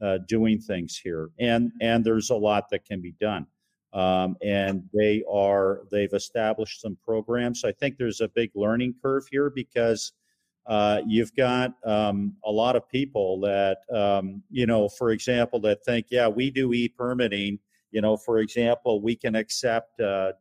uh, 0.01 0.19
doing 0.27 0.59
things 0.59 0.97
here, 0.97 1.31
and 1.39 1.71
and 1.81 2.05
there's 2.05 2.31
a 2.31 2.35
lot 2.35 2.71
that 2.71 2.85
can 2.85 3.01
be 3.01 3.15
done. 3.21 3.47
Um, 3.93 4.37
and 4.43 4.85
they 4.95 5.23
are 5.31 5.83
they've 5.91 6.13
established 6.13 6.81
some 6.81 6.97
programs. 7.05 7.65
I 7.65 7.73
think 7.73 7.97
there's 7.97 8.21
a 8.21 8.29
big 8.29 8.51
learning 8.55 8.95
curve 9.03 9.25
here 9.31 9.51
because 9.51 10.13
uh, 10.67 11.01
you've 11.07 11.35
got 11.35 11.73
um, 11.85 12.37
a 12.45 12.51
lot 12.51 12.77
of 12.77 12.89
people 12.89 13.41
that 13.41 13.79
um, 13.95 14.43
you 14.51 14.67
know, 14.67 14.89
for 14.89 15.11
example, 15.11 15.61
that 15.61 15.85
think, 15.85 16.07
yeah, 16.11 16.29
we 16.29 16.51
do 16.51 16.73
e-permitting. 16.73 17.59
You 17.91 18.01
know, 18.03 18.17
for 18.17 18.39
example, 18.39 19.03
we 19.03 19.17
can 19.17 19.35
accept 19.35 20.01
uh, 20.01 20.33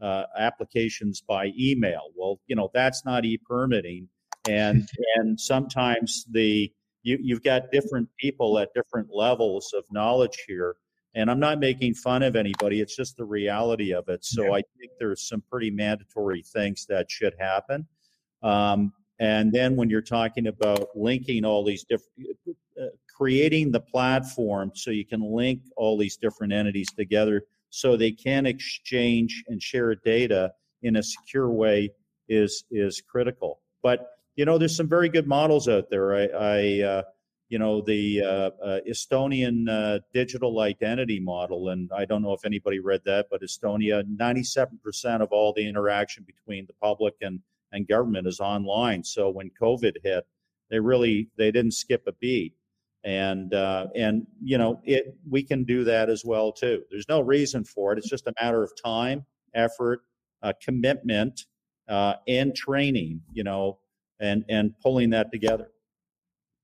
uh, 0.00 0.24
applications 0.36 1.20
by 1.20 1.52
email. 1.58 2.10
Well, 2.16 2.40
you 2.46 2.56
know, 2.56 2.70
that's 2.74 3.04
not 3.04 3.24
e-permitting 3.24 4.08
and 4.48 4.88
and 5.16 5.38
sometimes 5.38 6.24
the 6.30 6.72
you, 7.02 7.18
you've 7.20 7.42
got 7.42 7.70
different 7.72 8.08
people 8.18 8.58
at 8.58 8.74
different 8.74 9.08
levels 9.12 9.72
of 9.76 9.84
knowledge 9.90 10.44
here. 10.46 10.76
And 11.14 11.30
i'm 11.30 11.40
not 11.40 11.60
making 11.60 11.94
fun 11.94 12.22
of 12.22 12.36
anybody 12.36 12.80
it's 12.80 12.94
just 12.94 13.16
the 13.16 13.24
reality 13.24 13.92
of 13.92 14.08
it. 14.08 14.24
So 14.24 14.44
yeah. 14.44 14.52
i 14.52 14.62
think 14.78 14.92
there's 14.98 15.28
some 15.28 15.42
pretty 15.50 15.70
mandatory 15.70 16.42
things 16.42 16.86
that 16.88 17.10
should 17.10 17.34
happen. 17.38 17.86
Um, 18.42 18.92
and 19.18 19.50
then 19.50 19.76
when 19.76 19.88
you're 19.88 20.02
talking 20.02 20.46
about 20.46 20.88
linking 20.94 21.44
all 21.44 21.64
these 21.64 21.84
different 21.84 22.36
uh, 22.80 22.86
creating 23.16 23.72
the 23.72 23.80
platform 23.80 24.70
so 24.74 24.90
you 24.90 25.06
can 25.06 25.22
link 25.22 25.62
all 25.78 25.96
these 25.96 26.18
different 26.18 26.52
entities 26.52 26.88
together 26.94 27.44
so 27.70 27.96
they 27.96 28.12
can 28.12 28.46
exchange 28.46 29.42
and 29.48 29.62
share 29.62 29.94
data 29.94 30.52
in 30.82 30.96
a 30.96 31.02
secure 31.02 31.50
way 31.50 31.90
is 32.28 32.64
is 32.70 33.02
critical. 33.08 33.60
But 33.82 34.06
you 34.36 34.44
know, 34.44 34.58
there's 34.58 34.76
some 34.76 34.88
very 34.88 35.08
good 35.08 35.26
models 35.26 35.66
out 35.66 35.90
there. 35.90 36.14
I, 36.14 36.24
I 36.26 36.82
uh, 36.82 37.02
you 37.48 37.58
know, 37.58 37.80
the 37.80 38.22
uh, 38.22 38.50
uh, 38.62 38.80
Estonian 38.88 39.68
uh, 39.68 40.00
digital 40.12 40.60
identity 40.60 41.20
model, 41.20 41.68
and 41.68 41.90
I 41.96 42.04
don't 42.04 42.22
know 42.22 42.32
if 42.32 42.44
anybody 42.44 42.80
read 42.80 43.02
that, 43.06 43.26
but 43.30 43.42
Estonia, 43.42 44.02
97% 44.04 45.22
of 45.22 45.28
all 45.30 45.52
the 45.52 45.66
interaction 45.66 46.24
between 46.24 46.66
the 46.66 46.74
public 46.74 47.14
and 47.20 47.40
and 47.72 47.88
government 47.88 48.28
is 48.28 48.38
online. 48.38 49.02
So 49.02 49.28
when 49.28 49.50
COVID 49.60 49.96
hit, 50.02 50.24
they 50.70 50.78
really 50.78 51.28
they 51.36 51.50
didn't 51.50 51.72
skip 51.72 52.04
a 52.06 52.12
beat, 52.12 52.54
and 53.04 53.54
uh, 53.54 53.86
and 53.94 54.26
you 54.42 54.58
know, 54.58 54.80
it 54.84 55.16
we 55.28 55.42
can 55.44 55.64
do 55.64 55.84
that 55.84 56.10
as 56.10 56.24
well 56.24 56.52
too. 56.52 56.82
There's 56.90 57.08
no 57.08 57.20
reason 57.20 57.64
for 57.64 57.92
it. 57.92 57.98
It's 57.98 58.10
just 58.10 58.26
a 58.26 58.34
matter 58.40 58.62
of 58.62 58.72
time, 58.82 59.24
effort, 59.54 60.02
uh, 60.42 60.52
commitment, 60.60 61.46
and 61.88 62.54
training. 62.56 63.22
You 63.32 63.44
know 63.44 63.78
and 64.20 64.44
and 64.48 64.72
pulling 64.82 65.10
that 65.10 65.30
together. 65.32 65.68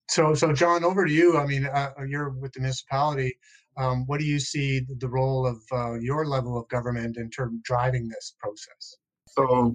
So, 0.08 0.34
so 0.34 0.52
John, 0.52 0.84
over 0.84 1.06
to 1.06 1.12
you. 1.12 1.38
I 1.38 1.46
mean, 1.46 1.66
uh, 1.66 1.90
you're 2.06 2.30
with 2.30 2.52
the 2.52 2.60
municipality. 2.60 3.36
Um, 3.78 4.04
what 4.06 4.20
do 4.20 4.26
you 4.26 4.38
see 4.38 4.82
the 4.98 5.08
role 5.08 5.46
of 5.46 5.62
uh, 5.72 5.94
your 5.94 6.26
level 6.26 6.58
of 6.58 6.68
government 6.68 7.16
in 7.16 7.30
terms 7.30 7.54
of 7.54 7.62
driving 7.62 8.08
this 8.08 8.34
process? 8.38 8.96
So, 9.28 9.72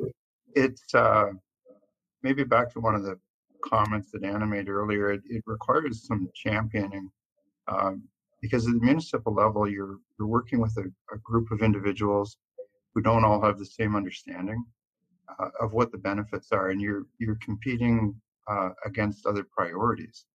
it's 0.53 0.93
uh, 0.93 1.31
maybe 2.21 2.43
back 2.43 2.71
to 2.73 2.79
one 2.79 2.93
of 2.93 3.03
the 3.03 3.17
comments 3.63 4.11
that 4.11 4.23
Anna 4.23 4.45
made 4.45 4.69
earlier. 4.69 5.11
It, 5.11 5.21
it 5.27 5.43
requires 5.47 6.05
some 6.05 6.29
championing 6.35 7.09
um, 7.67 8.03
because 8.41 8.67
at 8.67 8.73
the 8.73 8.79
municipal 8.79 9.33
level, 9.33 9.67
you're 9.67 9.97
you're 10.19 10.27
working 10.27 10.59
with 10.59 10.77
a, 10.77 10.85
a 11.13 11.17
group 11.23 11.49
of 11.51 11.61
individuals 11.61 12.37
who 12.93 13.01
don't 13.01 13.25
all 13.25 13.41
have 13.41 13.57
the 13.57 13.65
same 13.65 13.95
understanding 13.95 14.63
uh, 15.39 15.49
of 15.59 15.73
what 15.73 15.91
the 15.91 15.97
benefits 15.97 16.51
are, 16.51 16.69
and 16.69 16.81
you're 16.81 17.05
you're 17.19 17.39
competing 17.43 18.15
uh, 18.47 18.69
against 18.85 19.25
other 19.25 19.45
priorities. 19.51 20.25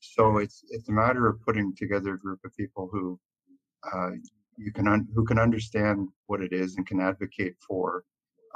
So 0.00 0.38
it's 0.38 0.64
it's 0.70 0.88
a 0.88 0.92
matter 0.92 1.26
of 1.28 1.40
putting 1.42 1.74
together 1.76 2.14
a 2.14 2.18
group 2.18 2.40
of 2.44 2.54
people 2.56 2.88
who 2.92 3.18
uh, 3.92 4.10
you 4.56 4.72
can 4.72 4.88
un- 4.88 5.08
who 5.14 5.24
can 5.24 5.38
understand 5.38 6.08
what 6.26 6.42
it 6.42 6.52
is 6.52 6.76
and 6.76 6.86
can 6.86 7.00
advocate 7.00 7.54
for 7.66 8.04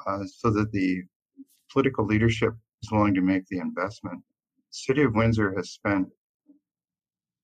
uh, 0.07 0.25
so 0.27 0.51
that 0.51 0.71
the 0.73 1.03
political 1.73 2.05
leadership 2.05 2.55
is 2.83 2.91
willing 2.93 3.15
to 3.15 3.21
make 3.21 3.47
the 3.47 3.59
investment. 3.59 4.23
City 4.71 5.03
of 5.03 5.15
Windsor 5.15 5.55
has 5.57 5.71
spent, 5.71 6.09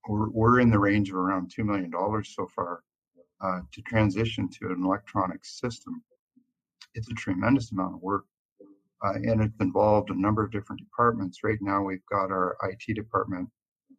we're, 0.08 0.30
we're 0.30 0.60
in 0.60 0.70
the 0.70 0.78
range 0.78 1.10
of 1.10 1.16
around 1.16 1.52
$2 1.56 1.64
million 1.64 1.90
so 2.24 2.46
far 2.54 2.82
uh, 3.42 3.60
to 3.72 3.82
transition 3.82 4.48
to 4.48 4.68
an 4.68 4.84
electronic 4.84 5.44
system. 5.44 6.02
It's 6.94 7.10
a 7.10 7.14
tremendous 7.14 7.72
amount 7.72 7.94
of 7.94 8.02
work. 8.02 8.24
Uh, 9.04 9.14
and 9.14 9.42
it's 9.42 9.60
involved 9.60 10.10
a 10.10 10.20
number 10.20 10.42
of 10.42 10.50
different 10.50 10.80
departments. 10.80 11.44
Right 11.44 11.58
now, 11.60 11.82
we've 11.82 12.06
got 12.10 12.30
our 12.30 12.56
IT 12.62 12.94
department, 12.94 13.48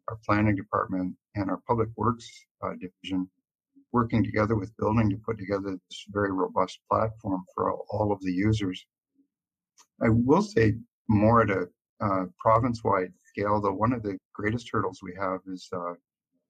our 0.08 0.18
planning 0.26 0.56
department, 0.56 1.14
and 1.36 1.48
our 1.50 1.60
public 1.66 1.88
works 1.96 2.28
uh, 2.64 2.72
division 2.72 3.28
working 3.92 4.24
together 4.24 4.56
with 4.56 4.76
building 4.76 5.08
to 5.08 5.16
put 5.16 5.38
together 5.38 5.78
this 5.88 6.04
very 6.08 6.32
robust 6.32 6.80
platform 6.90 7.42
for 7.54 7.72
all, 7.72 8.12
of 8.12 8.20
the 8.20 8.32
users. 8.32 8.84
I 10.02 10.08
will 10.08 10.42
say 10.42 10.74
more 11.08 11.42
at 11.42 11.50
a 11.50 11.68
uh, 12.00 12.24
province-wide 12.38 13.12
scale, 13.24 13.60
though 13.60 13.72
one 13.72 13.92
of 13.92 14.02
the 14.02 14.18
greatest 14.34 14.68
hurdles 14.70 15.00
we 15.02 15.14
have 15.18 15.40
is 15.46 15.68
uh, 15.72 15.94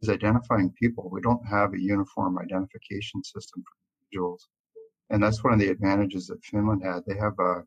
is 0.03 0.09
identifying 0.09 0.73
people. 0.79 1.09
We 1.11 1.21
don't 1.21 1.47
have 1.47 1.73
a 1.73 1.81
uniform 1.81 2.39
identification 2.39 3.23
system 3.23 3.63
for 3.63 3.75
individuals, 3.85 4.49
and 5.11 5.23
that's 5.23 5.43
one 5.45 5.53
of 5.53 5.61
the 5.61 5.69
advantages 5.69 6.27
that 6.27 6.45
Finland 6.45 6.83
had. 6.85 7.01
They 7.07 7.17
have 7.17 7.39
a 7.39 7.63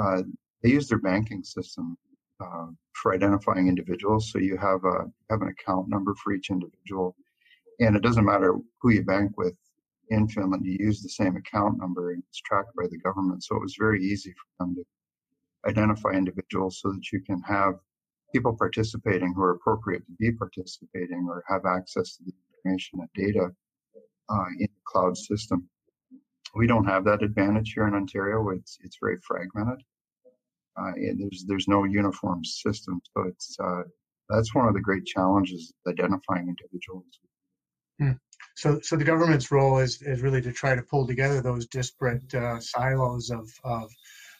uh, 0.00 0.22
they 0.62 0.70
use 0.70 0.88
their 0.88 0.98
banking 0.98 1.42
system 1.42 1.96
uh, 2.40 2.66
for 2.94 3.14
identifying 3.14 3.68
individuals. 3.68 4.30
So 4.30 4.38
you 4.38 4.56
have 4.56 4.84
a 4.84 5.06
have 5.30 5.42
an 5.42 5.48
account 5.48 5.88
number 5.88 6.14
for 6.22 6.32
each 6.32 6.50
individual, 6.50 7.16
and 7.80 7.96
it 7.96 8.02
doesn't 8.02 8.24
matter 8.24 8.54
who 8.80 8.90
you 8.90 9.04
bank 9.04 9.32
with 9.36 9.54
in 10.10 10.28
Finland. 10.28 10.64
You 10.64 10.76
use 10.78 11.02
the 11.02 11.08
same 11.08 11.36
account 11.36 11.78
number, 11.78 12.12
and 12.12 12.22
it's 12.28 12.40
tracked 12.40 12.74
by 12.76 12.86
the 12.88 12.98
government. 12.98 13.42
So 13.42 13.56
it 13.56 13.62
was 13.62 13.76
very 13.78 14.02
easy 14.02 14.32
for 14.32 14.64
them 14.64 14.76
to 14.76 14.84
identify 15.68 16.10
individuals 16.10 16.80
so 16.80 16.92
that 16.92 17.12
you 17.12 17.20
can 17.20 17.40
have 17.42 17.74
people 18.32 18.54
participating 18.56 19.32
who 19.34 19.42
are 19.42 19.52
appropriate 19.52 20.04
to 20.06 20.12
be 20.18 20.32
participating 20.32 21.26
or 21.28 21.42
have 21.48 21.64
access 21.64 22.16
to 22.16 22.24
the 22.24 22.32
information 22.64 23.00
and 23.00 23.08
data 23.14 23.50
uh, 24.30 24.46
in 24.58 24.66
the 24.66 24.82
cloud 24.84 25.16
system. 25.16 25.68
We 26.54 26.66
don't 26.66 26.86
have 26.86 27.04
that 27.04 27.22
advantage 27.22 27.72
here 27.74 27.86
in 27.86 27.94
Ontario. 27.94 28.48
It's 28.50 28.78
it's 28.82 28.96
very 29.00 29.18
fragmented. 29.26 29.82
Uh, 30.76 30.92
there's 31.18 31.44
there's 31.46 31.68
no 31.68 31.84
uniform 31.84 32.44
system, 32.44 33.00
so 33.12 33.24
it's 33.24 33.56
uh, 33.62 33.82
that's 34.28 34.54
one 34.54 34.68
of 34.68 34.74
the 34.74 34.80
great 34.80 35.04
challenges 35.04 35.72
identifying 35.86 36.48
individuals. 36.48 37.06
Hmm. 37.98 38.12
So, 38.56 38.80
so 38.82 38.96
the 38.96 39.04
government's 39.04 39.50
role 39.50 39.78
is, 39.78 40.02
is 40.02 40.20
really 40.20 40.42
to 40.42 40.52
try 40.52 40.74
to 40.74 40.82
pull 40.82 41.06
together 41.06 41.40
those 41.40 41.66
disparate 41.66 42.32
uh, 42.34 42.60
silos 42.60 43.30
of, 43.30 43.48
of 43.64 43.90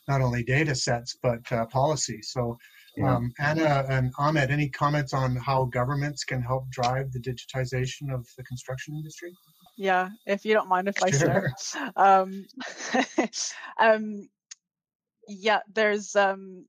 not 0.08 0.20
only 0.20 0.42
data 0.42 0.74
sets 0.74 1.16
but 1.22 1.40
uh, 1.52 1.66
policy. 1.66 2.20
So, 2.22 2.58
um, 3.04 3.32
Anna 3.38 3.84
and 3.88 4.12
Ahmed, 4.18 4.50
any 4.50 4.68
comments 4.68 5.12
on 5.12 5.36
how 5.36 5.66
governments 5.66 6.24
can 6.24 6.42
help 6.42 6.68
drive 6.70 7.12
the 7.12 7.20
digitization 7.20 8.12
of 8.12 8.26
the 8.36 8.42
construction 8.42 8.94
industry? 8.96 9.32
Yeah, 9.78 10.08
if 10.26 10.44
you 10.44 10.54
don't 10.54 10.68
mind 10.68 10.88
if 10.88 11.02
I 11.02 11.10
share. 11.10 11.54
Um, 11.96 12.44
um, 13.80 14.28
yeah, 15.28 15.60
there's 15.72 16.16
um, 16.16 16.66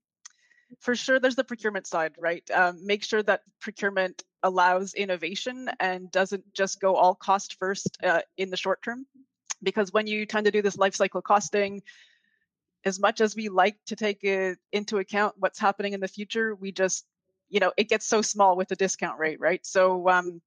for 0.80 0.95
sure 0.95 1.20
there's 1.20 1.36
the 1.36 1.43
procurement 1.43 1.88
side, 1.88 2.14
right? 2.20 2.43
Um, 2.51 2.86
make 2.86 3.03
sure 3.03 3.24
that 3.24 3.41
procurement 3.60 4.24
allows 4.43 4.93
innovation 4.93 5.70
and 5.80 6.12
doesn't 6.12 6.43
just 6.53 6.80
go 6.80 6.95
all 6.95 7.16
cost 7.16 7.57
first 7.60 7.97
uh, 8.03 8.22
in 8.38 8.51
the 8.51 8.57
short 8.57 8.82
term. 8.84 9.05
Because 9.64 9.91
when 9.91 10.07
you 10.07 10.26
tend 10.26 10.45
to 10.45 10.51
do 10.51 10.62
this 10.62 10.78
life 10.78 10.95
cycle 10.95 11.22
costing, 11.22 11.82
as 12.86 12.99
much 12.99 13.22
as 13.22 13.36
we 13.36 13.49
like 13.49 13.78
to 13.88 13.95
take 13.95 14.24
it 14.24 14.57
into 14.72 14.99
account 14.99 15.34
what's 15.38 15.60
happening 15.60 15.93
in 15.93 15.99
the 15.99 16.07
future, 16.07 16.55
we 16.55 16.72
just, 16.72 17.05
you 17.49 17.60
know, 17.60 17.74
it 17.76 17.89
gets 17.89 18.05
so 18.05 18.22
small 18.22 18.55
with 18.55 18.70
the 18.70 18.76
discount 18.76 19.20
rate, 19.20 19.39
right? 19.39 19.66
So 19.66 20.07
um, 20.07 20.41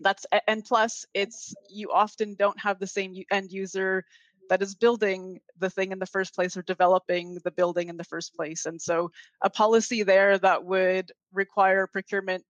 that's 0.00 0.26
and 0.46 0.64
plus, 0.64 1.06
it's 1.14 1.54
you 1.70 1.92
often 1.92 2.34
don't 2.34 2.60
have 2.60 2.78
the 2.78 2.86
same 2.86 3.14
end 3.30 3.52
user 3.52 4.04
that 4.50 4.62
is 4.62 4.74
building 4.74 5.40
the 5.58 5.70
thing 5.70 5.92
in 5.92 5.98
the 5.98 6.06
first 6.06 6.34
place 6.34 6.56
or 6.56 6.62
developing 6.62 7.38
the 7.44 7.50
building 7.50 7.88
in 7.88 7.96
the 7.96 8.04
first 8.04 8.34
place. 8.34 8.66
And 8.66 8.80
so 8.80 9.10
a 9.42 9.50
policy 9.50 10.02
there 10.02 10.38
that 10.38 10.64
would 10.64 11.12
require 11.32 11.86
procurement 11.86 12.44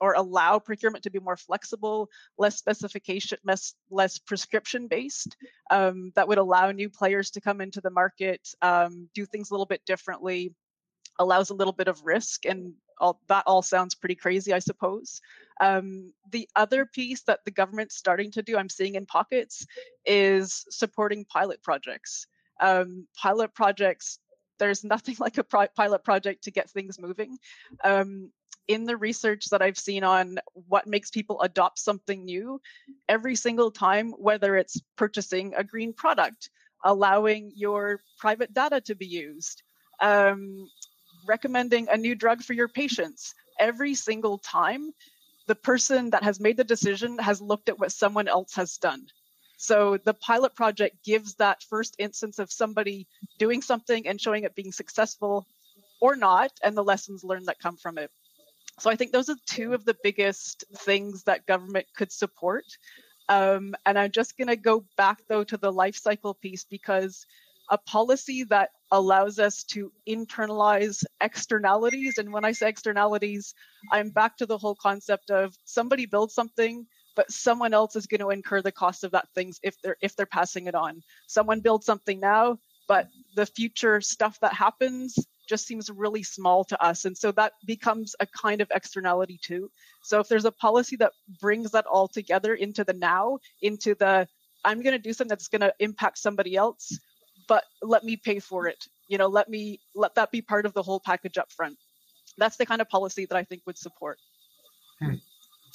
or 0.00 0.14
allow 0.14 0.58
procurement 0.58 1.04
to 1.04 1.10
be 1.10 1.20
more 1.20 1.36
flexible, 1.36 2.08
less 2.38 2.56
specification, 2.56 3.38
less, 3.44 3.74
less 3.90 4.18
prescription 4.18 4.88
based, 4.88 5.36
um, 5.70 6.12
that 6.16 6.26
would 6.26 6.38
allow 6.38 6.70
new 6.70 6.90
players 6.90 7.30
to 7.30 7.40
come 7.40 7.60
into 7.60 7.80
the 7.80 7.90
market, 7.90 8.40
um, 8.62 9.08
do 9.14 9.24
things 9.24 9.50
a 9.50 9.54
little 9.54 9.66
bit 9.66 9.84
differently, 9.86 10.52
allows 11.18 11.50
a 11.50 11.54
little 11.54 11.72
bit 11.72 11.88
of 11.88 12.04
risk 12.04 12.44
and 12.44 12.74
all, 12.98 13.20
that 13.28 13.44
all 13.46 13.62
sounds 13.62 13.94
pretty 13.94 14.14
crazy, 14.14 14.52
I 14.52 14.58
suppose. 14.58 15.20
Um, 15.60 16.12
the 16.30 16.48
other 16.56 16.86
piece 16.86 17.22
that 17.22 17.40
the 17.44 17.50
government's 17.50 17.96
starting 17.96 18.30
to 18.32 18.42
do, 18.42 18.56
I'm 18.56 18.68
seeing 18.68 18.94
in 18.94 19.06
pockets, 19.06 19.66
is 20.04 20.64
supporting 20.70 21.24
pilot 21.24 21.62
projects. 21.62 22.26
Um, 22.60 23.06
pilot 23.16 23.54
projects, 23.54 24.18
there's 24.58 24.84
nothing 24.84 25.16
like 25.20 25.38
a 25.38 25.44
pilot 25.44 26.04
project 26.04 26.44
to 26.44 26.50
get 26.50 26.70
things 26.70 26.98
moving. 26.98 27.38
Um, 27.82 28.30
in 28.66 28.84
the 28.84 28.96
research 28.96 29.50
that 29.50 29.60
I've 29.60 29.78
seen 29.78 30.04
on 30.04 30.38
what 30.54 30.86
makes 30.86 31.10
people 31.10 31.40
adopt 31.42 31.78
something 31.78 32.24
new, 32.24 32.60
every 33.08 33.36
single 33.36 33.70
time, 33.70 34.12
whether 34.12 34.56
it's 34.56 34.80
purchasing 34.96 35.52
a 35.54 35.62
green 35.62 35.92
product, 35.92 36.48
allowing 36.82 37.52
your 37.54 38.00
private 38.18 38.54
data 38.54 38.80
to 38.82 38.94
be 38.94 39.06
used, 39.06 39.62
um, 40.00 40.66
recommending 41.26 41.88
a 41.88 41.96
new 41.96 42.14
drug 42.14 42.42
for 42.42 42.52
your 42.52 42.68
patients. 42.68 43.34
Every 43.58 43.94
single 43.94 44.38
time 44.38 44.92
the 45.46 45.54
person 45.54 46.10
that 46.10 46.22
has 46.22 46.40
made 46.40 46.56
the 46.56 46.64
decision 46.64 47.18
has 47.18 47.40
looked 47.40 47.68
at 47.68 47.78
what 47.78 47.92
someone 47.92 48.28
else 48.28 48.54
has 48.54 48.78
done. 48.78 49.06
So 49.56 49.98
the 49.98 50.14
pilot 50.14 50.54
project 50.54 51.04
gives 51.04 51.34
that 51.36 51.62
first 51.62 51.96
instance 51.98 52.38
of 52.38 52.50
somebody 52.50 53.06
doing 53.38 53.62
something 53.62 54.06
and 54.06 54.20
showing 54.20 54.44
it 54.44 54.54
being 54.54 54.72
successful 54.72 55.46
or 56.00 56.16
not 56.16 56.50
and 56.62 56.76
the 56.76 56.84
lessons 56.84 57.24
learned 57.24 57.46
that 57.46 57.58
come 57.58 57.76
from 57.76 57.98
it. 57.98 58.10
So 58.80 58.90
i 58.90 58.96
think 58.96 59.12
those 59.12 59.28
are 59.28 59.36
two 59.46 59.72
of 59.74 59.84
the 59.84 59.96
biggest 60.02 60.64
things 60.78 61.24
that 61.24 61.46
government 61.46 61.86
could 61.96 62.12
support. 62.12 62.64
Um, 63.28 63.74
and 63.86 63.98
i'm 63.98 64.10
just 64.10 64.36
going 64.36 64.48
to 64.48 64.56
go 64.56 64.84
back 64.96 65.22
though 65.28 65.44
to 65.44 65.56
the 65.56 65.72
life 65.72 65.96
cycle 65.96 66.34
piece 66.34 66.64
because 66.64 67.24
a 67.70 67.78
policy 67.78 68.44
that 68.44 68.70
allows 68.90 69.38
us 69.38 69.64
to 69.64 69.92
internalize 70.08 71.04
externalities. 71.20 72.18
And 72.18 72.32
when 72.32 72.44
I 72.44 72.52
say 72.52 72.68
externalities, 72.68 73.54
I'm 73.90 74.10
back 74.10 74.36
to 74.38 74.46
the 74.46 74.58
whole 74.58 74.76
concept 74.76 75.30
of 75.30 75.56
somebody 75.64 76.06
builds 76.06 76.34
something, 76.34 76.86
but 77.16 77.30
someone 77.30 77.74
else 77.74 77.96
is 77.96 78.06
going 78.06 78.20
to 78.20 78.30
incur 78.30 78.62
the 78.62 78.72
cost 78.72 79.04
of 79.04 79.12
that 79.12 79.28
things 79.34 79.58
if 79.62 79.74
they're 79.82 79.96
if 80.00 80.16
they're 80.16 80.26
passing 80.26 80.66
it 80.66 80.74
on. 80.74 81.02
Someone 81.26 81.60
builds 81.60 81.86
something 81.86 82.20
now, 82.20 82.58
but 82.86 83.08
the 83.34 83.46
future 83.46 84.00
stuff 84.00 84.38
that 84.40 84.52
happens 84.52 85.16
just 85.48 85.66
seems 85.66 85.90
really 85.90 86.22
small 86.22 86.64
to 86.64 86.82
us. 86.82 87.04
And 87.04 87.16
so 87.16 87.30
that 87.32 87.52
becomes 87.66 88.14
a 88.20 88.26
kind 88.26 88.60
of 88.60 88.70
externality 88.74 89.38
too. 89.42 89.70
So 90.02 90.20
if 90.20 90.28
there's 90.28 90.46
a 90.46 90.52
policy 90.52 90.96
that 90.96 91.12
brings 91.40 91.72
that 91.72 91.86
all 91.86 92.08
together 92.08 92.54
into 92.54 92.84
the 92.84 92.94
now, 92.94 93.38
into 93.60 93.94
the 93.94 94.26
I'm 94.64 94.80
going 94.80 94.92
to 94.94 94.98
do 94.98 95.12
something 95.12 95.28
that's 95.28 95.48
going 95.48 95.60
to 95.60 95.74
impact 95.78 96.18
somebody 96.18 96.56
else, 96.56 96.98
but 97.48 97.64
let 97.82 98.04
me 98.04 98.16
pay 98.16 98.38
for 98.38 98.66
it. 98.66 98.86
You 99.08 99.18
know, 99.18 99.26
let 99.26 99.48
me 99.48 99.80
let 99.94 100.14
that 100.14 100.30
be 100.30 100.42
part 100.42 100.66
of 100.66 100.72
the 100.72 100.82
whole 100.82 101.00
package 101.00 101.38
up 101.38 101.52
front. 101.52 101.76
That's 102.38 102.56
the 102.56 102.66
kind 102.66 102.80
of 102.80 102.88
policy 102.88 103.26
that 103.26 103.36
I 103.36 103.44
think 103.44 103.62
would 103.66 103.78
support. 103.78 104.18
Hmm. 105.00 105.14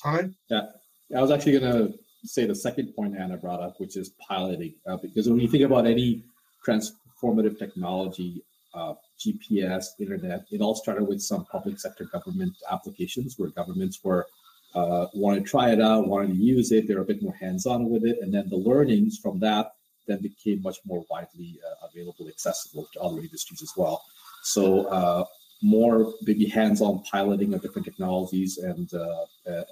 Hi. 0.03 0.29
Yeah, 0.49 0.67
I 1.15 1.21
was 1.21 1.31
actually 1.31 1.59
going 1.59 1.71
to 1.71 1.99
say 2.23 2.45
the 2.45 2.55
second 2.55 2.93
point 2.95 3.17
Anna 3.17 3.37
brought 3.37 3.61
up, 3.61 3.79
which 3.79 3.97
is 3.97 4.11
piloting, 4.27 4.73
uh, 4.87 4.97
because 4.97 5.29
when 5.29 5.39
you 5.39 5.47
think 5.47 5.63
about 5.63 5.85
any 5.85 6.23
transformative 6.65 7.57
technology, 7.57 8.43
uh, 8.73 8.93
GPS, 9.19 9.87
internet, 9.99 10.45
it 10.51 10.61
all 10.61 10.75
started 10.75 11.07
with 11.07 11.21
some 11.21 11.45
public 11.45 11.79
sector 11.79 12.05
government 12.05 12.53
applications 12.69 13.35
where 13.37 13.49
governments 13.49 13.99
were 14.03 14.27
uh, 14.75 15.07
wanted 15.13 15.43
to 15.43 15.49
try 15.49 15.71
it 15.71 15.81
out, 15.81 16.07
wanted 16.07 16.27
to 16.27 16.35
use 16.35 16.71
it. 16.71 16.87
They're 16.87 17.01
a 17.01 17.05
bit 17.05 17.23
more 17.23 17.33
hands-on 17.33 17.89
with 17.89 18.05
it, 18.05 18.19
and 18.21 18.33
then 18.33 18.49
the 18.49 18.57
learnings 18.57 19.17
from 19.17 19.39
that 19.39 19.68
then 20.09 20.19
became 20.21 20.61
much 20.69 20.77
more 20.85 21.01
widely 21.09 21.59
uh, 21.67 21.87
available, 21.87 22.27
accessible 22.27 22.87
to 22.93 22.99
other 22.99 23.21
industries 23.27 23.61
as 23.61 23.73
well. 23.77 23.97
So 24.43 24.63
uh, 24.87 25.23
more 25.61 26.13
maybe 26.21 26.45
hands-on 26.45 27.03
piloting 27.03 27.53
of 27.53 27.61
different 27.61 27.85
technologies 27.85 28.57
and, 28.57 28.87
uh, 28.93 29.25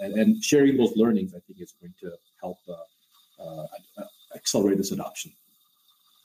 and, 0.04 0.14
and 0.20 0.44
sharing 0.44 0.78
those 0.78 0.94
learnings, 0.96 1.34
I 1.34 1.40
think, 1.46 1.62
is 1.62 1.74
going 1.80 1.94
to 2.04 2.10
help 2.42 2.60
accelerate 4.36 4.78
this 4.78 4.92
adoption. 4.92 5.32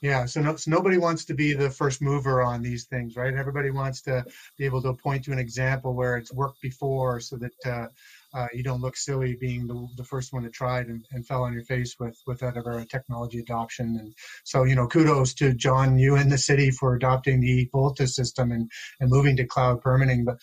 Yeah, 0.01 0.25
so, 0.25 0.41
no, 0.41 0.57
so 0.57 0.69
nobody 0.69 0.97
wants 0.97 1.23
to 1.25 1.33
be 1.33 1.53
the 1.53 1.69
first 1.69 2.01
mover 2.01 2.41
on 2.41 2.61
these 2.61 2.83
things, 2.83 3.15
right? 3.15 3.33
Everybody 3.33 3.71
wants 3.71 4.01
to 4.01 4.25
be 4.57 4.65
able 4.65 4.81
to 4.81 4.91
point 4.93 5.23
to 5.25 5.31
an 5.31 5.39
example 5.39 5.93
where 5.93 6.17
it's 6.17 6.33
worked 6.33 6.61
before, 6.61 7.21
so 7.21 7.37
that 7.37 7.89
uh, 8.33 8.47
you 8.53 8.63
don't 8.63 8.81
look 8.81 8.97
silly 8.97 9.37
being 9.39 9.67
the, 9.67 9.87
the 9.95 10.03
first 10.03 10.33
one 10.33 10.43
to 10.43 10.49
try 10.49 10.79
it 10.79 10.87
and, 10.87 11.05
and 11.11 11.25
fell 11.25 11.43
on 11.43 11.53
your 11.53 11.63
face 11.63 11.95
with 11.99 12.17
with 12.25 12.39
that 12.39 12.57
ever 12.57 12.83
technology 12.85 13.39
adoption. 13.39 13.97
And 13.99 14.13
so, 14.43 14.63
you 14.63 14.75
know, 14.75 14.87
kudos 14.87 15.33
to 15.35 15.53
John, 15.53 15.99
you 15.99 16.15
and 16.15 16.31
the 16.31 16.37
city 16.37 16.71
for 16.71 16.95
adopting 16.95 17.41
the 17.41 17.69
VOLTA 17.73 18.07
system 18.07 18.51
and, 18.51 18.69
and 18.99 19.09
moving 19.09 19.37
to 19.37 19.45
cloud 19.45 19.81
permitting. 19.81 20.25
But 20.25 20.37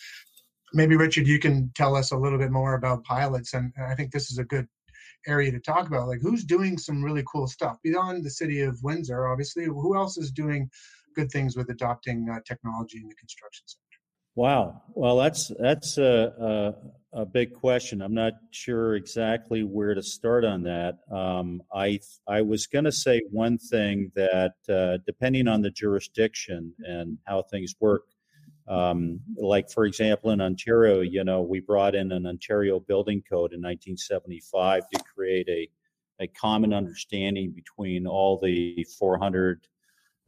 maybe 0.73 0.95
Richard, 0.95 1.27
you 1.27 1.39
can 1.39 1.71
tell 1.75 1.95
us 1.95 2.11
a 2.11 2.17
little 2.17 2.39
bit 2.39 2.51
more 2.51 2.75
about 2.75 3.03
pilots. 3.03 3.53
And 3.53 3.73
I 3.77 3.95
think 3.95 4.11
this 4.11 4.31
is 4.31 4.37
a 4.37 4.45
good 4.45 4.67
area 5.27 5.51
to 5.51 5.59
talk 5.59 5.87
about. 5.87 6.07
Like 6.07 6.21
who's 6.21 6.45
doing 6.45 6.77
some 6.77 7.03
really 7.03 7.23
cool 7.31 7.47
stuff 7.47 7.77
beyond 7.83 8.23
the 8.23 8.29
city 8.29 8.61
of 8.61 8.79
Windsor, 8.81 9.27
obviously. 9.27 9.65
Who 9.65 9.95
else 9.95 10.17
is 10.17 10.31
doing 10.31 10.69
good 11.15 11.29
things 11.29 11.57
with 11.57 11.69
adopting 11.69 12.27
uh, 12.31 12.39
technology 12.45 12.99
in 12.99 13.09
the 13.09 13.15
construction 13.15 13.63
sector? 13.67 13.81
Wow. 14.35 14.81
Well, 14.93 15.17
that's 15.17 15.51
that's 15.59 15.97
a, 15.97 16.73
a, 17.13 17.25
big 17.25 17.53
question. 17.53 18.01
I'm 18.01 18.13
not 18.13 18.33
sure 18.51 18.95
exactly 18.95 19.63
where 19.63 19.93
to 19.93 20.03
start 20.03 20.43
on 20.45 20.63
that. 20.63 20.99
Um, 21.11 21.61
I 21.73 21.99
I 22.27 22.41
was 22.41 22.67
going 22.67 22.85
to 22.85 22.91
say 22.91 23.21
one 23.31 23.57
thing 23.57 24.11
that 24.15 24.53
uh, 24.69 24.97
depending 25.05 25.47
on 25.47 25.61
the 25.61 25.71
jurisdiction 25.71 26.73
and 26.79 27.17
how 27.25 27.43
things 27.43 27.75
work, 27.79 28.03
um, 28.67 29.19
like 29.35 29.69
for 29.69 29.85
example 29.85 30.31
in 30.31 30.41
Ontario, 30.41 31.01
you 31.01 31.23
know, 31.23 31.41
we 31.41 31.59
brought 31.59 31.95
in 31.95 32.11
an 32.11 32.25
Ontario 32.25 32.79
Building 32.79 33.21
Code 33.21 33.53
in 33.53 33.61
1975 33.61 34.83
to 34.93 35.03
create 35.03 35.47
a 35.49 35.69
a 36.21 36.27
common 36.27 36.71
understanding 36.71 37.51
between 37.51 38.05
all 38.05 38.39
the 38.39 38.85
400 38.99 39.67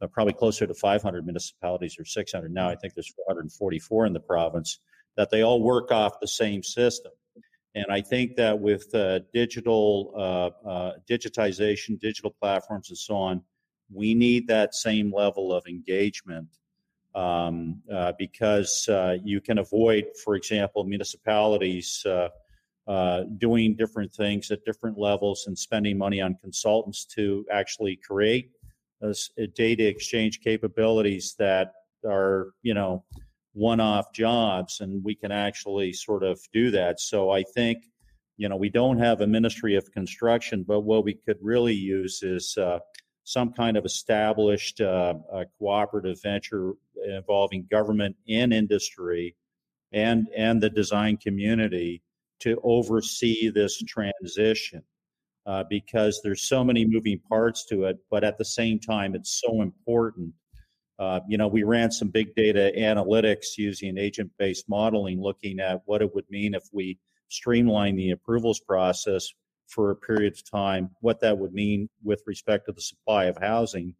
uh, 0.02 0.06
probably 0.08 0.32
closer 0.32 0.66
to 0.66 0.74
500 0.74 1.24
municipalities 1.24 1.96
or 1.98 2.04
600 2.04 2.52
now. 2.52 2.68
I 2.68 2.74
think 2.74 2.94
there's 2.94 3.14
444 3.26 4.06
in 4.06 4.12
the 4.12 4.20
province 4.20 4.80
that 5.16 5.30
they 5.30 5.42
all 5.42 5.62
work 5.62 5.90
off 5.92 6.20
the 6.20 6.28
same 6.28 6.62
system. 6.62 7.12
And 7.74 7.86
I 7.90 8.00
think 8.00 8.36
that 8.36 8.58
with 8.58 8.94
uh, 8.94 9.20
digital 9.32 10.12
uh, 10.16 10.68
uh, 10.68 10.92
digitization, 11.10 11.98
digital 11.98 12.34
platforms, 12.40 12.88
and 12.90 12.98
so 12.98 13.16
on, 13.16 13.42
we 13.92 14.14
need 14.14 14.46
that 14.48 14.74
same 14.74 15.12
level 15.12 15.52
of 15.52 15.64
engagement 15.66 16.48
um, 17.14 17.82
uh, 17.92 18.12
because 18.18 18.88
uh, 18.88 19.16
you 19.24 19.40
can 19.40 19.58
avoid, 19.58 20.04
for 20.24 20.36
example, 20.36 20.84
municipalities. 20.84 22.06
doing 23.38 23.74
different 23.74 24.12
things 24.14 24.50
at 24.50 24.64
different 24.64 24.98
levels 24.98 25.46
and 25.46 25.58
spending 25.58 25.96
money 25.96 26.20
on 26.20 26.34
consultants 26.42 27.06
to 27.06 27.44
actually 27.50 27.96
create 27.96 28.50
uh, 29.04 29.12
data 29.54 29.86
exchange 29.86 30.40
capabilities 30.40 31.34
that 31.38 31.72
are, 32.06 32.52
you 32.62 32.74
know, 32.74 33.04
one 33.54 33.80
off 33.80 34.12
jobs, 34.12 34.80
and 34.80 35.02
we 35.02 35.14
can 35.14 35.32
actually 35.32 35.92
sort 35.92 36.22
of 36.22 36.38
do 36.52 36.70
that. 36.72 37.00
So 37.00 37.30
I 37.30 37.42
think, 37.54 37.84
you 38.36 38.48
know, 38.48 38.56
we 38.56 38.68
don't 38.68 38.98
have 38.98 39.20
a 39.20 39.26
Ministry 39.26 39.76
of 39.76 39.90
Construction, 39.92 40.64
but 40.66 40.80
what 40.80 41.04
we 41.04 41.14
could 41.14 41.38
really 41.40 41.74
use 41.74 42.22
is 42.22 42.56
uh, 42.58 42.80
some 43.24 43.52
kind 43.52 43.76
of 43.76 43.84
established 43.84 44.80
uh, 44.80 45.14
cooperative 45.58 46.20
venture 46.22 46.72
involving 47.06 47.66
government 47.70 48.16
and 48.28 48.52
industry 48.52 49.34
and 49.92 50.26
and 50.36 50.60
the 50.60 50.70
design 50.70 51.16
community 51.16 52.02
to 52.40 52.60
oversee 52.62 53.48
this 53.48 53.80
transition 53.82 54.82
uh, 55.46 55.64
because 55.70 56.20
there's 56.22 56.42
so 56.42 56.64
many 56.64 56.84
moving 56.84 57.20
parts 57.28 57.64
to 57.66 57.84
it. 57.84 57.96
But 58.10 58.24
at 58.24 58.36
the 58.36 58.44
same 58.44 58.78
time, 58.80 59.14
it's 59.14 59.40
so 59.46 59.62
important. 59.62 60.34
Uh, 60.98 61.20
you 61.28 61.36
know, 61.36 61.48
we 61.48 61.62
ran 61.64 61.90
some 61.90 62.08
big 62.08 62.34
data 62.34 62.72
analytics 62.76 63.56
using 63.56 63.98
agent 63.98 64.30
based 64.38 64.68
modeling, 64.68 65.20
looking 65.20 65.58
at 65.60 65.82
what 65.86 66.02
it 66.02 66.14
would 66.14 66.28
mean 66.30 66.54
if 66.54 66.64
we 66.72 66.98
streamline 67.28 67.96
the 67.96 68.10
approvals 68.10 68.60
process 68.60 69.28
for 69.66 69.90
a 69.90 69.96
period 69.96 70.34
of 70.34 70.48
time, 70.48 70.90
what 71.00 71.20
that 71.20 71.36
would 71.36 71.52
mean 71.52 71.88
with 72.02 72.22
respect 72.26 72.66
to 72.66 72.72
the 72.72 72.80
supply 72.80 73.24
of 73.24 73.36
housing. 73.38 73.94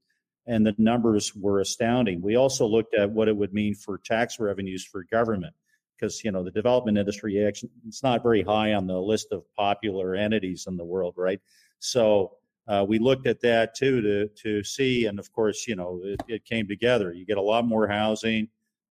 And 0.46 0.64
the 0.64 0.74
numbers 0.76 1.34
were 1.34 1.60
astounding. 1.60 2.20
We 2.20 2.36
also 2.36 2.66
looked 2.66 2.94
at 2.94 3.10
what 3.10 3.28
it 3.28 3.36
would 3.36 3.54
mean 3.54 3.74
for 3.74 3.98
tax 3.98 4.38
revenues 4.38 4.84
for 4.84 5.04
government 5.10 5.54
because 5.96 6.22
you 6.24 6.32
know 6.32 6.42
the 6.42 6.50
development 6.50 6.98
industry 6.98 7.36
it's 7.36 8.02
not 8.02 8.22
very 8.22 8.42
high 8.42 8.74
on 8.74 8.86
the 8.86 9.00
list 9.00 9.28
of 9.32 9.42
popular 9.54 10.14
entities 10.14 10.66
in 10.68 10.76
the 10.76 10.84
world, 10.84 11.14
right? 11.16 11.40
So 11.78 12.36
uh, 12.66 12.84
we 12.86 12.98
looked 12.98 13.26
at 13.26 13.40
that 13.40 13.74
too 13.74 14.00
to 14.00 14.28
to 14.42 14.64
see, 14.64 15.06
and 15.06 15.18
of 15.18 15.30
course, 15.32 15.66
you 15.66 15.76
know, 15.76 16.00
it, 16.04 16.20
it 16.28 16.44
came 16.44 16.66
together. 16.66 17.12
You 17.12 17.26
get 17.26 17.38
a 17.38 17.42
lot 17.42 17.66
more 17.66 17.86
housing, 17.86 18.48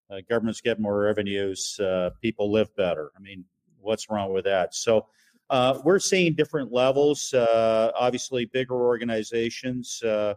uh, 0.10 0.18
governments 0.30 0.62
get 0.62 0.80
more 0.80 1.00
revenues, 1.00 1.80
uh, 1.80 2.12
people 2.22 2.52
live 2.52 2.76
better. 2.76 3.12
I 3.18 3.20
mean, 3.20 3.46
what's 3.80 4.10
wrong 4.10 4.34
with 4.34 4.46
that? 4.46 4.76
So. 4.76 5.08
Uh, 5.50 5.78
we're 5.84 6.00
seeing 6.00 6.34
different 6.34 6.72
levels. 6.72 7.32
Uh, 7.34 7.92
obviously, 7.96 8.46
bigger 8.46 8.76
organizations 8.76 10.02
uh, 10.02 10.34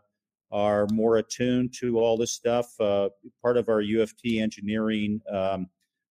are 0.50 0.86
more 0.92 1.18
attuned 1.18 1.72
to 1.72 1.98
all 1.98 2.18
this 2.18 2.32
stuff. 2.32 2.76
part 2.76 3.56
of 3.56 3.68
our 3.68 3.80
U 3.80 4.02
of 4.02 4.14
T 4.18 4.40
engineering 4.40 5.20
um, 5.32 5.68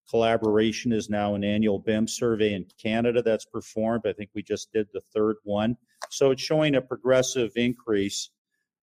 collaboration 0.10 0.92
is 0.92 1.10
now 1.10 1.36
an 1.36 1.44
annual 1.44 1.80
BIM 1.80 2.08
survey 2.08 2.54
in 2.54 2.66
Canada 2.82 3.22
that's 3.22 3.46
performed. 3.46 4.04
I 4.06 4.14
think 4.14 4.30
we 4.34 4.44
just 4.44 4.72
did 4.72 4.88
the 4.94 5.02
third 5.14 5.38
one. 5.44 5.78
So 6.10 6.32
it's 6.32 6.42
showing 6.42 6.76
a 6.76 6.82
progressive 6.82 7.52
increase 7.56 8.30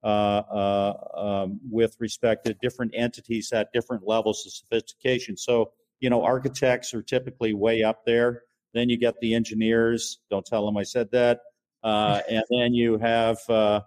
uh, 0.04 0.06
uh, 0.06 0.94
um, 1.14 1.60
with 1.70 1.96
respect 2.00 2.46
to 2.46 2.54
different 2.54 2.92
entities 2.96 3.52
at 3.52 3.72
different 3.72 4.06
levels 4.06 4.44
of 4.44 4.52
sophistication. 4.52 5.36
So, 5.36 5.72
you 6.00 6.10
know, 6.10 6.22
architects 6.24 6.92
are 6.92 7.02
typically 7.02 7.54
way 7.54 7.84
up 7.84 8.04
there. 8.04 8.42
Then 8.74 8.88
you 8.88 8.96
get 8.96 9.14
the 9.20 9.34
engineers. 9.34 10.18
Don't 10.28 10.44
tell 10.44 10.66
them 10.66 10.76
I 10.76 10.82
said 10.82 11.10
that. 11.12 11.40
Uh, 11.84 12.20
and 12.30 12.42
then 12.50 12.74
you 12.74 12.98
have 12.98 13.38
uh, 13.48 13.82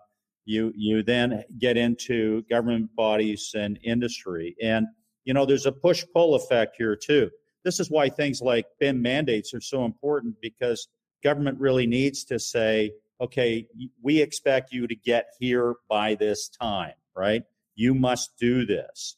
you 0.45 0.71
you 0.75 1.03
then 1.03 1.43
get 1.59 1.75
into 1.75 2.43
government 2.43 2.95
bodies 2.95 3.51
and 3.53 3.77
industry 3.83 4.55
and 4.61 4.87
you 5.25 5.33
know, 5.33 5.45
there's 5.45 5.65
a 5.65 5.71
push 5.71 6.05
pull 6.13 6.35
effect 6.35 6.75
here 6.77 6.95
too. 6.95 7.29
This 7.63 7.79
is 7.79 7.89
why 7.89 8.09
things 8.09 8.41
like 8.41 8.67
BIM 8.79 9.01
mandates 9.01 9.53
are 9.53 9.61
so 9.61 9.85
important 9.85 10.35
because 10.39 10.87
government 11.23 11.59
really 11.59 11.87
needs 11.87 12.23
to 12.25 12.39
say, 12.39 12.91
okay, 13.19 13.67
we 14.01 14.21
expect 14.21 14.71
you 14.71 14.87
to 14.87 14.95
get 14.95 15.29
here 15.39 15.75
by 15.89 16.15
this 16.15 16.47
time, 16.47 16.93
right? 17.15 17.43
You 17.73 17.93
must 17.95 18.37
do 18.39 18.65
this. 18.65 19.17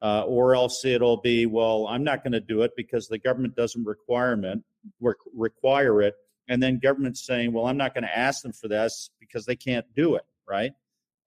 Uh, 0.00 0.22
or 0.22 0.54
else 0.54 0.84
it'll 0.84 1.20
be, 1.20 1.44
well, 1.46 1.88
I'm 1.88 2.04
not 2.04 2.22
going 2.22 2.32
to 2.32 2.40
do 2.40 2.62
it 2.62 2.70
because 2.76 3.08
the 3.08 3.18
government 3.18 3.56
doesn't 3.56 3.84
requirement 3.84 4.62
re- 5.00 5.14
require 5.34 6.00
it, 6.02 6.14
and 6.48 6.62
then 6.62 6.78
government's 6.78 7.26
saying, 7.26 7.52
well, 7.52 7.66
I'm 7.66 7.76
not 7.76 7.94
going 7.94 8.04
to 8.04 8.18
ask 8.18 8.42
them 8.42 8.52
for 8.52 8.68
this 8.68 9.10
because 9.18 9.44
they 9.44 9.56
can't 9.56 9.84
do 9.96 10.14
it, 10.14 10.24
right? 10.48 10.72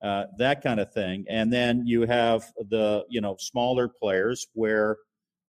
Uh, 0.02 0.26
that 0.38 0.64
kind 0.64 0.80
of 0.80 0.92
thing. 0.92 1.26
And 1.30 1.52
then 1.54 1.86
you 1.86 2.04
have 2.04 2.44
the 2.70 3.06
you 3.10 3.22
know 3.22 3.36
smaller 3.40 3.88
players 3.88 4.48
where 4.54 4.98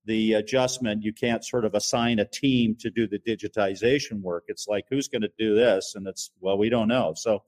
the 0.05 0.35
adjustment 0.35 1.03
you 1.03 1.13
can't 1.13 1.45
sort 1.45 1.65
of 1.65 1.75
assign 1.75 2.19
a 2.19 2.25
team 2.25 2.77
to 2.81 2.91
do 2.91 3.07
the 3.07 3.19
digitization 3.21 4.21
work. 4.21 4.45
It's 4.49 4.67
like 4.69 4.85
who's 4.91 5.09
going 5.09 5.23
to 5.23 5.31
do 5.39 5.55
this, 5.55 5.95
and 5.95 6.07
it's 6.07 6.33
well 6.41 6.59
we 6.59 6.69
don't 6.69 6.89
know. 6.89 7.15
So, 7.17 7.43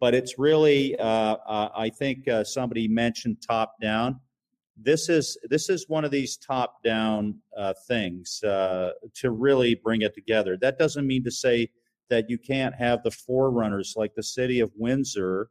but 0.00 0.14
it's 0.14 0.38
really 0.38 0.96
uh, 0.98 1.36
uh, 1.46 1.68
I 1.76 1.90
think 1.90 2.26
uh, 2.26 2.42
somebody 2.44 2.88
mentioned 2.88 3.38
top 3.46 3.74
down. 3.80 4.18
This 4.76 5.08
is 5.08 5.38
this 5.50 5.68
is 5.68 5.88
one 5.88 6.04
of 6.04 6.10
these 6.10 6.36
top 6.36 6.82
down 6.82 7.36
uh, 7.56 7.74
things 7.86 8.40
to 8.40 8.94
really 9.24 9.74
bring 9.74 10.02
it 10.02 10.14
together. 10.14 10.56
That 10.60 10.78
doesn't 10.78 11.06
mean 11.06 11.22
to 11.24 11.30
say 11.30 11.70
that 12.08 12.28
you 12.28 12.38
can't 12.38 12.74
have 12.74 13.04
the 13.04 13.10
forerunners 13.10 13.94
like 13.96 14.14
the 14.16 14.22
city 14.22 14.58
of 14.58 14.72
Windsor 14.74 15.48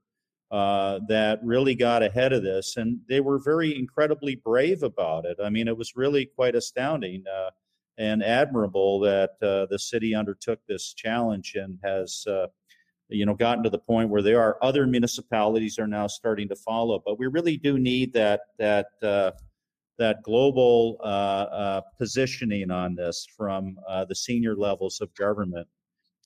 uh, 0.52 1.00
that 1.08 1.39
really 1.43 1.76
got 1.76 2.02
ahead 2.02 2.34
of 2.34 2.41
this, 2.41 2.76
and 2.78 3.00
they 3.08 3.20
were 3.20 3.38
very 3.38 3.78
incredibly 3.78 4.36
brave 4.36 4.82
about 4.82 5.26
it. 5.26 5.38
I 5.43 5.50
mean, 5.50 5.68
it 5.68 5.78
was 5.78 5.95
really 5.95 6.26
quite 6.26 6.56
astounding 6.56 7.24
uh, 7.28 7.52
and 8.00 8.24
admirable 8.24 9.00
that 9.02 9.32
uh, 9.43 9.68
the 9.70 9.78
city 9.78 10.16
undertook 10.16 10.60
this 10.68 10.93
challenge 10.93 11.54
and 11.56 11.78
has, 11.84 12.26
uh, 12.28 12.47
you 13.10 13.28
know, 13.28 13.36
gotten 13.36 13.64
to 13.64 13.70
the 13.70 13.78
point 13.78 14.10
where 14.10 14.24
there 14.24 14.41
are 14.41 14.58
other 14.64 14.88
municipalities 14.88 15.78
are 15.78 15.88
now 15.88 16.08
starting 16.08 16.50
to 16.50 16.56
follow. 16.56 17.00
But 17.06 17.20
we 17.20 17.28
really 17.28 17.58
do 17.58 17.78
need 17.78 18.14
that 18.14 18.41
that 18.58 18.88
uh, 19.04 19.32
that 20.00 20.24
global 20.24 20.97
positioning 22.00 22.72
on 22.72 22.95
this 22.95 23.28
from 23.38 23.78
the 24.08 24.16
senior 24.16 24.56
levels 24.56 25.00
of 25.00 25.14
government 25.14 25.68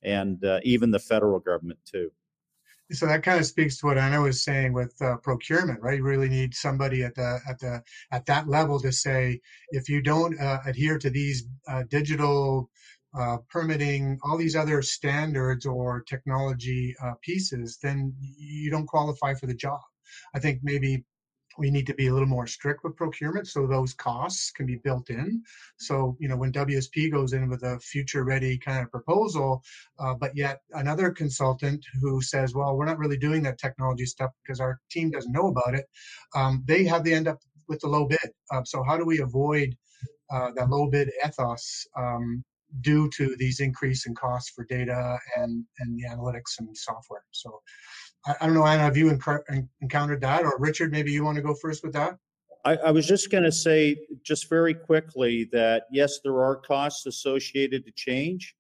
and 0.02 0.42
even 0.64 0.92
the 0.92 1.00
federal 1.00 1.40
government 1.40 1.80
too 1.84 2.10
so 2.92 3.06
that 3.08 3.24
kind 3.24 3.40
of 3.40 3.46
speaks 3.46 3.78
to 3.78 3.88
what 3.88 3.98
Anna 3.98 4.22
was 4.22 4.44
saying 4.44 4.74
with 4.74 4.94
uh, 5.02 5.18
procurement, 5.18 5.80
right? 5.82 5.98
You 5.98 6.04
really 6.04 6.30
need 6.30 6.54
somebody 6.54 7.04
at 7.04 7.16
the 7.16 7.40
at 7.48 7.60
the 7.60 7.82
at 8.12 8.26
that 8.26 8.48
level 8.48 8.80
to 8.82 8.92
say 8.92 9.40
if 9.70 9.90
you 9.90 10.02
don't 10.02 10.40
uh, 10.40 10.60
adhere 10.66 10.98
to 11.00 11.10
these 11.10 11.46
uh, 11.68 11.84
digital 11.90 12.70
uh, 13.18 13.38
permitting, 13.50 14.20
all 14.24 14.38
these 14.38 14.56
other 14.56 14.82
standards 14.82 15.66
or 15.66 16.02
technology 16.02 16.96
uh, 17.02 17.14
pieces, 17.22 17.78
then 17.82 18.14
you 18.20 18.70
don't 18.72 18.88
qualify 18.88 19.34
for 19.34 19.46
the 19.46 19.54
job. 19.54 19.80
I 20.36 20.40
think 20.40 20.60
maybe 20.64 21.04
we 21.58 21.70
need 21.70 21.88
to 21.88 21.94
be 21.94 22.08
a 22.08 22.14
little 22.14 22.28
more 22.28 22.48
strict 22.48 22.84
with 22.84 22.96
procurement 22.96 23.48
so 23.48 23.68
those 23.68 23.94
costs 23.94 24.52
can 24.52 24.66
be 24.66 24.78
built 24.78 25.10
in. 25.10 25.44
So, 25.78 26.18
you 26.20 26.28
know, 26.28 26.38
when 26.38 26.52
WSP 26.52 27.12
goes 27.12 27.34
in 27.34 27.50
with 27.50 27.64
a 27.64 27.80
future 27.80 28.24
ready 28.24 28.58
kind 28.58 28.84
of 28.84 28.92
proposal, 28.92 29.64
uh, 30.00 30.14
but 30.14 30.36
yet 30.36 30.62
another 30.72 31.12
consultant 31.12 31.86
who 32.02 32.22
says, 32.22 32.54
well, 32.54 32.76
we're 32.76 32.86
not 32.86 33.00
really 33.00 33.18
doing 33.18 33.44
that 33.44 33.58
technology 33.60 34.06
stuff 34.06 34.32
because 34.44 34.60
our 34.60 34.80
team 34.90 35.12
doesn't 35.12 35.32
know 35.32 35.48
about 35.48 35.76
it, 35.76 35.86
um, 36.36 36.64
they 36.66 36.84
have 36.84 37.04
the 37.04 37.14
end 37.14 37.28
up 37.28 37.40
with 37.68 37.80
the 37.82 37.88
low 37.88 38.06
bid. 38.06 38.20
Uh, 38.52 38.64
so, 38.64 38.84
how 38.84 38.98
do 38.98 39.06
we 39.06 39.20
avoid 39.20 39.76
uh, 40.32 40.52
that 40.56 40.70
low 40.70 40.90
bid 40.90 41.10
ethos 41.26 41.86
um, 41.98 42.44
due 42.82 43.10
to 43.12 43.36
these 43.38 43.60
increase 43.60 44.06
in 44.08 44.16
costs 44.16 44.52
for 44.56 44.66
data 44.66 45.18
and, 45.38 45.64
and 45.80 45.98
the 45.98 46.04
analytics 46.10 46.60
and 46.60 46.76
software? 46.76 47.24
So, 47.32 47.62
I, 48.26 48.36
I 48.42 48.46
don't 48.46 48.56
know, 48.56 48.66
Anna, 48.66 48.84
have 48.84 48.98
you 48.98 49.12
enc- 49.12 49.68
encountered 49.82 50.22
that? 50.22 50.44
Or 50.44 50.58
Richard, 50.60 50.92
maybe 50.92 51.12
you 51.12 51.24
want 51.24 51.36
to 51.38 51.42
go 51.42 51.54
first 51.54 51.84
with 51.84 51.94
that? 51.94 52.18
I, 52.66 52.78
I 52.78 52.92
was 52.92 53.06
just 53.06 53.30
going 53.30 53.44
to 53.44 53.52
say, 53.52 53.98
just 54.24 54.50
very 54.50 54.74
quickly, 54.74 55.50
that 55.52 55.84
yes, 55.92 56.20
there 56.24 56.42
are 56.42 56.56
costs 56.56 57.06
associated 57.06 57.86
to 57.86 57.92
change, 57.92 58.56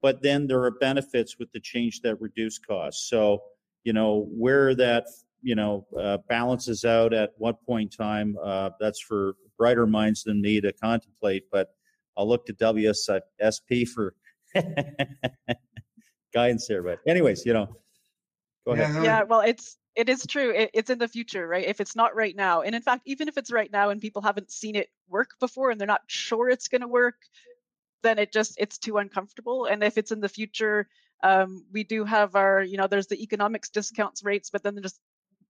but 0.00 0.22
then 0.22 0.46
there 0.46 0.62
are 0.62 0.70
benefits 0.70 1.38
with 1.38 1.50
the 1.52 1.60
change 1.60 2.00
that 2.02 2.20
reduce 2.20 2.58
costs. 2.58 3.08
So, 3.10 3.42
you 3.84 3.92
know, 3.92 4.28
where 4.30 4.74
that 4.76 5.06
you 5.42 5.54
know 5.54 5.86
uh, 5.98 6.18
balances 6.28 6.84
out 6.84 7.12
at 7.12 7.30
what 7.38 7.64
point 7.64 7.94
in 7.94 8.04
time, 8.04 8.36
uh, 8.42 8.70
that's 8.78 9.00
for 9.00 9.34
brighter 9.56 9.86
minds 9.86 10.22
than 10.22 10.40
me 10.40 10.60
to 10.60 10.72
contemplate. 10.72 11.44
But 11.50 11.70
I'll 12.16 12.28
look 12.28 12.46
to 12.46 12.54
WSP 12.54 13.88
for 13.88 14.14
guidance 16.32 16.68
there. 16.68 16.82
But 16.82 17.00
anyways, 17.08 17.44
you 17.44 17.54
know, 17.54 17.76
Go 18.64 18.72
ahead. 18.72 18.94
Yeah, 18.96 19.02
yeah 19.02 19.22
well, 19.24 19.40
it's 19.40 19.76
it 19.94 20.08
is 20.08 20.26
true. 20.26 20.50
It, 20.50 20.70
it's 20.74 20.90
in 20.90 20.98
the 20.98 21.08
future, 21.08 21.46
right? 21.46 21.66
If 21.66 21.80
it's 21.80 21.96
not 21.96 22.14
right 22.14 22.34
now, 22.36 22.62
and 22.62 22.74
in 22.74 22.82
fact, 22.82 23.02
even 23.06 23.28
if 23.28 23.36
it's 23.36 23.52
right 23.52 23.70
now 23.70 23.90
and 23.90 24.00
people 24.00 24.22
haven't 24.22 24.50
seen 24.50 24.76
it 24.76 24.88
work 25.08 25.30
before 25.40 25.70
and 25.70 25.80
they're 25.80 25.86
not 25.86 26.02
sure 26.06 26.48
it's 26.48 26.68
going 26.68 26.82
to 26.82 26.88
work, 26.88 27.16
then 28.02 28.18
it 28.18 28.32
just 28.32 28.54
it's 28.58 28.78
too 28.78 28.98
uncomfortable. 28.98 29.66
And 29.66 29.82
if 29.82 29.98
it's 29.98 30.12
in 30.12 30.20
the 30.20 30.28
future, 30.28 30.88
um, 31.22 31.64
we 31.72 31.84
do 31.84 32.04
have 32.04 32.36
our, 32.36 32.62
you 32.62 32.76
know, 32.76 32.86
there's 32.86 33.08
the 33.08 33.22
economics 33.22 33.70
discounts 33.70 34.24
rates, 34.24 34.50
but 34.50 34.62
then 34.62 34.76
there's 34.76 35.00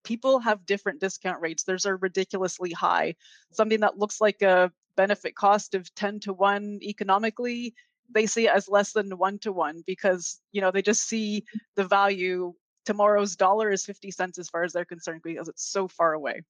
people 0.05 0.39
have 0.39 0.65
different 0.65 1.01
discount 1.01 1.41
rates. 1.43 1.65
Theirs 1.65 1.85
are 1.85 1.97
ridiculously 1.97 2.73
high. 2.73 3.17
Something 3.53 3.81
that 3.81 3.99
looks 3.99 4.21
like 4.21 4.41
a 4.43 4.73
benefit 4.97 5.35
cost 5.35 5.75
of 5.75 5.95
10 5.95 6.21
to 6.21 6.33
1 6.33 6.81
economically 6.83 7.75
they 8.13 8.27
see 8.27 8.47
it 8.47 8.55
as 8.55 8.69
less 8.69 8.93
than 8.93 9.11
one 9.19 9.39
to 9.39 9.53
one 9.53 9.83
because 9.87 10.41
you 10.53 10.61
know 10.61 10.71
they 10.71 10.83
just 10.83 11.07
see 11.07 11.45
the 11.77 11.85
value 11.85 12.55
tomorrow's 12.89 13.37
dollar 13.37 13.71
is 13.71 13.85
50 13.85 14.11
cents 14.11 14.39
as 14.39 14.49
far 14.49 14.65
as 14.65 14.73
they're 14.73 14.87
concerned 14.87 15.21
because 15.23 15.47
it's 15.47 15.71
so 15.71 15.89
far 15.89 16.15
away. 16.15 16.41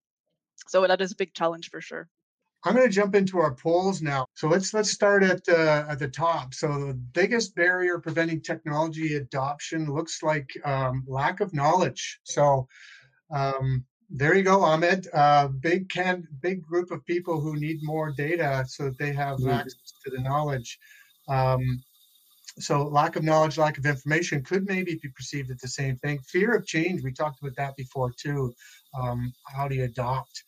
So 0.68 0.86
that 0.86 1.00
is 1.00 1.10
a 1.10 1.16
big 1.16 1.34
challenge 1.34 1.68
for 1.68 1.80
sure. 1.80 2.08
I'm 2.64 2.76
going 2.76 2.86
to 2.86 2.94
jump 2.94 3.16
into 3.16 3.40
our 3.40 3.54
polls 3.54 4.00
now. 4.02 4.24
So 4.34 4.46
let's 4.46 4.72
let's 4.72 4.92
start 4.92 5.24
at 5.24 5.48
uh, 5.48 5.86
at 5.88 5.98
the 5.98 6.06
top. 6.06 6.54
So 6.54 6.68
the 6.68 6.94
biggest 6.94 7.56
barrier 7.56 7.98
preventing 7.98 8.40
technology 8.40 9.16
adoption 9.16 9.92
looks 9.92 10.22
like 10.22 10.48
um, 10.64 11.04
lack 11.08 11.40
of 11.40 11.52
knowledge. 11.52 12.20
So 12.22 12.68
um, 13.32 13.84
there 14.08 14.36
you 14.36 14.44
go, 14.44 14.62
Ahmed. 14.62 15.08
Uh, 15.12 15.48
big 15.48 15.88
can 15.88 16.24
big 16.40 16.62
group 16.62 16.92
of 16.92 17.04
people 17.04 17.40
who 17.40 17.56
need 17.56 17.78
more 17.82 18.12
data 18.16 18.64
so 18.68 18.84
that 18.84 18.98
they 18.98 19.12
have 19.12 19.38
mm-hmm. 19.38 19.50
access 19.50 19.92
to 20.04 20.10
the 20.10 20.22
knowledge. 20.22 20.78
Um, 21.28 21.82
so 22.58 22.86
lack 22.86 23.16
of 23.16 23.22
knowledge, 23.22 23.58
lack 23.58 23.78
of 23.78 23.86
information 23.86 24.42
could 24.42 24.66
maybe 24.66 24.98
be 25.02 25.08
perceived 25.10 25.50
as 25.50 25.58
the 25.58 25.68
same 25.68 25.96
thing. 25.96 26.18
Fear 26.20 26.56
of 26.56 26.66
change, 26.66 27.02
we 27.02 27.12
talked 27.12 27.40
about 27.40 27.56
that 27.56 27.76
before 27.76 28.12
too. 28.18 28.52
Um, 28.98 29.32
how 29.46 29.68
do 29.68 29.74
you 29.74 29.84
adopt 29.84 30.44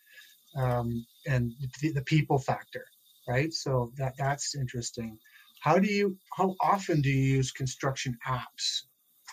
um, 0.56 1.04
and 1.26 1.52
the, 1.80 1.92
the, 1.92 2.02
people 2.02 2.38
factor, 2.38 2.84
right? 3.28 3.52
So 3.52 3.92
that 3.98 4.14
that's 4.18 4.54
interesting. 4.54 5.18
How 5.60 5.78
do 5.78 5.86
you? 5.86 6.16
How 6.36 6.56
often 6.60 7.00
do 7.00 7.08
you 7.08 7.36
use 7.36 7.52
construction 7.52 8.16
apps? 8.26 8.82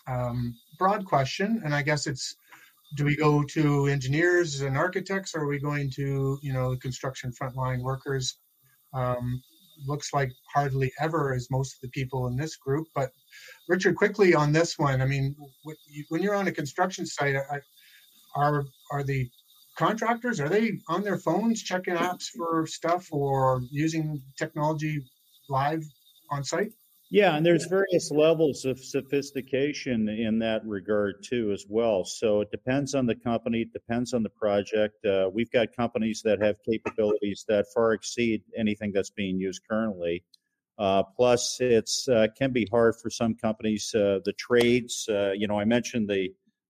Um, 0.08 0.56
broad 0.78 1.06
question, 1.06 1.62
and 1.64 1.74
I 1.74 1.82
guess 1.82 2.06
it's: 2.06 2.36
Do 2.96 3.06
we 3.06 3.16
go 3.16 3.44
to 3.44 3.88
engineers 3.88 4.62
and 4.62 4.78
architects, 4.78 5.34
or 5.34 5.42
are 5.42 5.48
we 5.48 5.60
going 5.60 5.90
to 5.92 6.38
you 6.42 6.54
know 6.54 6.76
construction 6.78 7.32
frontline 7.32 7.82
workers? 7.82 8.36
Um, 8.94 9.42
looks 9.86 10.14
like 10.14 10.32
hardly 10.54 10.92
ever 11.00 11.34
as 11.34 11.52
most 11.52 11.76
of 11.76 11.82
the 11.82 11.90
people 11.90 12.28
in 12.28 12.36
this 12.36 12.56
group. 12.56 12.88
But 12.96 13.12
Richard, 13.68 13.96
quickly 13.96 14.34
on 14.34 14.52
this 14.52 14.78
one, 14.78 15.02
I 15.02 15.06
mean, 15.06 15.36
when 16.10 16.22
you're 16.22 16.36
on 16.36 16.48
a 16.48 16.52
construction 16.52 17.06
site, 17.06 17.36
are 18.36 18.66
are 18.92 19.04
the 19.04 19.30
contractors 19.78 20.40
are 20.40 20.50
they 20.50 20.80
on 20.88 21.04
their 21.04 21.18
phones 21.18 21.62
checking 21.62 21.96
apps 21.96 22.26
for 22.36 22.66
stuff 22.66 23.08
or 23.12 23.62
using 23.72 24.22
technology 24.38 25.06
live 25.50 25.84
on 26.32 26.44
site? 26.44 26.72
Yeah, 27.10 27.38
and 27.38 27.46
there's 27.46 27.66
various 27.68 28.12
levels 28.12 28.66
of 28.66 28.80
sophistication 28.80 30.10
in 30.10 30.40
that 30.40 30.66
regard 30.66 31.24
too, 31.24 31.52
as 31.54 31.66
well. 31.70 32.04
So 32.04 32.42
it 32.42 32.52
depends 32.52 32.96
on 32.96 33.06
the 33.06 33.16
company, 33.16 33.62
it 33.62 33.72
depends 33.72 34.14
on 34.14 34.24
the 34.24 34.30
project. 34.30 35.06
Uh, 35.06 35.30
we've 35.34 35.52
got 35.52 35.74
companies 35.74 36.22
that 36.26 36.42
have 36.42 36.58
capabilities 36.70 37.46
that 37.48 37.66
far 37.74 37.94
exceed 37.94 38.44
anything 38.58 38.92
that's 38.92 39.10
being 39.10 39.40
used 39.40 39.62
currently. 39.70 40.26
Uh, 40.78 41.02
plus, 41.16 41.58
it's 41.62 42.08
uh, 42.10 42.28
can 42.38 42.52
be 42.52 42.68
hard 42.72 42.94
for 43.02 43.10
some 43.10 43.36
companies. 43.36 43.94
Uh, 43.96 44.20
the 44.26 44.34
trades, 44.34 45.08
uh, 45.10 45.32
you 45.32 45.48
know, 45.48 45.60
I 45.60 45.66
mentioned 45.66 46.10
the 46.10 46.30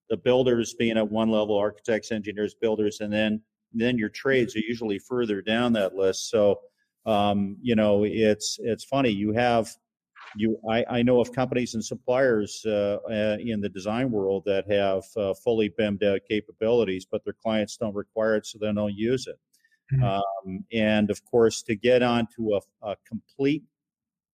the 0.09 0.17
builders 0.17 0.75
being 0.77 0.97
at 0.97 1.11
one 1.11 1.29
level, 1.29 1.57
architects, 1.57 2.11
engineers, 2.11 2.53
builders, 2.53 2.99
and 3.01 3.11
then 3.11 3.41
then 3.73 3.97
your 3.97 4.09
trades 4.09 4.55
are 4.55 4.59
usually 4.59 4.99
further 4.99 5.41
down 5.41 5.73
that 5.73 5.95
list. 5.95 6.29
So, 6.29 6.59
um, 7.05 7.57
you 7.61 7.75
know, 7.75 8.03
it's 8.05 8.57
it's 8.61 8.85
funny. 8.85 9.09
You 9.09 9.33
have 9.33 9.69
you 10.35 10.59
I, 10.69 10.85
I, 10.89 11.03
know 11.03 11.19
of 11.19 11.31
companies 11.31 11.73
and 11.73 11.83
suppliers 11.83 12.63
uh, 12.65 12.97
uh, 13.09 13.37
in 13.39 13.61
the 13.61 13.69
design 13.69 14.11
world 14.11 14.43
that 14.45 14.69
have 14.69 15.03
uh, 15.15 15.33
fully 15.33 15.69
BIMmed 15.69 16.03
out 16.03 16.21
capabilities, 16.29 17.05
but 17.09 17.23
their 17.23 17.33
clients 17.33 17.77
don't 17.77 17.95
require 17.95 18.35
it, 18.35 18.45
so 18.45 18.57
they 18.59 18.71
don't 18.73 18.95
use 18.95 19.27
it. 19.27 19.39
Mm-hmm. 19.93 20.03
Um, 20.03 20.65
and 20.71 21.09
of 21.09 21.23
course, 21.25 21.61
to 21.63 21.75
get 21.75 22.03
onto 22.03 22.55
a, 22.55 22.61
a 22.81 22.95
complete 23.07 23.63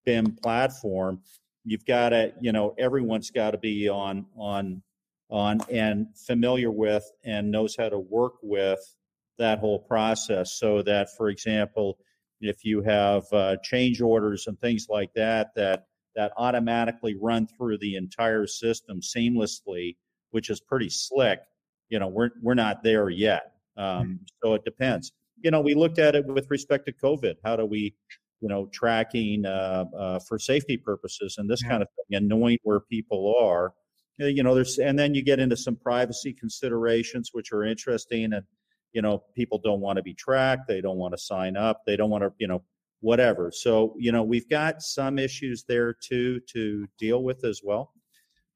BIM 0.06 0.36
platform, 0.42 1.22
you've 1.64 1.86
got 1.86 2.10
to, 2.10 2.34
you 2.42 2.52
know, 2.52 2.74
everyone's 2.78 3.30
got 3.32 3.52
to 3.52 3.58
be 3.58 3.88
on 3.88 4.26
on 4.36 4.82
on 5.30 5.60
and 5.72 6.08
familiar 6.16 6.72
with 6.72 7.10
and 7.24 7.50
knows 7.52 7.76
how 7.78 7.90
to 7.90 8.00
work 8.00 8.34
with 8.42 8.80
that 9.38 9.60
whole 9.60 9.80
process. 9.80 10.54
So 10.60 10.82
that, 10.84 11.10
for 11.16 11.30
example, 11.30 11.98
if 12.44 12.66
you 12.66 12.82
have 12.82 13.24
uh, 13.32 13.56
change 13.64 14.02
orders 14.02 14.48
and 14.48 14.60
things 14.60 14.88
like 14.90 15.14
that 15.14 15.56
that 15.56 15.86
that 16.16 16.32
automatically 16.38 17.16
run 17.20 17.48
through 17.48 17.78
the 17.80 17.96
entire 17.96 18.46
system 18.46 19.02
seamlessly, 19.02 19.96
which 20.32 20.50
is 20.50 20.60
pretty 20.60 20.90
slick. 20.90 21.40
You 21.90 22.00
know, 22.00 22.08
we're 22.08 22.32
we're 22.42 22.54
not 22.54 22.84
there 22.84 23.10
yet, 23.10 23.54
um, 23.78 24.20
so 24.44 24.54
it 24.54 24.64
depends. 24.64 25.12
You 25.42 25.52
know, 25.52 25.62
we 25.62 25.74
looked 25.74 26.00
at 26.00 26.16
it 26.16 26.26
with 26.26 26.50
respect 26.50 26.86
to 26.86 26.94
COVID. 26.94 27.36
How 27.44 27.56
do 27.56 27.66
we, 27.66 27.96
you 28.42 28.48
know, 28.48 28.68
tracking 28.68 29.46
uh, 29.46 29.86
uh, 29.98 30.20
for 30.20 30.40
safety 30.40 30.78
purposes 30.78 31.36
and 31.38 31.50
this 31.50 31.62
yeah. 31.64 31.70
kind 31.70 31.84
of 31.84 31.90
thing, 31.90 32.18
and 32.18 32.28
knowing 32.28 32.58
where 32.64 32.80
people 32.80 33.36
are. 33.40 33.74
You 34.20 34.44
know, 34.44 34.54
there's 34.54 34.78
and 34.78 34.98
then 34.98 35.16
you 35.16 35.24
get 35.24 35.40
into 35.40 35.58
some 35.58 35.76
privacy 35.76 36.34
considerations, 36.34 37.30
which 37.34 37.52
are 37.52 37.64
interesting 37.64 38.26
and 38.26 38.44
you 38.94 39.02
know 39.02 39.24
people 39.36 39.60
don't 39.64 39.82
want 39.82 39.98
to 39.98 40.04
be 40.04 40.14
tracked 40.14 40.68
they 40.68 40.82
don't 40.82 40.98
want 40.98 41.14
to 41.14 41.18
sign 41.18 41.58
up 41.58 41.82
they 41.86 41.96
don't 41.96 42.10
want 42.10 42.24
to 42.24 42.32
you 42.38 42.48
know 42.48 42.64
whatever. 43.04 43.52
So 43.54 43.94
you 44.00 44.12
know 44.12 44.24
we've 44.24 44.50
got 44.50 44.82
some 44.82 45.20
issues 45.20 45.66
there 45.68 45.94
too 45.94 46.40
to 46.54 46.88
deal 46.98 47.24
with 47.24 47.44
as 47.44 47.62
well. 47.64 47.92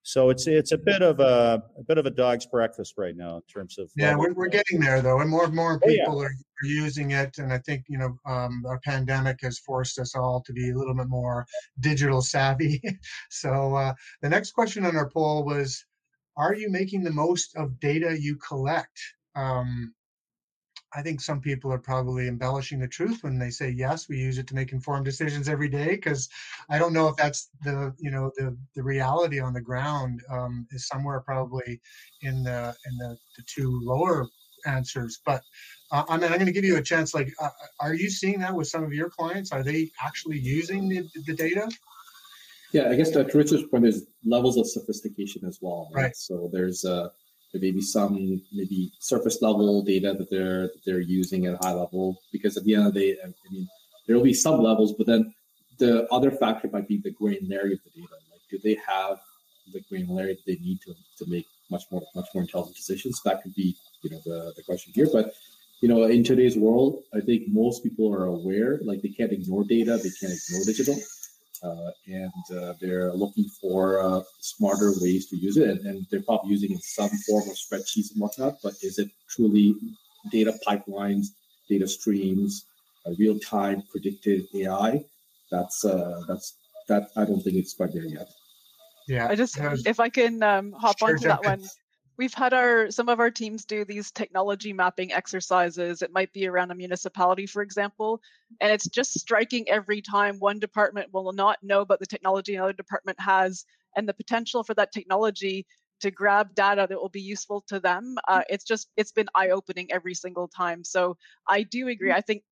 So 0.04 0.30
it's 0.30 0.48
it's 0.48 0.72
a 0.72 0.78
bit 0.78 1.02
of 1.02 1.20
a, 1.20 1.62
a 1.78 1.84
bit 1.84 1.98
of 1.98 2.06
a 2.06 2.10
dog's 2.10 2.46
breakfast 2.46 2.94
right 2.98 3.16
now 3.16 3.36
in 3.36 3.42
terms 3.54 3.78
of 3.78 3.92
yeah 3.98 4.16
we're, 4.16 4.34
we're 4.34 4.48
getting 4.48 4.80
there 4.80 5.02
though 5.02 5.20
and 5.20 5.30
more 5.30 5.44
and 5.44 5.54
more 5.54 5.78
people 5.82 6.20
oh, 6.20 6.22
yeah. 6.22 6.28
are, 6.28 6.32
are, 6.32 6.66
using 6.66 7.12
it 7.12 7.38
and 7.40 7.52
i 7.52 7.58
think 7.58 7.84
you 7.90 7.98
know 7.98 8.18
um, 8.26 8.64
our 8.66 8.80
pandemic 8.86 9.40
has 9.42 9.60
forced 9.60 10.00
us 10.00 10.16
all 10.16 10.42
to 10.46 10.54
be 10.54 10.70
a 10.70 10.78
little 10.78 10.96
bit 10.96 11.10
more 11.10 11.46
digital 11.82 12.22
savvy. 12.22 12.82
So 13.30 13.76
uh, 13.76 13.94
the 14.22 14.30
next 14.30 14.52
question 14.52 14.86
on 14.86 14.96
our 14.96 15.10
poll 15.10 15.44
was 15.44 15.84
are 16.38 16.56
you 16.56 16.72
making 16.72 17.04
the 17.04 17.12
most 17.12 17.58
of 17.58 17.78
data 17.82 18.18
you 18.18 18.38
collect? 18.38 18.98
Um, 19.36 19.94
I 20.94 21.02
think 21.02 21.22
some 21.22 21.42
people 21.42 21.72
are 21.72 21.80
probably 21.80 22.28
embellishing 22.28 22.80
the 22.80 22.88
truth 22.88 23.24
when 23.24 23.38
they 23.38 23.50
say 23.50 23.70
yes, 23.70 24.08
we 24.08 24.18
use 24.18 24.38
it 24.38 24.48
to 24.48 24.56
make 24.56 24.72
informed 24.72 25.06
decisions 25.06 25.50
every 25.50 25.70
day. 25.70 25.90
Because 25.90 26.30
I 26.70 26.80
don't 26.80 26.94
know 26.94 27.08
if 27.08 27.16
that's 27.18 27.50
the 27.64 27.94
you 27.98 28.12
know 28.12 28.32
the 28.38 28.56
the 28.76 28.84
reality 28.84 29.40
on 29.40 29.54
the 29.54 29.62
ground 29.62 30.22
um, 30.30 30.68
is 30.72 30.88
somewhere 30.88 31.20
probably 31.20 31.82
in 32.22 32.44
the 32.44 32.76
in 32.86 32.98
the, 32.98 33.18
the 33.36 33.44
two 33.48 33.80
lower 33.84 34.28
answers. 34.66 35.20
But 35.26 35.42
uh, 35.92 36.04
I 36.10 36.18
mean, 36.18 36.26
I'm 36.26 36.34
going 36.34 36.46
to 36.46 36.52
give 36.52 36.66
you 36.66 36.78
a 36.78 36.82
chance. 36.82 37.14
Like, 37.14 37.34
uh, 37.42 37.50
are 37.80 37.94
you 37.94 38.10
seeing 38.10 38.40
that 38.40 38.54
with 38.54 38.68
some 38.68 38.84
of 38.84 38.94
your 38.94 39.10
clients? 39.10 39.52
Are 39.52 39.64
they 39.64 39.90
actually 40.02 40.40
using 40.40 40.90
the, 40.90 41.08
the 41.26 41.34
data? 41.34 41.70
Yeah, 42.74 42.90
I 42.90 42.96
guess 42.96 43.12
to 43.12 43.24
Richard's 43.24 43.64
point, 43.68 43.84
there's 43.84 44.04
levels 44.26 44.58
of 44.58 44.68
sophistication 44.68 45.46
as 45.46 45.60
well. 45.62 45.90
Right. 45.94 46.04
right. 46.04 46.16
So 46.16 46.50
there's 46.52 46.84
uh, 46.84 47.10
There 47.52 47.62
may 47.62 47.72
be 47.72 47.82
some 47.82 48.42
maybe 48.52 48.92
surface 49.00 49.42
level 49.42 49.82
data 49.82 50.14
that 50.18 50.30
they're 50.30 50.64
that 50.64 50.82
they're 50.86 51.00
using 51.00 51.46
at 51.46 51.56
a 51.56 51.66
high 51.66 51.74
level 51.74 52.18
because 52.32 52.58
at 52.58 52.64
the 52.64 52.76
end 52.76 52.88
of 52.88 52.94
the 52.94 53.00
day, 53.00 53.18
I 53.24 53.28
mean, 53.52 53.68
there 54.06 54.16
will 54.16 54.24
be 54.24 54.34
some 54.34 54.62
levels, 54.62 54.94
but 54.94 55.08
then 55.08 55.34
the 55.78 56.08
other 56.12 56.32
factor 56.32 56.70
might 56.72 56.88
be 56.88 56.98
the 56.98 57.12
granularity 57.12 57.74
of 57.74 57.84
the 57.84 58.02
data. 58.02 58.18
Like, 58.32 58.42
do 58.50 58.60
they 58.64 58.78
have 58.88 59.20
the 59.74 59.82
granularity 59.92 60.40
they 60.46 60.56
need 60.56 60.80
to, 60.82 60.94
to 61.20 61.30
make 61.30 61.46
much 61.70 61.84
more 61.92 62.04
much 62.16 62.28
more 62.34 62.44
intelligent 62.44 62.76
decisions? 62.76 63.22
That 63.24 63.44
could 63.44 63.56
be 63.56 63.76
you 64.02 64.10
know 64.10 64.22
the, 64.26 64.54
the 64.56 64.64
question 64.64 64.94
here. 64.94 65.08
But 65.12 65.34
you 65.82 65.88
know, 65.88 66.04
in 66.04 66.24
today's 66.24 66.58
world, 66.58 67.04
I 67.14 67.20
think 67.20 67.44
most 67.48 67.84
people 67.84 68.12
are 68.14 68.26
aware, 68.26 68.80
like 68.84 69.02
they 69.02 69.10
can't 69.10 69.32
ignore 69.32 69.64
data, 69.64 69.98
they 69.98 70.10
can't 70.20 70.34
ignore 70.34 70.66
digital, 70.66 70.96
and 71.64 72.58
uh, 72.58 72.74
they're 72.80 73.12
looking 73.14 73.46
for 73.62 74.02
uh, 74.02 74.22
smarter 74.40 74.94
ways 75.02 75.28
to 75.28 75.38
use 75.38 75.58
it. 75.58 75.70
And, 75.70 75.86
and, 75.86 76.06
they're 76.10 76.22
probably 76.22 76.52
using 76.52 76.72
in 76.72 76.80
some 76.80 77.10
form 77.28 77.50
of 77.50 77.56
spreadsheets 77.56 78.12
and 78.12 78.22
whatnot, 78.22 78.58
but 78.64 78.74
is 78.82 79.00
it 79.00 79.10
truly 79.30 79.76
data 80.32 80.58
pipelines, 80.68 81.28
data 81.70 81.88
streams, 81.88 82.66
real 83.18 83.40
time 83.40 83.84
predictive 83.92 84.44
AI? 84.56 85.04
That's 85.52 85.86
uh, 85.86 86.22
that's 86.28 86.56
that. 86.88 87.10
I 87.16 87.26
don't 87.26 87.42
think 87.42 87.56
it's 87.56 87.74
quite 87.74 87.94
there 87.94 88.06
yet. 88.06 88.30
Yeah, 89.08 89.28
I 89.30 89.36
just 89.36 89.58
if 89.86 90.00
I 90.00 90.10
can 90.10 90.44
um, 90.44 90.74
hop 90.74 91.00
sure, 91.00 91.10
onto 91.10 91.28
that 91.28 91.44
one 91.44 91.64
we've 92.18 92.34
had 92.34 92.54
our 92.54 92.90
some 92.92 93.10
of 93.10 93.20
our 93.20 93.32
teams 93.32 93.66
do 93.66 93.86
these 93.86 94.12
technology 94.12 94.74
mapping 94.74 95.12
exercises. 95.14 96.02
It 96.02 96.12
might 96.12 96.34
be 96.34 96.48
around 96.48 96.72
a 96.72 96.76
municipality 96.76 97.46
for 97.46 97.62
example 97.62 98.22
and 98.62 98.72
it's 98.72 98.88
just 98.88 99.20
striking 99.20 99.70
every 99.70 100.02
time 100.02 100.38
one 100.40 100.60
department 100.60 101.14
will 101.14 101.34
not 101.34 101.58
know 101.62 101.82
about 101.82 102.00
the 102.00 102.06
technology 102.06 102.56
another 102.56 102.74
department 102.74 103.20
has 103.20 103.66
and 103.96 104.08
the 104.08 104.14
potential 104.14 104.64
for 104.64 104.74
that 104.76 104.92
technology 104.92 105.66
to 106.00 106.12
grab 106.12 106.54
data 106.54 106.86
that 106.88 107.00
will 107.00 107.10
be 107.10 107.22
useful 107.22 107.64
to 107.68 107.80
them 107.80 108.18
uh, 108.28 108.42
it's 108.50 108.64
just 108.64 108.90
it's 108.98 109.12
been 109.12 109.28
eye-opening 109.36 109.92
every 109.92 110.14
single 110.14 110.48
time. 110.48 110.84
So 110.84 111.18
i 111.48 111.64
do 111.64 111.88
agree. 111.88 112.12
I 112.12 112.22
think 112.22 112.44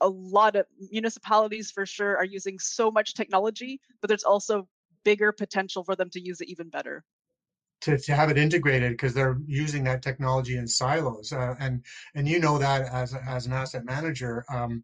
a 0.00 0.08
lot 0.08 0.56
of 0.56 0.66
municipalities 0.90 1.70
for 1.70 1.86
sure 1.86 2.16
are 2.16 2.24
using 2.24 2.58
so 2.58 2.90
much 2.90 3.14
technology 3.14 3.80
but 4.00 4.08
there's 4.08 4.24
also 4.24 4.68
bigger 5.04 5.32
potential 5.32 5.84
for 5.84 5.94
them 5.96 6.10
to 6.10 6.20
use 6.20 6.40
it 6.40 6.48
even 6.48 6.68
better 6.68 7.04
to, 7.82 7.98
to 7.98 8.14
have 8.14 8.30
it 8.30 8.38
integrated 8.38 8.92
because 8.92 9.14
they're 9.14 9.38
using 9.46 9.84
that 9.84 10.02
technology 10.02 10.56
in 10.56 10.66
silos 10.66 11.32
uh, 11.32 11.54
and 11.60 11.82
and 12.14 12.28
you 12.28 12.38
know 12.38 12.58
that 12.58 12.82
as 12.92 13.14
as 13.14 13.46
an 13.46 13.52
asset 13.52 13.84
manager 13.84 14.44
um, 14.52 14.82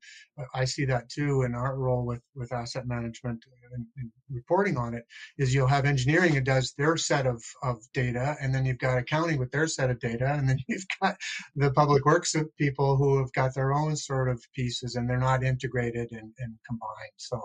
I 0.55 0.65
see 0.65 0.85
that 0.87 1.09
too 1.09 1.43
in 1.43 1.55
our 1.55 1.77
role 1.77 2.05
with 2.05 2.23
with 2.35 2.53
asset 2.53 2.87
management 2.87 3.45
and, 3.73 3.87
and, 3.97 4.11
reporting 4.33 4.77
on 4.77 4.95
it 4.95 5.05
is 5.39 5.53
you'll 5.53 5.67
have 5.67 5.85
engineering 5.85 6.35
that 6.35 6.45
does 6.45 6.73
their 6.79 6.97
set 6.97 7.27
of 7.27 7.43
of 7.65 7.79
data 7.93 8.37
and 8.41 8.55
then 8.55 8.65
you've 8.65 8.79
got 8.79 8.99
accounting 8.99 9.39
with 9.39 9.51
their 9.51 9.67
set 9.67 9.91
of 9.91 9.99
data 9.99 10.35
and 10.35 10.49
then 10.49 10.57
you've 10.69 10.87
got 11.03 11.17
the 11.57 11.73
public 11.73 12.05
works 12.05 12.37
people 12.57 12.97
who 12.97 13.19
have 13.19 13.33
got 13.33 13.55
their 13.55 13.73
own 13.73 13.97
sort 13.97 14.29
of 14.29 14.41
pieces 14.55 14.95
and 14.95 15.09
they're 15.09 15.19
not 15.19 15.43
integrated 15.43 16.09
and, 16.13 16.33
and 16.39 16.55
combined. 16.67 17.17
So 17.17 17.41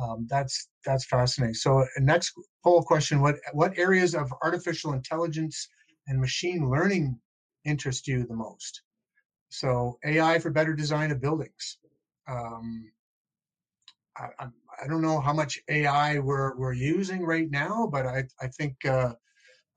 um, 0.00 0.26
that's 0.28 0.68
that's 0.84 1.04
fascinating. 1.06 1.54
So 1.54 1.86
next 1.98 2.32
poll 2.64 2.82
question 2.82 3.20
what 3.20 3.36
what 3.52 3.78
areas 3.78 4.14
of 4.14 4.32
artificial 4.42 4.92
intelligence 4.92 5.68
and 6.06 6.20
machine 6.20 6.70
learning 6.70 7.18
interest 7.64 8.08
you 8.08 8.26
the 8.26 8.34
most? 8.34 8.82
So 9.50 9.98
ai 10.04 10.38
for 10.38 10.50
better 10.50 10.74
design 10.74 11.10
of 11.10 11.20
buildings. 11.20 11.78
Um, 12.28 12.90
I, 14.16 14.28
I, 14.38 14.46
I, 14.82 14.86
don't 14.86 15.02
know 15.02 15.18
how 15.20 15.32
much 15.32 15.58
AI 15.68 16.20
we're, 16.20 16.56
we're 16.56 16.74
using 16.74 17.24
right 17.24 17.50
now, 17.50 17.88
but 17.90 18.06
I, 18.06 18.24
I 18.40 18.46
think 18.48 18.76
uh, 18.84 19.14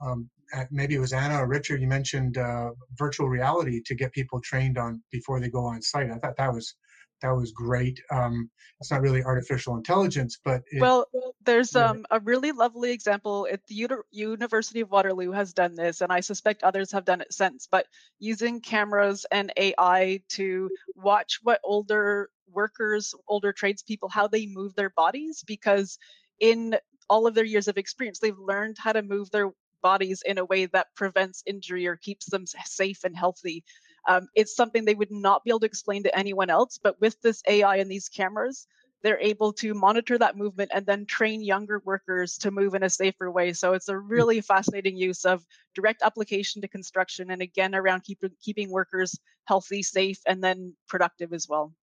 um, 0.02 0.30
maybe 0.70 0.96
it 0.96 1.00
was 1.00 1.14
Anna 1.14 1.42
or 1.42 1.48
Richard, 1.48 1.82
you 1.82 1.88
mentioned 1.88 2.38
uh, 2.38 2.72
virtual 2.98 3.28
reality 3.28 3.82
to 3.86 3.96
get 3.96 4.12
people 4.12 4.40
trained 4.42 4.78
on 4.78 5.02
before 5.12 5.40
they 5.40 5.50
go 5.50 5.66
on 5.66 5.82
site. 5.82 6.12
I 6.12 6.18
thought 6.18 6.38
that 6.38 6.54
was 6.54 6.76
that 7.24 7.36
was 7.36 7.52
great. 7.52 8.00
Um, 8.12 8.50
it's 8.80 8.92
not 8.92 9.02
really 9.02 9.24
artificial 9.24 9.76
intelligence, 9.76 10.40
but 10.44 10.62
it, 10.72 10.82
well, 10.82 11.08
there's 11.46 11.76
um, 11.76 12.06
a 12.12 12.20
really 12.20 12.52
lovely 12.52 12.92
example. 12.92 13.48
At 13.52 13.66
the 13.68 13.76
Uni- 13.76 13.96
University 14.12 14.82
of 14.82 14.92
Waterloo 14.92 15.32
has 15.32 15.54
done 15.54 15.74
this, 15.76 16.02
and 16.02 16.12
I 16.12 16.20
suspect 16.20 16.64
others 16.64 16.92
have 16.92 17.06
done 17.06 17.22
it 17.22 17.34
since. 17.34 17.68
But 17.70 17.88
using 18.20 18.62
cameras 18.62 19.26
and 19.32 19.52
AI 19.58 20.22
to 20.32 20.70
watch 20.96 21.40
what 21.44 21.62
older 21.64 22.30
workers, 22.52 23.16
older 23.28 23.54
tradespeople, 23.54 24.10
how 24.10 24.28
they 24.28 24.46
move 24.46 24.76
their 24.76 24.92
bodies, 24.92 25.44
because 25.48 25.98
in 26.40 26.76
all 27.10 27.26
of 27.26 27.36
their 27.36 27.46
years 27.46 27.68
of 27.68 27.78
experience, 27.78 28.20
they've 28.20 28.38
learned 28.38 28.78
how 28.78 28.92
to 28.92 29.02
move 29.02 29.32
their 29.32 29.52
bodies 29.82 30.24
in 30.26 30.38
a 30.38 30.46
way 30.46 30.66
that 30.66 30.88
prevents 30.96 31.44
injury 31.46 31.88
or 31.88 31.96
keeps 31.96 32.26
them 32.26 32.46
safe 32.66 33.04
and 33.04 33.16
healthy. 33.16 33.64
Um, 34.08 34.28
it's 34.36 34.56
something 34.56 34.86
they 34.86 34.96
would 34.96 35.12
not 35.12 35.44
be 35.44 35.52
able 35.52 35.62
to 35.62 35.66
explain 35.66 36.04
to 36.04 36.18
anyone 36.18 36.50
else, 36.50 36.80
but 36.82 37.00
with 37.00 37.20
this 37.22 37.42
AI 37.48 37.78
and 37.78 37.90
these 37.90 38.10
cameras, 38.10 38.68
they're 39.02 39.20
able 39.20 39.52
to 39.54 39.74
monitor 39.74 40.18
that 40.18 40.38
movement 40.38 40.72
and 40.74 40.86
then 40.86 41.06
train 41.06 41.44
younger 41.44 41.82
workers 41.86 42.38
to 42.38 42.52
move 42.52 42.74
in 42.74 42.84
a 42.84 42.90
safer 42.90 43.30
way. 43.30 43.54
So 43.54 43.74
it's 43.74 43.90
a 43.90 43.94
hmm. 43.94 44.08
really 44.08 44.42
fascinating 44.42 44.98
use 44.98 45.26
of 45.26 45.46
direct 45.76 46.02
application 46.02 46.62
to 46.62 46.68
construction 46.68 47.30
and 47.30 47.42
again 47.42 47.76
around 47.76 48.04
keep, 48.04 48.20
keeping 48.42 48.72
workers 48.72 49.20
healthy, 49.46 49.84
safe, 49.84 50.20
and 50.26 50.42
then 50.42 50.74
productive 50.88 51.34
as 51.34 51.48
well. 51.50 51.74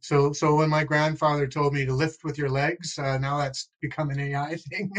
So, 0.00 0.32
so 0.32 0.54
when 0.56 0.70
my 0.70 0.84
grandfather 0.84 1.46
told 1.46 1.74
me 1.74 1.84
to 1.84 1.92
lift 1.92 2.24
with 2.24 2.38
your 2.38 2.48
legs, 2.48 2.98
uh, 2.98 3.18
now 3.18 3.38
that's 3.38 3.70
become 3.80 4.10
an 4.10 4.20
AI 4.20 4.56
thing. 4.70 4.90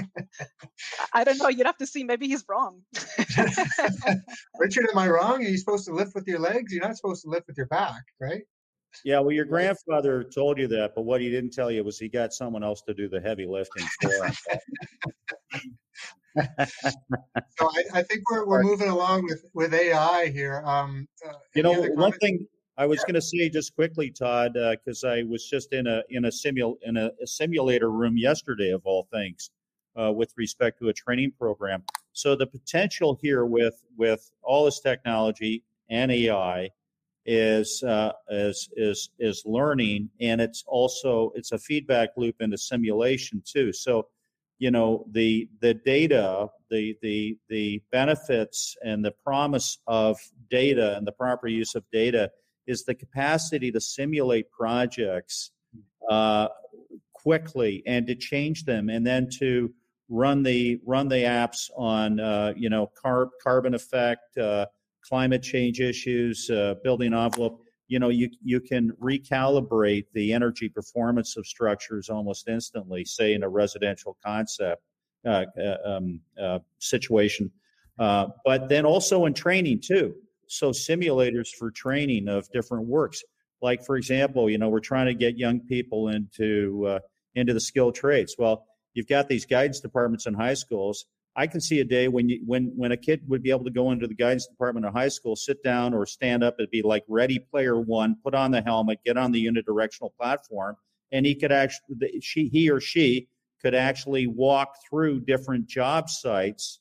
I 1.13 1.23
don't 1.23 1.37
know. 1.37 1.47
You'd 1.47 1.65
have 1.65 1.77
to 1.77 1.87
see. 1.87 2.03
Maybe 2.03 2.27
he's 2.27 2.43
wrong. 2.49 2.81
Richard, 4.59 4.87
am 4.91 4.97
I 4.97 5.09
wrong? 5.09 5.45
Are 5.45 5.49
you 5.49 5.57
supposed 5.57 5.85
to 5.85 5.93
lift 5.93 6.15
with 6.15 6.27
your 6.27 6.39
legs? 6.39 6.73
You're 6.73 6.85
not 6.85 6.97
supposed 6.97 7.23
to 7.23 7.29
lift 7.29 7.47
with 7.47 7.57
your 7.57 7.67
back, 7.67 8.03
right? 8.19 8.43
Yeah, 9.05 9.19
well, 9.19 9.31
your 9.31 9.45
grandfather 9.45 10.23
told 10.23 10.57
you 10.57 10.67
that, 10.67 10.93
but 10.95 11.03
what 11.03 11.21
he 11.21 11.29
didn't 11.29 11.51
tell 11.51 11.71
you 11.71 11.83
was 11.83 11.99
he 11.99 12.09
got 12.09 12.33
someone 12.33 12.63
else 12.63 12.81
to 12.87 12.93
do 12.93 13.07
the 13.07 13.21
heavy 13.21 13.45
lifting 13.45 13.85
for 14.01 14.25
him. 14.25 14.33
so 17.57 17.69
I, 17.69 17.83
I, 17.93 18.03
think 18.03 18.29
we're, 18.29 18.45
we're 18.45 18.63
moving 18.63 18.89
along 18.89 19.25
with, 19.25 19.43
with 19.53 19.73
AI 19.73 20.27
here. 20.33 20.63
Um, 20.65 21.07
uh, 21.25 21.33
you 21.55 21.63
know, 21.63 21.83
one 21.93 22.13
thing 22.13 22.47
I 22.80 22.86
was 22.86 23.01
going 23.01 23.15
to 23.15 23.21
say 23.21 23.49
just 23.49 23.75
quickly, 23.75 24.09
Todd, 24.09 24.53
because 24.53 25.03
uh, 25.03 25.09
I 25.09 25.23
was 25.23 25.45
just 25.45 25.73
in 25.73 25.86
a 25.86 26.01
in 26.09 26.23
a 26.23 26.32
simul 26.32 26.77
in 26.82 26.95
a, 26.95 27.11
a 27.21 27.27
simulator 27.27 27.91
room 27.91 28.15
yesterday, 28.15 28.71
of 28.71 28.82
all 28.86 29.05
things, 29.11 29.51
uh, 29.97 30.13
with 30.13 30.34
respect 30.38 30.80
to 30.80 30.88
a 30.88 30.93
training 30.93 31.34
program. 31.38 31.84
So 32.13 32.38
the 32.38 32.47
potential 32.47 33.19
here 33.21 33.45
with 33.45 33.84
with 33.97 34.32
all 34.41 34.63
this 34.63 34.80
technology 34.80 35.65
and 35.89 36.09
AI 36.09 36.69
is 37.25 37.84
uh, 37.84 38.13
is 38.30 38.69
is 38.77 39.09
is 39.19 39.43
learning, 39.45 40.09
and 40.21 40.39
it's 40.39 40.63
also 40.65 41.34
it's 41.36 41.51
a 41.51 41.59
feedback 41.59 42.11
loop 42.15 42.38
into 42.39 42.57
simulation 42.57 43.43
too. 43.45 43.73
So 43.73 44.07
you 44.57 44.71
know 44.71 45.05
the 45.11 45.49
the 45.59 45.73
data 45.73 46.47
the 46.69 46.95
the 47.01 47.38
the 47.49 47.82
benefits 47.91 48.77
and 48.86 49.03
the 49.03 49.11
promise 49.11 49.80
of 49.86 50.17
data 50.49 50.95
and 50.95 51.05
the 51.05 51.11
proper 51.11 51.49
use 51.49 51.75
of 51.75 51.84
data 51.91 52.32
is 52.70 52.86
the 52.86 52.93
capacity 52.93 53.72
to 53.72 53.82
simulate 53.82 54.49
projects 54.51 55.51
uh, 56.09 56.47
quickly 57.13 57.84
and 57.86 58.07
to 58.07 58.15
change 58.15 58.63
them 58.63 58.89
and 58.89 59.05
then 59.05 59.28
to 59.39 59.74
run 60.07 60.43
the 60.43 60.80
run 60.86 61.07
the 61.07 61.24
apps 61.24 61.70
on 61.76 62.20
uh, 62.20 62.53
you 62.55 62.70
know 62.70 62.89
car, 63.01 63.30
carbon 63.43 63.74
effect 63.74 64.38
uh, 64.38 64.65
climate 65.03 65.41
change 65.43 65.82
issues 65.82 66.49
uh, 66.49 66.76
building 66.84 67.13
envelope. 67.13 67.61
You 67.88 67.99
know 67.99 68.09
you 68.09 68.30
you 68.43 68.59
can 68.59 68.91
recalibrate 69.01 70.05
the 70.13 70.32
energy 70.32 70.70
performance 70.70 71.38
of 71.38 71.45
structures 71.47 72.07
almost 72.07 72.47
instantly 72.47 73.03
say 73.03 73.34
in 73.34 73.43
a 73.43 73.49
residential 73.49 74.15
concept 74.24 74.84
uh, 75.26 75.45
uh, 75.59 75.78
um, 75.86 76.22
situation. 76.78 77.51
But 77.97 78.70
then 78.70 78.86
also 78.86 79.26
in 79.26 79.34
training 79.34 79.82
too 79.84 80.15
so 80.49 80.71
simulators 80.71 81.49
for 81.49 81.71
training 81.71 82.27
of 82.27 82.51
different 82.51 82.87
works. 82.87 83.23
Like 83.61 83.85
for 83.85 83.95
example, 83.97 84.49
you 84.49 84.57
know, 84.57 84.69
we're 84.69 84.79
trying 84.79 85.05
to 85.05 85.13
get 85.13 85.37
young 85.37 85.59
people 85.61 86.09
into 86.09 86.85
uh, 86.87 86.99
into 87.35 87.53
the 87.53 87.59
skilled 87.59 87.95
trades. 87.95 88.35
Well, 88.37 88.65
you've 88.93 89.07
got 89.07 89.27
these 89.27 89.45
guidance 89.45 89.79
departments 89.79 90.25
in 90.25 90.33
high 90.33 90.55
schools. 90.55 91.05
I 91.35 91.47
can 91.47 91.61
see 91.61 91.79
a 91.79 91.85
day 91.85 92.07
when 92.07 92.29
you 92.29 92.41
when 92.45 92.73
when 92.75 92.91
a 92.91 92.97
kid 92.97 93.21
would 93.27 93.43
be 93.43 93.51
able 93.51 93.65
to 93.65 93.71
go 93.71 93.91
into 93.91 94.07
the 94.07 94.15
guidance 94.15 94.47
department 94.47 94.85
of 94.85 94.93
high 94.93 95.09
school, 95.09 95.35
sit 95.35 95.63
down 95.63 95.93
or 95.93 96.05
stand 96.05 96.43
up. 96.43 96.55
It'd 96.57 96.71
be 96.71 96.81
like 96.81 97.03
Ready 97.07 97.39
Player 97.39 97.79
One. 97.79 98.15
Put 98.23 98.33
on 98.33 98.51
the 98.51 98.61
helmet, 98.61 98.99
get 99.05 99.17
on 99.17 99.31
the 99.31 99.45
unidirectional 99.45 100.11
platform, 100.19 100.75
and 101.11 101.25
he 101.25 101.35
could 101.35 101.51
actually 101.51 102.19
she 102.21 102.47
he 102.47 102.69
or 102.69 102.79
she 102.79 103.27
could 103.61 103.75
actually 103.75 104.25
walk 104.25 104.75
through 104.89 105.19
different 105.19 105.67
job 105.67 106.09
sites 106.09 106.79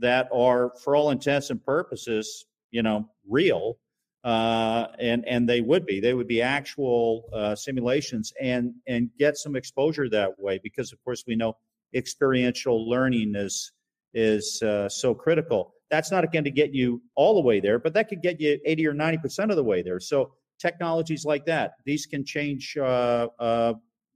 that 0.00 0.28
are, 0.32 0.72
for 0.82 0.96
all 0.96 1.10
intents 1.10 1.50
and 1.50 1.64
purposes, 1.64 2.46
you 2.70 2.82
know, 2.82 3.08
real, 3.28 3.78
uh, 4.24 4.86
and 4.98 5.26
and 5.26 5.48
they 5.48 5.60
would 5.60 5.86
be 5.86 6.00
they 6.00 6.14
would 6.14 6.28
be 6.28 6.42
actual 6.42 7.24
uh, 7.32 7.54
simulations 7.54 8.32
and 8.40 8.74
and 8.86 9.10
get 9.18 9.36
some 9.36 9.56
exposure 9.56 10.08
that 10.08 10.38
way 10.38 10.60
because 10.62 10.92
of 10.92 11.02
course 11.04 11.24
we 11.26 11.36
know 11.36 11.56
experiential 11.94 12.88
learning 12.88 13.34
is 13.34 13.72
is 14.14 14.62
uh, 14.62 14.88
so 14.88 15.14
critical. 15.14 15.74
that's 15.90 16.12
not 16.12 16.30
going 16.32 16.44
to 16.44 16.50
get 16.50 16.72
you 16.72 17.02
all 17.16 17.34
the 17.34 17.40
way 17.40 17.58
there, 17.58 17.78
but 17.78 17.92
that 17.94 18.08
could 18.08 18.22
get 18.22 18.40
you 18.40 18.58
80 18.64 18.86
or 18.86 18.94
90% 18.94 19.50
of 19.50 19.56
the 19.56 19.64
way 19.64 19.82
there. 19.82 19.98
So 19.98 20.32
technologies 20.60 21.24
like 21.24 21.44
that, 21.46 21.72
these 21.84 22.06
can 22.06 22.24
change 22.24 22.76
uh, 22.76 23.26
uh, 23.40 23.74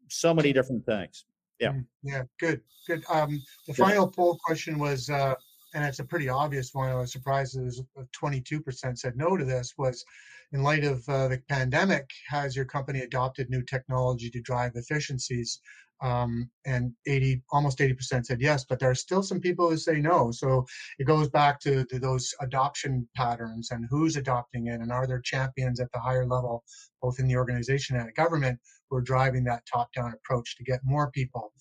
so 0.08 0.32
many 0.32 0.52
different 0.52 0.86
things. 0.86 1.24
Yeah. 1.58 1.72
Mm, 1.72 1.86
yeah. 2.02 2.22
Good. 2.38 2.60
Good. 2.86 3.04
Um, 3.08 3.42
the 3.66 3.74
final 3.74 4.08
poll 4.08 4.38
question 4.44 4.78
was, 4.78 5.10
uh, 5.10 5.34
and 5.74 5.84
it's 5.84 5.98
a 5.98 6.04
pretty 6.04 6.28
obvious 6.28 6.72
one. 6.72 6.88
I 6.88 6.94
was 6.94 7.12
surprised 7.12 7.56
that 7.56 7.84
22% 8.12 8.98
said 8.98 9.16
no 9.16 9.36
to 9.36 9.44
this. 9.44 9.74
Was 9.76 10.04
in 10.52 10.62
light 10.62 10.84
of 10.84 11.06
uh, 11.08 11.28
the 11.28 11.42
pandemic, 11.48 12.08
has 12.28 12.54
your 12.54 12.64
company 12.64 13.00
adopted 13.00 13.50
new 13.50 13.62
technology 13.62 14.30
to 14.30 14.40
drive 14.40 14.72
efficiencies? 14.76 15.60
um, 16.02 16.50
and 16.66 16.92
80 17.06 17.42
almost 17.52 17.78
80% 17.78 18.26
said 18.26 18.40
yes 18.40 18.64
but 18.64 18.78
there 18.78 18.90
are 18.90 18.94
still 18.94 19.22
some 19.22 19.40
people 19.40 19.70
who 19.70 19.76
say 19.76 20.00
no 20.00 20.30
so 20.30 20.66
it 20.98 21.06
goes 21.06 21.28
back 21.28 21.60
to, 21.60 21.84
to 21.86 21.98
those 21.98 22.34
adoption 22.40 23.08
patterns 23.16 23.70
and 23.70 23.86
who's 23.88 24.16
adopting 24.16 24.66
it 24.66 24.80
and 24.80 24.92
are 24.92 25.06
there 25.06 25.20
champions 25.20 25.80
at 25.80 25.90
the 25.92 26.00
higher 26.00 26.26
level 26.26 26.64
both 27.00 27.18
in 27.18 27.28
the 27.28 27.36
organization 27.36 27.96
and 27.96 28.14
government 28.14 28.58
who 28.90 28.96
are 28.96 29.02
driving 29.02 29.44
that 29.44 29.62
top 29.72 29.88
down 29.94 30.12
approach 30.12 30.56
to 30.56 30.64
get 30.64 30.80
more 30.84 31.10
people 31.10 31.52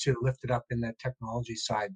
to 0.00 0.16
lift 0.22 0.38
it 0.42 0.50
up 0.50 0.64
in 0.70 0.80
that 0.80 0.98
technology 0.98 1.54
side 1.54 1.94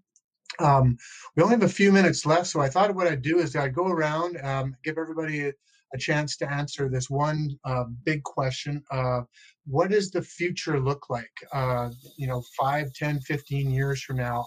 um, 0.59 0.97
we 1.35 1.43
only 1.43 1.55
have 1.55 1.63
a 1.63 1.69
few 1.69 1.93
minutes 1.93 2.27
left, 2.27 2.47
so 2.47 2.61
I 2.61 2.69
thought 2.69 2.95
what 2.95 3.07
I'd 3.07 3.23
do 3.23 3.39
is 3.39 3.57
I'd 3.57 3.75
go 3.75 3.89
around, 3.89 4.39
um, 4.43 4.77
give 4.85 4.99
everybody 4.99 5.49
a, 5.49 5.53
a, 5.95 5.99
chance 5.99 6.37
to 6.39 6.51
answer 6.51 6.89
this 6.89 7.11
one 7.11 7.51
uh, 7.65 7.85
big 8.05 8.23
question. 8.23 8.83
Uh, 8.91 9.23
what 9.67 9.91
does 9.91 10.11
the 10.11 10.23
future 10.23 10.79
look 10.79 11.11
like, 11.11 11.31
uh, 11.53 11.91
you 12.17 12.27
know, 12.27 12.43
5, 12.59 12.93
10, 12.93 13.21
15 13.21 13.71
years 13.71 14.03
from 14.03 14.17
now? 14.17 14.47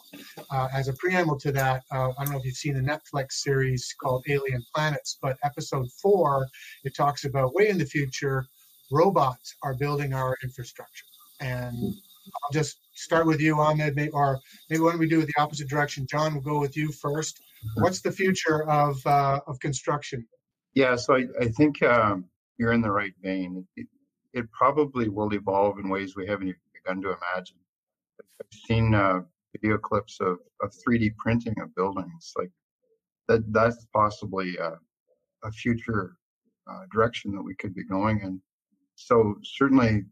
Uh, 0.49 0.68
as 0.74 0.88
a 0.88 0.93
preamble 0.93 1.38
to 1.39 1.51
that, 1.51 1.84
uh, 1.91 2.10
I 2.18 2.24
don't 2.24 2.34
know 2.34 2.39
if 2.39 2.45
you've 2.45 2.55
seen 2.55 2.76
the 2.76 2.82
Netflix 2.82 3.34
series 3.34 3.93
called 4.01 4.24
Alien 4.30 4.64
Planets, 4.74 5.18
but 5.22 5.38
episode 5.43 5.88
four, 6.01 6.47
it 6.84 6.95
talks 6.95 7.26
about 7.26 7.53
way 7.53 7.70
in 7.70 7.78
the 7.78 7.86
future, 7.86 8.45
robots 8.91 9.55
are 9.62 9.76
building 9.76 10.14
our 10.14 10.38
infrastructure. 10.43 11.05
And 11.41 11.95
I'll 12.44 12.52
just 12.54 12.80
start 12.94 13.26
with 13.26 13.40
you, 13.40 13.60
Ahmed, 13.60 13.98
or 14.14 14.40
maybe 14.70 14.82
why 14.82 14.92
don't 14.92 15.00
we 15.00 15.08
do 15.08 15.22
it 15.22 15.28
the 15.28 15.42
opposite 15.42 15.70
direction? 15.70 16.08
John, 16.10 16.34
we'll 16.34 16.44
go 16.44 16.60
with 16.60 16.76
you 16.76 16.92
first. 16.92 17.40
What's 17.76 18.02
the 18.02 18.12
future 18.12 18.70
of 18.70 19.06
uh, 19.06 19.40
of 19.48 19.60
construction? 19.60 20.26
Yeah, 20.74 20.96
so 20.96 21.16
I, 21.16 21.26
I 21.42 21.48
think 21.48 21.82
um, 21.84 22.26
you're 22.58 22.74
in 22.74 22.82
the 22.82 22.92
right 22.92 23.14
vein. 23.22 23.66
It, 23.76 23.88
it, 24.34 24.52
probably 24.52 25.10
will 25.10 25.34
evolve 25.34 25.80
in 25.80 25.90
ways 25.90 26.16
we 26.16 26.28
haven't 26.28 26.48
even 26.48 26.60
begun 26.74 27.02
to 27.02 27.18
imagine. 27.18 27.58
I've 28.40 28.60
seen 28.68 28.94
uh, 28.94 29.22
video 29.54 29.78
clips 29.78 30.20
of, 30.22 30.38
of 30.62 30.72
3D 30.72 31.16
printing 31.18 31.56
of 31.62 31.74
buildings. 31.76 32.34
Like 32.38 32.52
that, 33.28 33.52
that's 33.52 33.88
possibly 33.94 34.56
a, 34.58 34.78
a 35.44 35.52
future 35.52 36.16
uh, 36.70 36.82
direction 36.94 37.34
that 37.36 37.42
we 37.42 37.56
could 37.56 37.74
be 37.74 37.84
going 37.84 38.20
in. 38.22 38.42
So 38.96 39.36
certainly, 39.44 40.04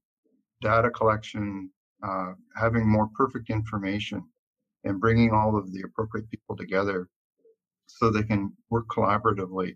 data 0.61 0.89
collection, 0.89 1.69
uh, 2.03 2.33
having 2.55 2.87
more 2.87 3.09
perfect 3.15 3.49
information 3.49 4.23
and 4.83 4.99
bringing 4.99 5.31
all 5.31 5.57
of 5.57 5.71
the 5.73 5.81
appropriate 5.81 6.29
people 6.29 6.55
together 6.55 7.07
so 7.87 8.09
they 8.09 8.23
can 8.23 8.51
work 8.69 8.87
collaboratively. 8.89 9.75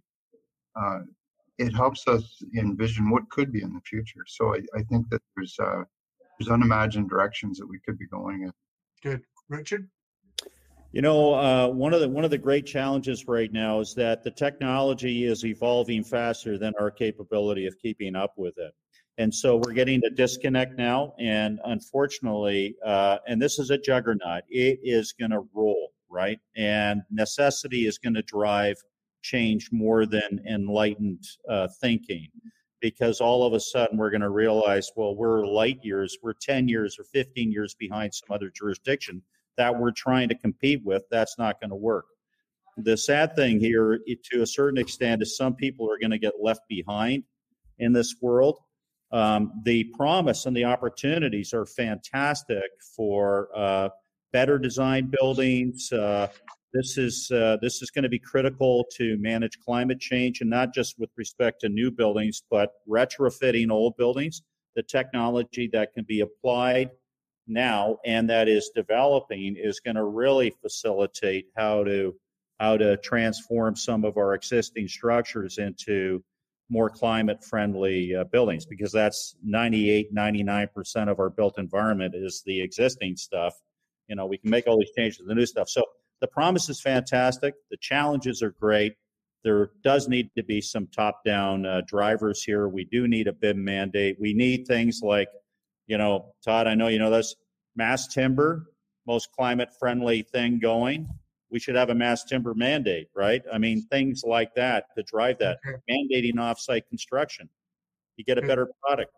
Uh, 0.75 0.99
it 1.57 1.73
helps 1.73 2.07
us 2.07 2.41
envision 2.57 3.09
what 3.09 3.29
could 3.29 3.51
be 3.51 3.61
in 3.61 3.73
the 3.73 3.81
future. 3.81 4.23
So 4.27 4.55
I, 4.55 4.59
I 4.77 4.83
think 4.83 5.09
that 5.09 5.21
there's 5.35 5.55
uh, 5.59 5.83
there's 6.39 6.49
unimagined 6.49 7.09
directions 7.09 7.57
that 7.59 7.67
we 7.67 7.79
could 7.85 7.99
be 7.99 8.07
going 8.07 8.43
in. 8.43 8.51
Good, 9.03 9.23
Richard. 9.49 9.87
You 10.93 11.01
know, 11.01 11.33
uh, 11.33 11.67
one 11.69 11.93
of 11.93 12.01
the 12.01 12.09
one 12.09 12.25
of 12.25 12.31
the 12.31 12.37
great 12.37 12.65
challenges 12.65 13.25
right 13.25 13.51
now 13.51 13.79
is 13.79 13.93
that 13.95 14.23
the 14.23 14.31
technology 14.31 15.23
is 15.23 15.45
evolving 15.45 16.03
faster 16.03 16.57
than 16.57 16.73
our 16.77 16.91
capability 16.91 17.65
of 17.65 17.79
keeping 17.79 18.13
up 18.13 18.33
with 18.35 18.57
it. 18.57 18.73
And 19.17 19.33
so 19.33 19.55
we're 19.55 19.71
getting 19.71 20.01
a 20.03 20.09
disconnect 20.09 20.77
now. 20.77 21.13
And 21.17 21.61
unfortunately, 21.63 22.75
uh, 22.85 23.19
and 23.25 23.41
this 23.41 23.57
is 23.57 23.69
a 23.69 23.77
juggernaut, 23.77 24.43
it 24.49 24.79
is 24.83 25.13
going 25.13 25.31
to 25.31 25.47
roll, 25.53 25.93
right? 26.09 26.39
And 26.57 27.03
necessity 27.09 27.87
is 27.87 27.97
going 27.97 28.15
to 28.15 28.23
drive 28.23 28.75
change 29.21 29.69
more 29.71 30.05
than 30.05 30.41
enlightened 30.49 31.23
uh, 31.47 31.69
thinking 31.79 32.27
because 32.81 33.21
all 33.21 33.45
of 33.45 33.53
a 33.53 33.59
sudden 33.61 33.97
we're 33.97 34.09
going 34.09 34.21
to 34.21 34.29
realize, 34.29 34.91
well, 34.97 35.15
we're 35.15 35.45
light 35.45 35.79
years, 35.83 36.17
we're 36.21 36.33
10 36.33 36.67
years 36.67 36.97
or 36.99 37.05
15 37.05 37.49
years 37.49 37.75
behind 37.75 38.13
some 38.13 38.33
other 38.35 38.51
jurisdiction 38.53 39.21
that 39.57 39.77
we're 39.77 39.91
trying 39.91 40.29
to 40.29 40.35
compete 40.35 40.81
with. 40.83 41.03
That's 41.11 41.37
not 41.37 41.59
going 41.59 41.71
to 41.71 41.75
work. 41.75 42.05
The 42.77 42.97
sad 42.97 43.35
thing 43.35 43.59
here, 43.59 43.99
to 44.31 44.41
a 44.41 44.47
certain 44.47 44.79
extent, 44.79 45.21
is 45.21 45.35
some 45.35 45.55
people 45.55 45.91
are 45.91 45.99
going 45.99 46.11
to 46.11 46.17
get 46.17 46.33
left 46.41 46.61
behind 46.69 47.23
in 47.79 47.93
this 47.93 48.15
world 48.21 48.59
um, 49.11 49.61
the 49.63 49.85
promise 49.95 50.45
and 50.45 50.55
the 50.55 50.65
opportunities 50.65 51.53
are 51.53 51.65
fantastic 51.65 52.63
for 52.95 53.49
uh, 53.55 53.89
better 54.31 54.57
designed 54.57 55.11
buildings. 55.11 55.91
Uh, 55.91 56.27
this 56.73 56.97
is 56.97 57.29
uh, 57.31 57.57
this 57.61 57.81
is 57.81 57.91
going 57.91 58.03
to 58.03 58.09
be 58.09 58.19
critical 58.19 58.85
to 58.95 59.17
manage 59.19 59.59
climate 59.59 59.99
change, 59.99 60.39
and 60.39 60.49
not 60.49 60.73
just 60.73 60.97
with 60.97 61.09
respect 61.17 61.61
to 61.61 61.69
new 61.69 61.91
buildings, 61.91 62.41
but 62.49 62.71
retrofitting 62.89 63.69
old 63.69 63.97
buildings. 63.97 64.41
The 64.75 64.83
technology 64.83 65.69
that 65.73 65.91
can 65.91 66.05
be 66.05 66.21
applied 66.21 66.91
now 67.47 67.97
and 68.05 68.29
that 68.29 68.47
is 68.47 68.71
developing 68.75 69.55
is 69.57 69.79
going 69.79 69.95
to 69.95 70.03
really 70.03 70.53
facilitate 70.61 71.45
how 71.55 71.83
to 71.83 72.15
how 72.59 72.77
to 72.77 72.95
transform 72.97 73.75
some 73.75 74.05
of 74.05 74.17
our 74.17 74.35
existing 74.35 74.87
structures 74.87 75.57
into 75.57 76.23
more 76.69 76.89
climate 76.89 77.43
friendly 77.43 78.15
uh, 78.15 78.23
buildings 78.25 78.65
because 78.65 78.91
that's 78.91 79.35
98 79.43 80.13
99% 80.13 81.09
of 81.09 81.19
our 81.19 81.29
built 81.29 81.57
environment 81.57 82.13
is 82.15 82.43
the 82.45 82.61
existing 82.61 83.15
stuff. 83.15 83.53
You 84.07 84.15
know 84.15 84.25
we 84.25 84.37
can 84.37 84.49
make 84.49 84.67
all 84.67 84.79
these 84.79 84.91
changes 84.95 85.17
to 85.17 85.23
the 85.25 85.35
new 85.35 85.45
stuff. 85.45 85.69
So 85.69 85.83
the 86.21 86.27
promise 86.27 86.69
is 86.69 86.79
fantastic. 86.79 87.55
The 87.71 87.77
challenges 87.77 88.41
are 88.43 88.51
great. 88.51 88.93
There 89.43 89.71
does 89.83 90.07
need 90.07 90.29
to 90.37 90.43
be 90.43 90.61
some 90.61 90.87
top 90.87 91.23
down 91.25 91.65
uh, 91.65 91.81
drivers 91.87 92.43
here. 92.43 92.69
We 92.69 92.85
do 92.85 93.07
need 93.07 93.27
a 93.27 93.33
bim 93.33 93.63
mandate. 93.63 94.17
We 94.19 94.33
need 94.33 94.67
things 94.67 94.99
like 95.01 95.29
you 95.91 95.97
know 95.97 96.33
todd 96.43 96.65
i 96.67 96.73
know 96.73 96.87
you 96.87 96.99
know 96.99 97.11
this 97.11 97.35
mass 97.75 98.07
timber 98.07 98.71
most 99.05 99.31
climate 99.37 99.69
friendly 99.79 100.21
thing 100.21 100.59
going 100.59 101.07
we 101.51 101.59
should 101.59 101.75
have 101.75 101.89
a 101.89 101.95
mass 101.95 102.23
timber 102.23 102.53
mandate, 102.53 103.09
right? 103.13 103.43
I 103.51 103.57
mean, 103.57 103.85
things 103.91 104.23
like 104.25 104.55
that 104.55 104.85
to 104.95 105.03
drive 105.03 105.37
that, 105.39 105.59
okay. 105.67 105.77
mandating 105.89 106.35
offsite 106.35 106.87
construction. 106.87 107.49
You 108.15 108.23
get 108.23 108.37
a 108.37 108.41
better 108.41 108.69
product. 108.81 109.11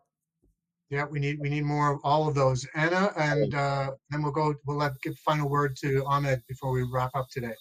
Yeah, 0.90 1.06
we 1.06 1.20
need 1.20 1.40
we 1.40 1.50
need 1.50 1.64
more 1.64 1.94
of 1.94 2.00
all 2.04 2.28
of 2.28 2.36
those. 2.36 2.68
Anna, 2.76 3.12
and 3.18 3.54
uh, 3.54 3.92
then 4.10 4.22
we'll 4.22 4.32
go. 4.32 4.54
We'll 4.66 4.78
let 4.78 5.00
give 5.02 5.18
final 5.20 5.50
word 5.50 5.76
to 5.78 6.04
Ahmed 6.06 6.42
before 6.48 6.72
we 6.72 6.84
wrap 6.92 7.12
up 7.16 7.28
today. 7.30 7.54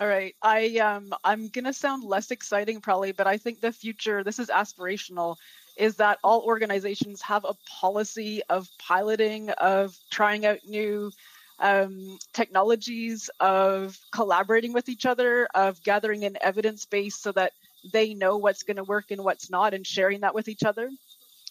All 0.00 0.08
right, 0.08 0.34
I 0.42 0.78
um 0.78 1.14
I'm 1.22 1.48
gonna 1.48 1.72
sound 1.72 2.04
less 2.04 2.30
exciting 2.30 2.80
probably, 2.80 3.12
but 3.12 3.26
I 3.26 3.36
think 3.36 3.60
the 3.60 3.72
future. 3.72 4.22
This 4.24 4.38
is 4.38 4.48
aspirational. 4.48 5.36
Is 5.76 5.96
that 5.96 6.18
all 6.22 6.42
organizations 6.42 7.20
have 7.22 7.44
a 7.44 7.56
policy 7.80 8.42
of 8.48 8.68
piloting, 8.78 9.50
of 9.50 9.96
trying 10.10 10.46
out 10.46 10.58
new 10.64 11.10
um, 11.58 12.18
technologies 12.32 13.30
of 13.40 13.98
collaborating 14.12 14.72
with 14.72 14.88
each 14.88 15.06
other, 15.06 15.48
of 15.54 15.82
gathering 15.82 16.24
an 16.24 16.36
evidence 16.40 16.84
base 16.84 17.16
so 17.16 17.32
that 17.32 17.52
they 17.92 18.14
know 18.14 18.36
what's 18.36 18.62
going 18.62 18.76
to 18.76 18.84
work 18.84 19.10
and 19.10 19.22
what's 19.24 19.50
not, 19.50 19.74
and 19.74 19.86
sharing 19.86 20.20
that 20.20 20.34
with 20.34 20.48
each 20.48 20.64
other. 20.64 20.90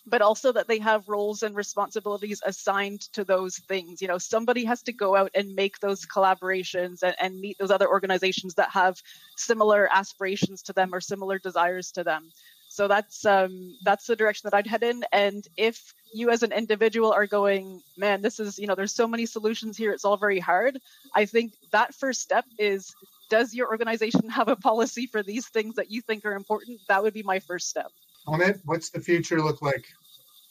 But 0.05 0.21
also 0.21 0.51
that 0.51 0.67
they 0.67 0.80
have 0.80 1.07
roles 1.07 1.43
and 1.43 1.55
responsibilities 1.55 2.41
assigned 2.45 3.01
to 3.13 3.24
those 3.24 3.57
things. 3.57 4.01
You 4.01 4.09
know, 4.09 4.17
somebody 4.17 4.65
has 4.65 4.82
to 4.84 4.91
go 4.91 5.15
out 5.15 5.32
and 5.34 5.55
make 5.55 5.80
those 5.80 6.05
collaborations 6.05 7.03
and, 7.03 7.15
and 7.21 7.39
meet 7.39 7.57
those 7.57 7.71
other 7.71 7.88
organizations 7.88 8.55
that 8.55 8.71
have 8.71 9.01
similar 9.38 9.88
aspirations 9.93 10.61
to 10.63 10.74
them 10.74 10.93
or 10.93 10.99
similar 10.99 11.39
desires 11.39 11.91
to 11.93 12.03
them. 12.03 12.32
So 12.74 12.88
that's 12.88 13.24
um, 13.24 13.78
that's 13.84 14.07
the 14.07 14.15
direction 14.15 14.49
that 14.49 14.57
I'd 14.57 14.65
head 14.65 14.82
in. 14.82 15.03
And 15.11 15.47
if 15.57 15.93
you 16.11 16.32
as 16.32 16.41
an 16.41 16.51
individual 16.51 17.13
are 17.13 17.28
going, 17.28 17.84
man, 17.99 18.24
this 18.24 18.39
is 18.39 18.57
you 18.57 18.65
know, 18.65 18.74
there's 18.74 18.95
so 18.95 19.07
many 19.07 19.28
solutions 19.28 19.78
here. 19.78 19.91
It's 19.91 20.03
all 20.03 20.17
very 20.17 20.39
hard. 20.39 20.80
I 21.13 21.26
think 21.26 21.53
that 21.71 21.93
first 21.93 22.21
step 22.21 22.45
is, 22.57 22.91
does 23.30 23.53
your 23.53 23.69
organization 23.69 24.28
have 24.30 24.47
a 24.47 24.55
policy 24.55 25.05
for 25.05 25.21
these 25.21 25.47
things 25.49 25.76
that 25.76 25.91
you 25.91 26.01
think 26.01 26.26
are 26.26 26.34
important? 26.34 26.80
That 26.88 27.03
would 27.03 27.13
be 27.13 27.21
my 27.21 27.38
first 27.38 27.69
step. 27.69 27.91
Ahmed, 28.26 28.59
what's 28.65 28.89
the 28.89 28.99
future 28.99 29.39
look 29.39 29.61
like? 29.61 29.86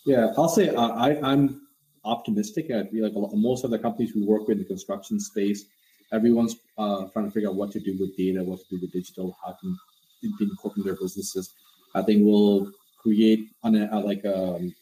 Yeah, 0.07 0.33
I'll 0.39 0.49
say 0.49 0.69
uh, 0.69 0.91
I, 0.91 1.21
I'm 1.29 1.63
optimistic. 2.05 2.71
I 2.71 2.85
feel 2.85 3.03
like 3.03 3.15
most 3.35 3.65
of 3.65 3.73
the 3.73 3.81
companies 3.81 4.15
we 4.15 4.23
work 4.23 4.43
with 4.43 4.59
in 4.59 4.59
the 4.59 4.65
construction 4.65 5.19
space, 5.19 5.65
everyone's 6.13 6.55
uh, 6.79 7.07
trying 7.13 7.25
to 7.25 7.33
figure 7.33 7.49
out 7.49 7.57
what 7.57 7.73
to 7.73 7.81
do 7.81 7.97
with 7.99 8.17
data, 8.17 8.45
what 8.45 8.61
to 8.61 8.77
do 8.77 8.79
with 8.81 8.93
digital, 8.93 9.37
how 9.45 9.57
to 9.61 9.77
incorporate 10.23 10.85
their 10.85 10.95
businesses. 10.95 11.53
I 11.95 12.03
think 12.03 12.23
we'll 12.25 12.71
create 12.99 13.49
on 13.63 13.75
a, 13.75 14.01
like 14.01 14.25
um, 14.25 14.75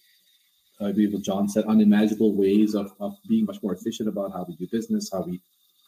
I 0.81 0.93
believe 0.93 1.13
what 1.13 1.23
John 1.23 1.49
said, 1.49 1.65
unimaginable 1.65 2.35
ways 2.35 2.75
of, 2.75 2.93
of 3.01 3.17
being 3.29 3.45
much 3.45 3.63
more 3.63 3.75
efficient 3.75 4.09
about 4.09 4.33
how 4.33 4.45
we 4.49 4.57
do 4.57 4.67
business, 4.71 5.11
how 5.13 5.23
we 5.23 5.41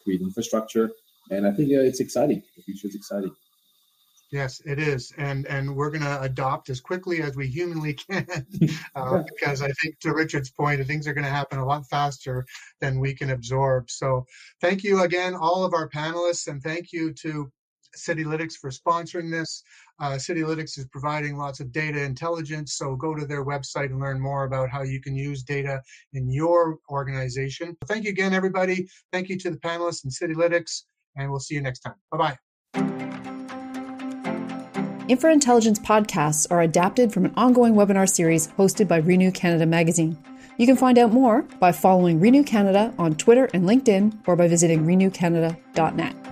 create 0.02 0.20
infrastructure. 0.20 0.90
and 1.30 1.46
I 1.46 1.52
think 1.52 1.70
uh, 1.72 1.80
it's 1.80 2.00
exciting. 2.00 2.42
The 2.56 2.62
future 2.62 2.88
is 2.88 2.94
exciting. 2.94 3.34
Yes, 4.32 4.62
it 4.64 4.78
is, 4.78 5.12
and 5.18 5.46
and 5.46 5.76
we're 5.76 5.90
going 5.90 6.04
to 6.04 6.22
adopt 6.22 6.70
as 6.70 6.80
quickly 6.80 7.20
as 7.20 7.36
we 7.36 7.46
humanly 7.46 7.92
can, 8.10 8.26
uh, 8.94 9.22
because 9.28 9.60
I 9.60 9.68
think 9.82 10.00
to 10.00 10.14
Richard's 10.14 10.50
point, 10.50 10.84
things 10.86 11.06
are 11.06 11.12
going 11.12 11.26
to 11.26 11.30
happen 11.30 11.58
a 11.58 11.66
lot 11.66 11.86
faster 11.90 12.46
than 12.80 12.98
we 12.98 13.14
can 13.14 13.30
absorb. 13.30 13.90
So, 13.90 14.24
thank 14.62 14.84
you 14.84 15.02
again, 15.02 15.34
all 15.34 15.66
of 15.66 15.74
our 15.74 15.86
panelists, 15.86 16.48
and 16.48 16.62
thank 16.62 16.92
you 16.92 17.12
to 17.12 17.52
Citylitics 17.96 18.54
for 18.54 18.70
sponsoring 18.70 19.30
this. 19.30 19.62
Uh, 20.03 20.16
Citylitics 20.16 20.76
is 20.78 20.86
providing 20.90 21.36
lots 21.36 21.61
of 21.61 21.70
data 21.70 22.03
intelligence, 22.03 22.74
so 22.74 22.96
go 22.96 23.14
to 23.14 23.24
their 23.24 23.44
website 23.44 23.86
and 23.86 24.00
learn 24.00 24.20
more 24.20 24.44
about 24.44 24.68
how 24.68 24.82
you 24.82 25.00
can 25.00 25.14
use 25.14 25.44
data 25.44 25.80
in 26.12 26.28
your 26.28 26.78
organization. 26.90 27.76
Thank 27.86 28.03
you 28.03 28.11
again, 28.11 28.34
everybody. 28.34 28.88
Thank 29.12 29.28
you 29.28 29.38
to 29.38 29.50
the 29.50 29.59
panelists 29.59 30.03
and 30.03 30.12
Citylitics, 30.12 30.82
and 31.16 31.30
we'll 31.30 31.38
see 31.38 31.55
you 31.55 31.62
next 31.62 31.80
time. 31.80 31.94
Bye 32.11 32.18
bye. 32.18 32.36
Infra 35.07 35.32
Intelligence 35.32 35.78
podcasts 35.78 36.50
are 36.50 36.62
adapted 36.62 37.12
from 37.12 37.26
an 37.26 37.32
ongoing 37.36 37.74
webinar 37.74 38.09
series 38.09 38.48
hosted 38.48 38.88
by 38.88 38.96
Renew 38.96 39.30
Canada 39.30 39.66
magazine. 39.66 40.18
You 40.57 40.66
can 40.66 40.76
find 40.76 40.98
out 40.98 41.12
more 41.12 41.42
by 41.61 41.70
following 41.70 42.18
Renew 42.18 42.42
Canada 42.42 42.92
on 42.98 43.14
Twitter 43.14 43.48
and 43.55 43.68
LinkedIn 43.68 44.22
or 44.26 44.34
by 44.34 44.48
visiting 44.48 44.84
renewcanada.net. 44.84 46.31